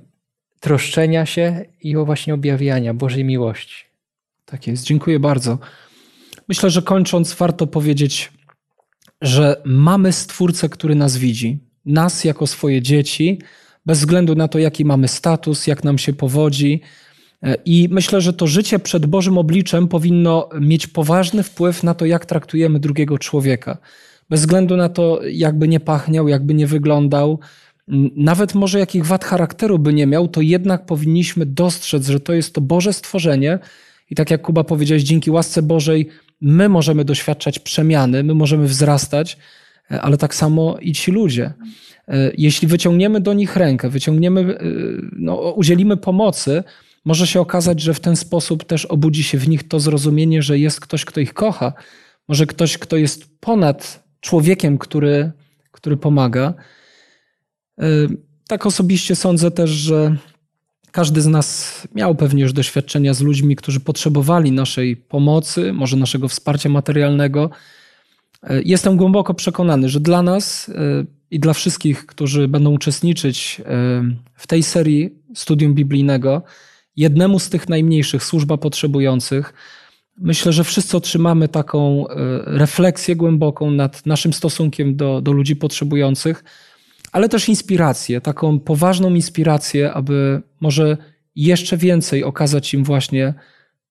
troszczenia 0.59 1.25
się 1.25 1.65
i 1.81 1.95
o 1.97 2.05
właśnie 2.05 2.33
objawiania 2.33 2.93
Bożej 2.93 3.25
miłości. 3.25 3.85
Tak 4.45 4.67
jest, 4.67 4.83
dziękuję 4.83 5.19
bardzo. 5.19 5.59
Myślę, 6.47 6.69
że 6.69 6.81
kończąc, 6.81 7.33
warto 7.33 7.67
powiedzieć, 7.67 8.31
że 9.21 9.61
mamy 9.65 10.13
Stwórcę, 10.13 10.69
który 10.69 10.95
nas 10.95 11.17
widzi. 11.17 11.59
Nas 11.85 12.23
jako 12.23 12.47
swoje 12.47 12.81
dzieci, 12.81 13.41
bez 13.85 13.99
względu 13.99 14.35
na 14.35 14.47
to, 14.47 14.59
jaki 14.59 14.85
mamy 14.85 15.07
status, 15.07 15.67
jak 15.67 15.83
nam 15.83 15.97
się 15.97 16.13
powodzi. 16.13 16.81
E, 17.43 17.55
I 17.65 17.87
myślę, 17.91 18.21
że 18.21 18.33
to 18.33 18.47
życie 18.47 18.79
przed 18.79 19.05
Bożym 19.05 19.37
obliczem 19.37 19.87
powinno 19.87 20.49
mieć 20.59 20.87
poważny 20.87 21.43
wpływ 21.43 21.83
na 21.83 21.93
to, 21.93 22.05
jak 22.05 22.25
traktujemy 22.25 22.79
drugiego 22.79 23.17
człowieka. 23.17 23.77
Bez 24.29 24.39
względu 24.39 24.77
na 24.77 24.89
to, 24.89 25.19
jakby 25.23 25.67
nie 25.67 25.79
pachniał, 25.79 26.27
jakby 26.27 26.53
nie 26.53 26.67
wyglądał, 26.67 27.39
nawet 28.15 28.55
może 28.55 28.79
jakich 28.79 29.05
wad 29.05 29.25
charakteru 29.25 29.79
by 29.79 29.93
nie 29.93 30.07
miał, 30.07 30.27
to 30.27 30.41
jednak 30.41 30.85
powinniśmy 30.85 31.45
dostrzec, 31.45 32.07
że 32.07 32.19
to 32.19 32.33
jest 32.33 32.53
to 32.53 32.61
Boże 32.61 32.93
stworzenie, 32.93 33.59
i 34.09 34.15
tak 34.15 34.31
jak 34.31 34.41
Kuba 34.41 34.63
powiedziałeś, 34.63 35.03
dzięki 35.03 35.31
łasce 35.31 35.61
Bożej 35.61 36.09
my 36.41 36.69
możemy 36.69 37.05
doświadczać 37.05 37.59
przemiany, 37.59 38.23
my 38.23 38.33
możemy 38.33 38.67
wzrastać, 38.67 39.37
e, 39.91 40.01
ale 40.01 40.17
tak 40.17 40.35
samo 40.35 40.77
i 40.81 40.93
ci 40.93 41.11
ludzie. 41.11 41.53
E, 42.07 42.31
Jeśli 42.37 42.67
wyciągniemy 42.67 43.21
do 43.21 43.33
nich 43.33 43.55
rękę, 43.55 43.89
wyciągniemy, 43.89 44.41
e, 44.41 44.63
no, 45.11 45.35
udzielimy 45.35 45.97
pomocy, 45.97 46.63
może 47.05 47.27
się 47.27 47.41
okazać, 47.41 47.81
że 47.81 47.93
w 47.93 47.99
ten 47.99 48.15
sposób 48.15 48.63
też 48.63 48.85
obudzi 48.85 49.23
się 49.23 49.37
w 49.37 49.49
nich 49.49 49.67
to 49.67 49.79
zrozumienie, 49.79 50.41
że 50.41 50.59
jest 50.59 50.79
ktoś, 50.79 51.05
kto 51.05 51.19
ich 51.19 51.33
kocha, 51.33 51.73
może 52.27 52.45
ktoś, 52.45 52.77
kto 52.77 52.97
jest 52.97 53.39
ponad 53.39 54.03
człowiekiem, 54.21 54.77
który, 54.77 55.31
który 55.71 55.97
pomaga. 55.97 56.53
Tak 58.47 58.65
osobiście 58.65 59.15
sądzę 59.15 59.51
też, 59.51 59.69
że 59.69 60.17
każdy 60.91 61.21
z 61.21 61.27
nas 61.27 61.81
miał 61.95 62.15
pewnie 62.15 62.41
już 62.41 62.53
doświadczenia 62.53 63.13
z 63.13 63.21
ludźmi, 63.21 63.55
którzy 63.55 63.79
potrzebowali 63.79 64.51
naszej 64.51 64.95
pomocy, 64.95 65.73
może 65.73 65.97
naszego 65.97 66.27
wsparcia 66.27 66.69
materialnego. 66.69 67.49
E, 68.43 68.61
Jestem 68.61 68.97
głęboko 68.97 69.33
przekonany, 69.33 69.89
że 69.89 69.99
dla 69.99 70.21
nas 70.21 70.69
e, 70.69 71.05
i 71.31 71.39
dla 71.39 71.53
wszystkich, 71.53 72.05
którzy 72.05 72.47
będą 72.47 72.71
uczestniczyć 72.71 73.61
e, 73.65 73.65
w 74.35 74.47
tej 74.47 74.63
serii 74.63 75.15
studium 75.35 75.73
biblijnego, 75.73 76.43
jednemu 76.95 77.39
z 77.39 77.49
tych 77.49 77.69
najmniejszych, 77.69 78.23
służba 78.23 78.57
potrzebujących, 78.57 79.53
myślę, 80.17 80.53
że 80.53 80.63
wszyscy 80.63 80.97
otrzymamy 80.97 81.47
taką 81.47 82.05
refleksję 82.45 83.15
głęboką 83.15 83.71
nad 83.71 84.05
naszym 84.05 84.33
stosunkiem 84.33 84.95
do, 84.95 85.21
do 85.21 85.31
ludzi 85.31 85.55
potrzebujących, 85.55 86.43
ale 87.11 87.29
też 87.29 87.49
inspirację, 87.49 88.21
taką 88.21 88.59
poważną 88.59 89.09
inspirację, 89.13 89.93
aby 89.93 90.41
może 90.59 90.97
jeszcze 91.35 91.77
więcej 91.77 92.23
okazać 92.23 92.73
im 92.73 92.83
właśnie 92.83 93.33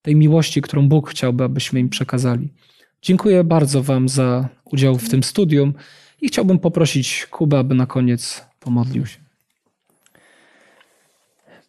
tej 0.02 0.16
miłości, 0.16 0.62
którą 0.62 0.88
Bóg 0.88 1.10
chciałby, 1.10 1.44
abyśmy 1.44 1.80
im 1.80 1.88
przekazali. 1.88 2.52
Dziękuję 3.02 3.44
bardzo 3.44 3.82
Wam 3.82 4.08
za 4.08 4.48
udział 4.64 4.98
w 4.98 5.08
tym 5.08 5.22
studium 5.22 5.74
i 6.20 6.28
chciałbym 6.28 6.58
poprosić 6.58 7.26
Kubę, 7.30 7.58
aby 7.58 7.74
na 7.74 7.86
koniec 7.86 8.44
pomodlił 8.60 9.06
się. 9.06 9.18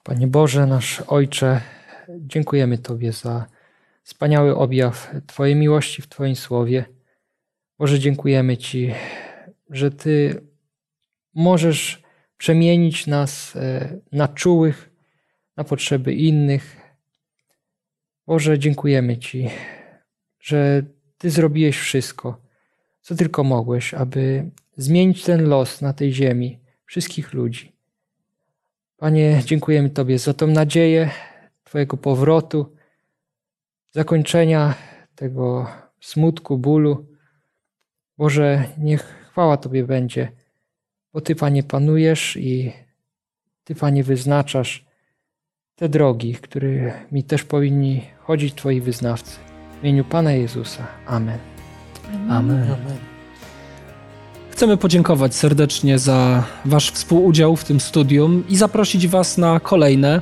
Panie 0.04 0.28
Boże, 0.28 0.66
nasz 0.66 1.04
Ojcze, 1.08 1.62
dziękujemy 2.10 2.78
Tobie 2.78 3.12
za 3.12 3.46
wspaniały 4.04 4.56
objaw 4.56 5.12
Twojej 5.28 5.56
miłości 5.56 6.02
w 6.02 6.08
Twoim 6.08 6.36
słowie. 6.36 6.86
Boże, 7.80 8.00
dziękujemy 8.00 8.58
Ci, 8.58 8.94
że 9.70 9.92
Ty 9.92 10.42
możesz 11.38 12.02
przemienić 12.38 13.08
nas 13.08 13.56
e, 13.56 14.00
na 14.12 14.28
czułych, 14.28 14.90
na 15.58 15.64
potrzeby 15.64 16.14
innych. 16.14 16.78
Boże, 18.28 18.60
dziękujemy 18.60 19.18
Ci, 19.18 19.50
że 20.40 20.84
Ty 21.18 21.30
zrobiłeś 21.30 21.78
wszystko, 21.78 22.42
co 23.02 23.16
tylko 23.16 23.44
mogłeś, 23.44 23.94
aby 23.94 24.50
zmienić 24.78 25.24
ten 25.24 25.50
los 25.50 25.82
na 25.82 25.94
tej 25.94 26.14
ziemi 26.14 26.60
wszystkich 26.86 27.34
ludzi. 27.34 27.72
Panie, 28.98 29.42
dziękujemy 29.46 29.90
Tobie 29.90 30.20
za 30.20 30.34
tą 30.34 30.48
nadzieję 30.48 31.10
Twojego 31.64 31.98
powrotu, 31.98 32.76
zakończenia 33.92 34.74
tego 35.16 35.68
smutku, 36.00 36.58
bólu. 36.58 37.06
Boże, 38.18 38.64
niech 38.78 39.04
chwała 39.30 39.58
Tobie 39.58 39.84
będzie, 39.84 40.32
bo 41.18 41.22
Ty, 41.22 41.36
Panie, 41.36 41.64
panujesz 41.64 42.38
i 42.38 42.72
Ty, 43.64 43.76
Panie, 43.76 44.04
wyznaczasz 44.04 44.86
te 45.76 45.90
drogi, 45.90 46.36
którymi 46.36 47.24
też 47.28 47.44
powinni 47.44 48.02
chodzić 48.20 48.54
Twoi 48.54 48.82
wyznawcy. 48.82 49.32
W 49.80 49.84
imieniu 49.84 50.04
Pana 50.04 50.32
Jezusa. 50.32 50.88
Amen. 51.08 51.38
Amen. 52.30 52.76
Chcemy 54.52 54.78
podziękować 54.78 55.36
serdecznie 55.36 56.00
za 56.00 56.44
Wasz 56.66 56.92
współudział 56.92 57.56
w 57.56 57.64
tym 57.64 57.80
studium 57.80 58.44
i 58.50 58.58
zaprosić 58.58 59.08
Was 59.08 59.38
na 59.38 59.60
kolejne, 59.60 60.22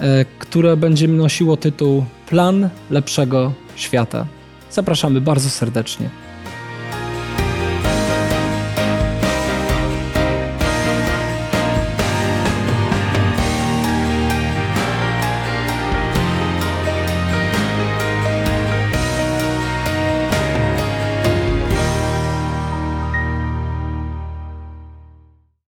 e, 0.00 0.24
które 0.38 0.76
będzie 0.76 1.08
nosiło 1.08 1.56
tytuł 1.56 2.04
Plan 2.28 2.68
lepszego 2.90 3.52
świata. 3.76 4.26
Zapraszamy 4.70 5.20
bardzo 5.20 5.50
serdecznie. 5.50 6.25